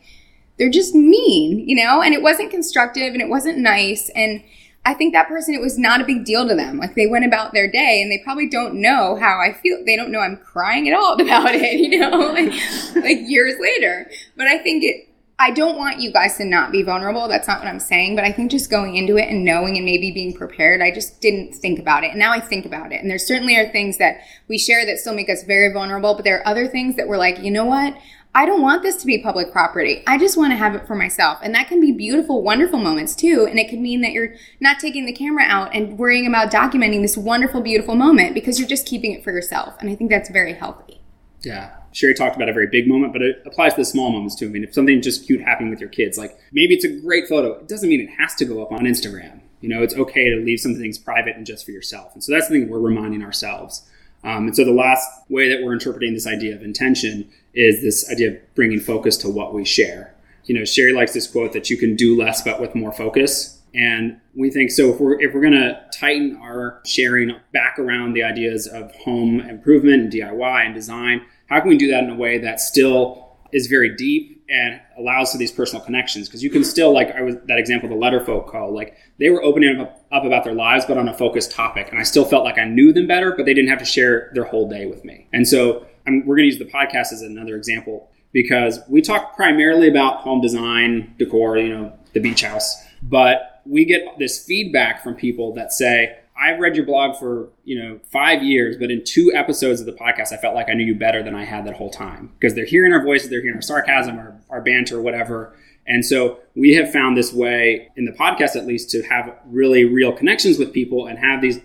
they're 0.58 0.70
just 0.70 0.96
mean, 0.96 1.68
you 1.68 1.76
know, 1.76 2.02
and 2.02 2.14
it 2.14 2.22
wasn't 2.22 2.52
constructive 2.52 3.14
and 3.14 3.22
it 3.22 3.30
wasn't 3.30 3.58
nice. 3.58 4.10
And 4.16 4.44
I 4.86 4.94
think 4.94 5.14
that 5.14 5.28
person, 5.28 5.54
it 5.54 5.62
was 5.62 5.78
not 5.78 6.02
a 6.02 6.06
big 6.06 6.24
deal 6.24 6.48
to 6.48 6.56
them. 6.56 6.78
Like, 6.78 6.96
they 6.96 7.08
went 7.08 7.26
about 7.26 7.54
their 7.54 7.70
day 7.70 8.02
and 8.02 8.10
they 8.10 8.22
probably 8.24 8.50
don't 8.50 8.76
know 8.76 9.18
how 9.18 9.40
I 9.40 9.54
feel. 9.54 9.84
They 9.86 9.98
don't 9.98 10.12
know 10.12 10.20
I'm 10.20 10.38
crying 10.38 10.88
at 10.88 10.96
all 10.96 11.14
about 11.22 11.54
it, 11.54 11.80
you 11.80 12.00
know, 12.00 12.10
like, 12.34 12.54
like 12.96 13.30
years 13.30 13.56
later. 13.60 14.10
But 14.38 14.48
I 14.48 14.58
think 14.60 14.84
it, 14.84 15.09
I 15.42 15.52
don't 15.52 15.78
want 15.78 16.02
you 16.02 16.12
guys 16.12 16.36
to 16.38 16.44
not 16.44 16.70
be 16.70 16.84
vulnerable. 16.84 17.30
That's 17.30 17.48
not 17.48 17.60
what 17.60 17.70
I'm 17.70 17.80
saying. 17.80 18.16
But 18.16 18.26
I 18.26 18.32
think 18.34 18.52
just 18.52 18.70
going 18.70 18.98
into 18.98 19.16
it 19.16 19.30
and 19.30 19.46
knowing 19.46 19.78
and 19.78 19.86
maybe 19.86 20.12
being 20.12 20.34
prepared, 20.34 20.82
I 20.82 20.92
just 20.92 21.22
didn't 21.22 21.56
think 21.56 21.80
about 21.80 22.04
it. 22.04 22.10
And 22.10 22.20
now 22.20 22.34
I 22.34 22.42
think 22.42 22.66
about 22.66 22.92
it. 22.92 23.02
And 23.02 23.10
there 23.10 23.18
certainly 23.18 23.56
are 23.56 23.72
things 23.72 23.98
that 24.00 24.20
we 24.50 24.58
share 24.58 24.86
that 24.86 25.00
still 25.00 25.16
make 25.16 25.30
us 25.30 25.44
very 25.44 25.72
vulnerable. 25.72 26.14
But 26.14 26.26
there 26.26 26.40
are 26.40 26.48
other 26.48 26.68
things 26.68 26.98
that 26.98 27.08
we're 27.08 27.18
like, 27.18 27.40
you 27.40 27.52
know 27.52 27.64
what? 27.64 27.98
I 28.36 28.46
don't 28.46 28.62
want 28.62 28.84
this 28.84 28.98
to 28.98 29.08
be 29.08 29.18
public 29.18 29.52
property. 29.52 30.04
I 30.06 30.18
just 30.18 30.38
want 30.38 30.52
to 30.52 30.58
have 30.58 30.76
it 30.76 30.86
for 30.86 30.94
myself. 30.94 31.40
And 31.42 31.56
that 31.56 31.68
can 31.68 31.80
be 31.80 31.92
beautiful, 31.92 32.44
wonderful 32.44 32.78
moments 32.78 33.16
too. 33.16 33.48
And 33.50 33.58
it 33.58 33.70
could 33.70 33.80
mean 33.80 34.02
that 34.02 34.12
you're 34.12 34.36
not 34.60 34.78
taking 34.80 35.06
the 35.06 35.14
camera 35.14 35.46
out 35.46 35.74
and 35.74 35.98
worrying 35.98 36.28
about 36.28 36.52
documenting 36.52 37.02
this 37.02 37.18
wonderful, 37.18 37.62
beautiful 37.62 37.96
moment 37.96 38.34
because 38.36 38.60
you're 38.60 38.68
just 38.68 38.86
keeping 38.86 39.14
it 39.14 39.24
for 39.24 39.32
yourself. 39.32 39.76
And 39.80 39.90
I 39.90 39.96
think 39.96 40.12
that's 40.12 40.30
very 40.30 40.54
healthy. 40.54 41.02
Yeah. 41.42 41.79
Sherry 41.92 42.14
talked 42.14 42.36
about 42.36 42.50
a 42.50 42.54
very 42.54 42.68
big 42.68 42.88
moment, 42.88 43.14
but 43.14 43.22
it 43.22 43.42
applies 43.46 43.74
to 43.74 43.82
the 43.82 43.86
small 43.86 44.12
moments 44.12 44.36
too. 44.36 44.46
I 44.46 44.50
mean, 44.50 44.64
if 44.64 44.74
something 44.74 45.02
just 45.02 45.26
cute 45.26 45.42
happening 45.42 45.70
with 45.70 45.80
your 45.80 45.90
kids, 45.90 46.18
like 46.18 46.38
maybe 46.52 46.76
it's 46.76 46.86
a 46.86 47.00
great 47.02 47.28
photo, 47.28 47.54
it 47.54 47.68
doesn't 47.68 47.90
mean 47.90 48.02
it 48.02 48.12
has 48.20 48.36
to 48.36 48.46
go 48.46 48.62
up 48.62 48.72
on 48.72 48.82
Instagram. 48.82 49.42
You 49.62 49.70
know, 49.70 49.82
it's 49.82 49.96
okay 49.96 50.30
to 50.30 50.38
leave 50.38 50.60
some 50.60 50.76
things 50.76 50.98
private 50.98 51.36
and 51.36 51.46
just 51.46 51.66
for 51.66 51.72
yourself. 51.72 52.14
And 52.14 52.24
so 52.24 52.32
that's 52.32 52.48
the 52.48 52.60
thing 52.60 52.70
we're 52.70 52.80
reminding 52.80 53.24
ourselves. 53.24 53.90
Um, 54.24 54.48
and 54.48 54.56
so 54.56 54.66
the 54.66 54.72
last 54.72 55.08
way 55.30 55.50
that 55.50 55.64
we're 55.64 55.74
interpreting 55.74 56.14
this 56.14 56.28
idea 56.28 56.56
of 56.56 56.62
intention 56.62 57.30
is 57.54 57.82
this 57.82 58.10
idea 58.12 58.32
of 58.32 58.56
bringing 58.56 58.80
focus 58.80 59.18
to 59.18 59.30
what 59.30 59.54
we 59.54 59.66
share. 59.66 60.14
You 60.46 60.58
know, 60.58 60.66
Sherry 60.66 60.94
likes 60.94 61.14
this 61.14 61.28
quote 61.28 61.54
that 61.54 61.70
you 61.70 61.78
can 61.78 61.96
do 61.96 62.18
less 62.18 62.42
but 62.42 62.60
with 62.60 62.76
more 62.76 62.92
focus. 62.92 63.62
And 63.74 64.20
we 64.36 64.50
think 64.50 64.72
so 64.72 64.90
if 64.90 65.00
we're 65.00 65.20
if 65.22 65.34
we're 65.34 65.44
gonna 65.44 65.86
tighten 65.94 66.38
our 66.38 66.82
sharing 66.86 67.36
back 67.54 67.78
around 67.78 68.14
the 68.14 68.24
ideas 68.24 68.66
of 68.66 68.94
home 68.96 69.42
improvement 69.42 70.04
and 70.04 70.12
DIY 70.12 70.66
and 70.66 70.74
design, 70.74 71.22
how 71.50 71.60
can 71.60 71.70
we 71.70 71.78
do 71.78 71.92
that 71.92 72.04
in 72.04 72.10
a 72.12 72.16
way 72.16 72.38
that 72.38 72.60
still 72.60 73.38
is 73.52 73.68
very 73.68 73.96
deep 73.96 74.46
and 74.50 74.80
allows 74.98 75.32
for 75.32 75.38
these 75.38 75.52
personal 75.52 75.84
connections? 75.84 76.28
Because 76.28 76.44
you 76.44 76.50
can 76.50 76.64
still 76.64 76.94
like 76.94 77.12
I 77.12 77.22
was 77.22 77.36
that 77.46 77.58
example 77.58 77.90
the 77.90 77.96
Letterfolk 77.96 78.50
call 78.50 78.74
like 78.74 78.96
they 79.20 79.30
were 79.30 79.44
opening 79.44 79.80
up, 79.80 80.06
up 80.12 80.24
about 80.24 80.44
their 80.44 80.54
lives 80.54 80.86
but 80.86 80.98
on 80.98 81.08
a 81.08 81.14
focused 81.14 81.52
topic 81.52 81.90
and 81.90 82.00
I 82.00 82.04
still 82.04 82.26
felt 82.26 82.44
like 82.44 82.58
I 82.58 82.66
knew 82.66 82.94
them 82.94 83.08
better 83.08 83.34
but 83.36 83.46
they 83.46 83.54
didn't 83.54 83.70
have 83.70 83.80
to 83.80 83.86
share 83.86 84.32
their 84.34 84.46
whole 84.46 84.70
day 84.70 84.86
with 84.86 85.04
me. 85.04 85.28
And 85.34 85.48
so 85.48 85.86
I'm, 86.08 86.26
we're 86.26 86.36
going 86.36 86.50
to 86.50 86.56
use 86.56 86.60
the 86.60 86.66
podcast 86.66 87.12
as 87.12 87.22
another 87.22 87.56
example 87.56 88.10
because 88.32 88.80
we 88.88 89.02
talk 89.02 89.36
primarily 89.36 89.88
about 89.88 90.18
home 90.18 90.42
design 90.42 91.16
decor 91.18 91.58
you 91.58 91.70
know 91.70 91.94
the 92.14 92.20
beach 92.20 92.44
house 92.44 92.84
but 93.02 93.62
we 93.66 93.86
get 93.86 94.04
this 94.18 94.44
feedback 94.46 95.04
from 95.04 95.16
people 95.16 95.54
that 95.54 95.72
say 95.72 96.18
I've 96.40 96.60
read 96.60 96.76
your 96.76 96.86
blog 96.86 97.18
for 97.18 97.50
you 97.66 97.82
know 97.82 98.00
five 98.12 98.42
years, 98.44 98.78
but 98.78 98.90
in 98.90 99.04
two 99.04 99.32
episodes 99.36 99.80
of 99.82 99.86
the 99.86 99.94
podcast, 99.94 100.32
I 100.32 100.38
felt 100.38 100.56
like 100.56 100.70
I 100.70 100.74
knew 100.74 100.86
you 100.86 100.96
better 100.96 101.22
than 101.22 101.36
I 101.36 101.44
had 101.44 101.66
that 101.66 101.76
whole 101.76 101.90
time 101.90 102.32
because 102.40 102.56
they're 102.56 102.66
hearing 102.66 102.94
our 102.94 103.04
voices, 103.04 103.30
they're 103.30 103.42
hearing 103.42 103.58
our 103.58 103.62
sarcasm, 103.62 104.18
our, 104.18 104.40
our 104.50 104.62
banter, 104.62 105.02
whatever. 105.02 105.56
And 105.86 106.06
so 106.06 106.40
we 106.56 106.74
have 106.76 106.92
found 106.92 107.18
this 107.18 107.34
way 107.34 107.90
in 107.96 108.06
the 108.06 108.12
podcast, 108.12 108.56
at 108.56 108.66
least, 108.66 108.92
to 108.92 109.02
have 109.04 109.36
really 109.48 109.86
real 109.86 110.12
connections 110.12 110.60
with 110.60 110.72
people 110.72 111.08
and 111.08 111.18
have 111.18 111.42
these 111.42 111.60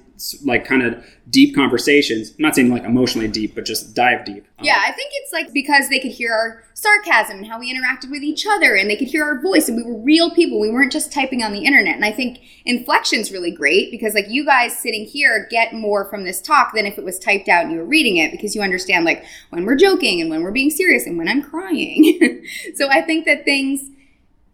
like 0.44 0.64
kind 0.64 0.82
of 0.82 1.04
deep 1.28 1.54
conversations. 1.54 2.30
I'm 2.30 2.42
not 2.42 2.54
saying 2.54 2.70
like 2.70 2.84
emotionally 2.84 3.28
deep, 3.28 3.54
but 3.54 3.64
just 3.64 3.94
dive 3.94 4.24
deep. 4.24 4.46
Um, 4.58 4.64
yeah, 4.64 4.80
I 4.84 4.92
think 4.92 5.10
it's 5.14 5.32
like 5.32 5.52
because 5.52 5.88
they 5.88 5.98
could 5.98 6.12
hear 6.12 6.32
our 6.32 6.64
sarcasm 6.74 7.38
and 7.38 7.46
how 7.46 7.58
we 7.58 7.72
interacted 7.72 8.10
with 8.10 8.22
each 8.22 8.46
other 8.46 8.74
and 8.76 8.88
they 8.88 8.96
could 8.96 9.08
hear 9.08 9.24
our 9.24 9.40
voice 9.40 9.68
and 9.68 9.76
we 9.76 9.82
were 9.82 9.98
real 9.98 10.30
people. 10.30 10.60
We 10.60 10.70
weren't 10.70 10.92
just 10.92 11.12
typing 11.12 11.42
on 11.42 11.52
the 11.52 11.64
internet. 11.64 11.96
And 11.96 12.04
I 12.04 12.12
think 12.12 12.40
inflection's 12.64 13.32
really 13.32 13.50
great 13.50 13.90
because 13.90 14.14
like 14.14 14.28
you 14.28 14.44
guys 14.44 14.78
sitting 14.78 15.04
here 15.04 15.48
get 15.50 15.72
more 15.72 16.04
from 16.04 16.24
this 16.24 16.40
talk 16.40 16.74
than 16.74 16.86
if 16.86 16.98
it 16.98 17.04
was 17.04 17.18
typed 17.18 17.48
out 17.48 17.64
and 17.64 17.72
you 17.72 17.78
were 17.78 17.84
reading 17.84 18.16
it 18.16 18.30
because 18.30 18.54
you 18.54 18.62
understand 18.62 19.04
like 19.04 19.24
when 19.50 19.64
we're 19.64 19.76
joking 19.76 20.20
and 20.20 20.30
when 20.30 20.42
we're 20.42 20.52
being 20.52 20.70
serious 20.70 21.06
and 21.06 21.18
when 21.18 21.28
I'm 21.28 21.42
crying. 21.42 22.44
so 22.74 22.88
I 22.88 23.02
think 23.02 23.24
that 23.24 23.44
things 23.44 23.90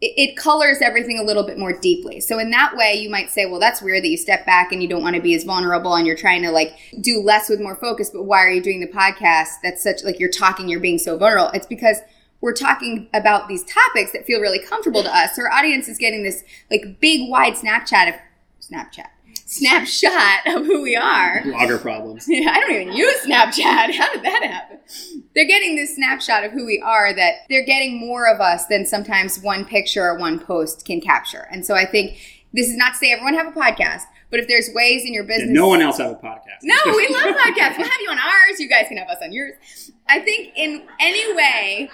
it, 0.00 0.36
colors 0.36 0.78
everything 0.80 1.18
a 1.18 1.22
little 1.22 1.42
bit 1.42 1.58
more 1.58 1.78
deeply. 1.78 2.20
So 2.20 2.38
in 2.38 2.50
that 2.52 2.74
way, 2.74 2.94
you 2.94 3.10
might 3.10 3.30
say, 3.30 3.44
well, 3.44 3.60
that's 3.60 3.82
weird 3.82 4.02
that 4.02 4.08
you 4.08 4.16
step 4.16 4.46
back 4.46 4.72
and 4.72 4.82
you 4.82 4.88
don't 4.88 5.02
want 5.02 5.16
to 5.16 5.22
be 5.22 5.34
as 5.34 5.44
vulnerable 5.44 5.94
and 5.94 6.06
you're 6.06 6.16
trying 6.16 6.42
to 6.42 6.50
like 6.50 6.74
do 7.00 7.20
less 7.20 7.50
with 7.50 7.60
more 7.60 7.76
focus. 7.76 8.08
But 8.10 8.22
why 8.22 8.38
are 8.38 8.50
you 8.50 8.62
doing 8.62 8.80
the 8.80 8.86
podcast? 8.86 9.56
That's 9.62 9.82
such 9.82 10.02
like 10.02 10.18
you're 10.18 10.30
talking, 10.30 10.68
you're 10.68 10.80
being 10.80 10.98
so 10.98 11.18
vulnerable. 11.18 11.50
It's 11.52 11.66
because 11.66 11.98
we're 12.40 12.54
talking 12.54 13.10
about 13.12 13.48
these 13.48 13.64
topics 13.64 14.12
that 14.12 14.24
feel 14.24 14.40
really 14.40 14.58
comfortable 14.58 15.02
to 15.02 15.14
us. 15.14 15.36
So 15.36 15.42
our 15.42 15.50
audience 15.50 15.88
is 15.88 15.98
getting 15.98 16.22
this 16.22 16.44
like 16.70 16.98
big 17.00 17.28
wide 17.30 17.54
Snapchat 17.54 18.08
of 18.08 18.14
Snapchat 18.62 19.08
snapshot 19.50 20.46
of 20.46 20.64
who 20.64 20.82
we 20.82 20.96
are. 20.96 21.42
Blogger 21.42 21.80
problems. 21.80 22.26
Yeah, 22.28 22.50
I 22.52 22.60
don't 22.60 22.72
even 22.72 22.92
use 22.94 23.26
Snapchat. 23.26 23.58
How 23.96 24.12
did 24.12 24.22
that 24.22 24.42
happen? 24.42 24.78
They're 25.34 25.46
getting 25.46 25.76
this 25.76 25.96
snapshot 25.96 26.44
of 26.44 26.52
who 26.52 26.64
we 26.64 26.80
are 26.80 27.12
that 27.12 27.34
they're 27.48 27.64
getting 27.64 27.98
more 27.98 28.32
of 28.32 28.40
us 28.40 28.66
than 28.66 28.86
sometimes 28.86 29.40
one 29.40 29.64
picture 29.64 30.04
or 30.04 30.18
one 30.18 30.38
post 30.38 30.84
can 30.84 31.00
capture. 31.00 31.46
And 31.50 31.66
so 31.66 31.74
I 31.74 31.84
think 31.84 32.18
this 32.52 32.68
is 32.68 32.76
not 32.76 32.92
to 32.92 32.98
say 32.98 33.12
everyone 33.12 33.34
have 33.34 33.48
a 33.48 33.58
podcast, 33.58 34.02
but 34.30 34.40
if 34.40 34.48
there's 34.48 34.70
ways 34.72 35.04
in 35.04 35.12
your 35.12 35.24
business. 35.24 35.48
Yeah, 35.48 35.54
no 35.54 35.68
one 35.68 35.82
else 35.82 35.98
have 35.98 36.12
a 36.12 36.14
podcast. 36.14 36.60
No, 36.62 36.76
we 36.86 37.08
love 37.08 37.34
podcasts. 37.34 37.78
We'll 37.78 37.88
have 37.88 38.00
you 38.00 38.10
on 38.10 38.18
ours. 38.18 38.58
You 38.58 38.68
guys 38.68 38.86
can 38.88 38.96
have 38.96 39.08
us 39.08 39.18
on 39.22 39.32
yours. 39.32 39.54
I 40.08 40.20
think 40.20 40.52
in 40.56 40.86
any 41.00 41.34
way, 41.34 41.90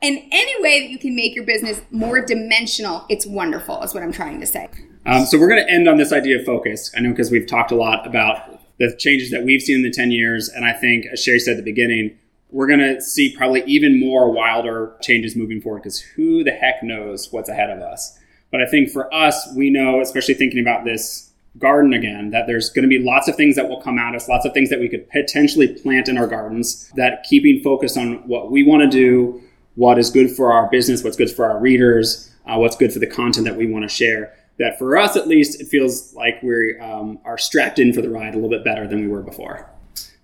in 0.00 0.28
any 0.30 0.62
way 0.62 0.80
that 0.80 0.90
you 0.90 0.98
can 0.98 1.14
make 1.14 1.34
your 1.34 1.44
business 1.44 1.80
more 1.90 2.24
dimensional, 2.24 3.06
it's 3.08 3.26
wonderful, 3.26 3.82
is 3.82 3.94
what 3.94 4.02
I'm 4.02 4.12
trying 4.12 4.40
to 4.40 4.46
say. 4.46 4.68
Um, 5.06 5.26
so 5.26 5.38
we're 5.38 5.48
going 5.48 5.64
to 5.64 5.70
end 5.70 5.86
on 5.86 5.98
this 5.98 6.12
idea 6.12 6.38
of 6.38 6.46
focus. 6.46 6.90
I 6.96 7.00
know 7.00 7.10
because 7.10 7.30
we've 7.30 7.46
talked 7.46 7.70
a 7.70 7.76
lot 7.76 8.06
about 8.06 8.60
the 8.78 8.94
changes 8.96 9.30
that 9.30 9.44
we've 9.44 9.60
seen 9.60 9.76
in 9.76 9.82
the 9.82 9.90
10 9.90 10.10
years. 10.10 10.48
And 10.48 10.64
I 10.64 10.72
think, 10.72 11.06
as 11.06 11.22
Sherry 11.22 11.38
said 11.38 11.52
at 11.52 11.56
the 11.64 11.70
beginning, 11.70 12.18
we're 12.50 12.66
going 12.66 12.80
to 12.80 13.00
see 13.02 13.34
probably 13.36 13.62
even 13.66 14.00
more 14.00 14.30
wilder 14.30 14.96
changes 15.02 15.36
moving 15.36 15.60
forward 15.60 15.82
because 15.82 16.00
who 16.00 16.42
the 16.42 16.52
heck 16.52 16.82
knows 16.82 17.32
what's 17.32 17.48
ahead 17.48 17.70
of 17.70 17.80
us. 17.80 18.18
But 18.50 18.62
I 18.62 18.66
think 18.66 18.90
for 18.90 19.12
us, 19.12 19.52
we 19.54 19.70
know, 19.70 20.00
especially 20.00 20.34
thinking 20.34 20.60
about 20.60 20.84
this 20.84 21.32
garden 21.58 21.92
again, 21.92 22.30
that 22.30 22.46
there's 22.46 22.70
going 22.70 22.84
to 22.84 22.88
be 22.88 22.98
lots 22.98 23.28
of 23.28 23.36
things 23.36 23.56
that 23.56 23.68
will 23.68 23.80
come 23.80 23.98
at 23.98 24.14
us, 24.14 24.28
lots 24.28 24.46
of 24.46 24.54
things 24.54 24.70
that 24.70 24.80
we 24.80 24.88
could 24.88 25.08
potentially 25.10 25.68
plant 25.68 26.08
in 26.08 26.16
our 26.16 26.26
gardens, 26.26 26.90
that 26.96 27.24
keeping 27.28 27.60
focused 27.62 27.96
on 27.96 28.26
what 28.26 28.50
we 28.50 28.64
want 28.64 28.82
to 28.82 28.88
do, 28.88 29.42
what 29.74 29.98
is 29.98 30.10
good 30.10 30.30
for 30.30 30.52
our 30.52 30.68
business, 30.70 31.04
what's 31.04 31.16
good 31.16 31.30
for 31.30 31.48
our 31.48 31.60
readers, 31.60 32.32
uh, 32.46 32.56
what's 32.56 32.76
good 32.76 32.92
for 32.92 33.00
the 33.00 33.06
content 33.06 33.44
that 33.44 33.56
we 33.56 33.66
want 33.66 33.82
to 33.82 33.88
share 33.88 34.32
that 34.58 34.78
for 34.78 34.96
us 34.96 35.16
at 35.16 35.26
least, 35.26 35.60
it 35.60 35.66
feels 35.66 36.14
like 36.14 36.42
we 36.42 36.78
um, 36.78 37.18
are 37.24 37.38
strapped 37.38 37.78
in 37.78 37.92
for 37.92 38.02
the 38.02 38.10
ride 38.10 38.34
a 38.34 38.36
little 38.36 38.50
bit 38.50 38.64
better 38.64 38.86
than 38.86 39.00
we 39.00 39.08
were 39.08 39.22
before. 39.22 39.70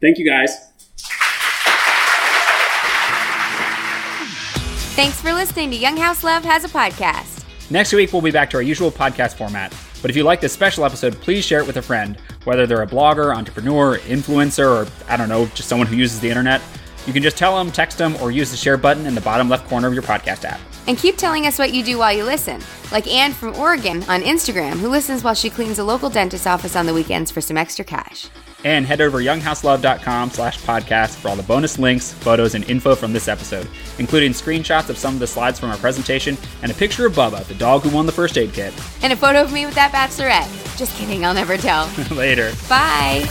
Thank 0.00 0.18
you 0.18 0.26
guys. 0.26 0.56
Thanks 4.94 5.20
for 5.20 5.32
listening 5.32 5.70
to 5.70 5.76
Young 5.76 5.96
House 5.96 6.22
Love 6.22 6.44
Has 6.44 6.64
a 6.64 6.68
Podcast. 6.68 7.44
Next 7.70 7.92
week, 7.92 8.12
we'll 8.12 8.22
be 8.22 8.30
back 8.30 8.50
to 8.50 8.56
our 8.58 8.62
usual 8.62 8.90
podcast 8.90 9.34
format. 9.34 9.74
But 10.02 10.10
if 10.10 10.16
you 10.16 10.24
like 10.24 10.40
this 10.40 10.52
special 10.52 10.84
episode, 10.84 11.14
please 11.20 11.44
share 11.44 11.60
it 11.60 11.66
with 11.66 11.76
a 11.76 11.82
friend, 11.82 12.18
whether 12.44 12.66
they're 12.66 12.82
a 12.82 12.86
blogger, 12.86 13.34
entrepreneur, 13.34 13.98
influencer, 13.98 14.86
or 14.86 14.90
I 15.08 15.16
don't 15.16 15.28
know, 15.28 15.46
just 15.54 15.68
someone 15.68 15.86
who 15.86 15.96
uses 15.96 16.20
the 16.20 16.28
internet. 16.28 16.60
You 17.06 17.12
can 17.12 17.22
just 17.22 17.36
tell 17.36 17.56
them, 17.56 17.70
text 17.70 17.98
them, 17.98 18.16
or 18.16 18.30
use 18.30 18.50
the 18.50 18.56
share 18.56 18.76
button 18.76 19.06
in 19.06 19.14
the 19.14 19.20
bottom 19.20 19.48
left 19.48 19.68
corner 19.68 19.88
of 19.88 19.94
your 19.94 20.02
podcast 20.02 20.44
app. 20.44 20.60
And 20.86 20.98
keep 20.98 21.16
telling 21.16 21.46
us 21.46 21.58
what 21.58 21.72
you 21.72 21.84
do 21.84 21.98
while 21.98 22.12
you 22.12 22.24
listen, 22.24 22.60
like 22.90 23.06
Anne 23.06 23.32
from 23.32 23.54
Oregon 23.56 24.02
on 24.04 24.22
Instagram, 24.22 24.78
who 24.78 24.88
listens 24.88 25.22
while 25.22 25.34
she 25.34 25.50
cleans 25.50 25.78
a 25.78 25.84
local 25.84 26.10
dentist's 26.10 26.46
office 26.46 26.74
on 26.76 26.86
the 26.86 26.94
weekends 26.94 27.30
for 27.30 27.40
some 27.40 27.56
extra 27.56 27.84
cash. 27.84 28.28
And 28.64 28.84
head 28.84 29.00
over 29.00 29.20
to 29.20 29.24
younghouselove.com 29.24 30.30
slash 30.30 30.58
podcast 30.60 31.16
for 31.16 31.28
all 31.28 31.36
the 31.36 31.42
bonus 31.42 31.78
links, 31.78 32.12
photos, 32.12 32.54
and 32.54 32.68
info 32.68 32.94
from 32.94 33.12
this 33.12 33.26
episode, 33.28 33.66
including 33.98 34.32
screenshots 34.32 34.90
of 34.90 34.98
some 34.98 35.14
of 35.14 35.20
the 35.20 35.26
slides 35.26 35.58
from 35.58 35.70
our 35.70 35.78
presentation 35.78 36.36
and 36.62 36.70
a 36.70 36.74
picture 36.74 37.06
of 37.06 37.14
Bubba, 37.14 37.42
the 37.44 37.54
dog 37.54 37.82
who 37.82 37.90
won 37.94 38.04
the 38.04 38.12
first 38.12 38.36
aid 38.36 38.52
kit. 38.52 38.74
And 39.02 39.12
a 39.12 39.16
photo 39.16 39.40
of 39.42 39.52
me 39.52 39.64
with 39.64 39.74
that 39.76 39.92
bachelorette. 39.92 40.76
Just 40.76 40.94
kidding, 40.96 41.24
I'll 41.24 41.34
never 41.34 41.56
tell. 41.56 41.90
Later. 42.10 42.52
Bye. 42.68 43.26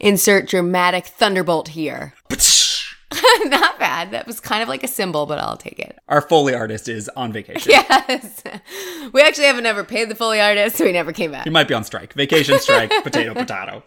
Insert 0.00 0.48
dramatic 0.48 1.06
thunderbolt 1.06 1.68
here. 1.68 2.14
Not 3.44 3.78
bad. 3.78 4.10
That 4.10 4.26
was 4.26 4.40
kind 4.40 4.62
of 4.62 4.68
like 4.68 4.82
a 4.82 4.88
cymbal, 4.88 5.26
but 5.26 5.38
I'll 5.38 5.56
take 5.56 5.78
it. 5.78 5.98
Our 6.08 6.20
Foley 6.20 6.54
artist 6.54 6.88
is 6.88 7.08
on 7.16 7.32
vacation. 7.32 7.72
Yes. 7.82 8.42
We 9.12 9.22
actually 9.22 9.44
haven't 9.46 9.66
ever 9.66 9.84
paid 9.84 10.08
the 10.08 10.14
Foley 10.14 10.40
artist, 10.40 10.76
so 10.76 10.84
he 10.86 10.92
never 10.92 11.12
came 11.12 11.32
back. 11.32 11.44
He 11.44 11.50
might 11.50 11.68
be 11.68 11.74
on 11.74 11.84
strike. 11.84 12.12
Vacation 12.14 12.58
strike, 12.58 12.90
potato, 13.02 13.34
potato. 13.34 13.82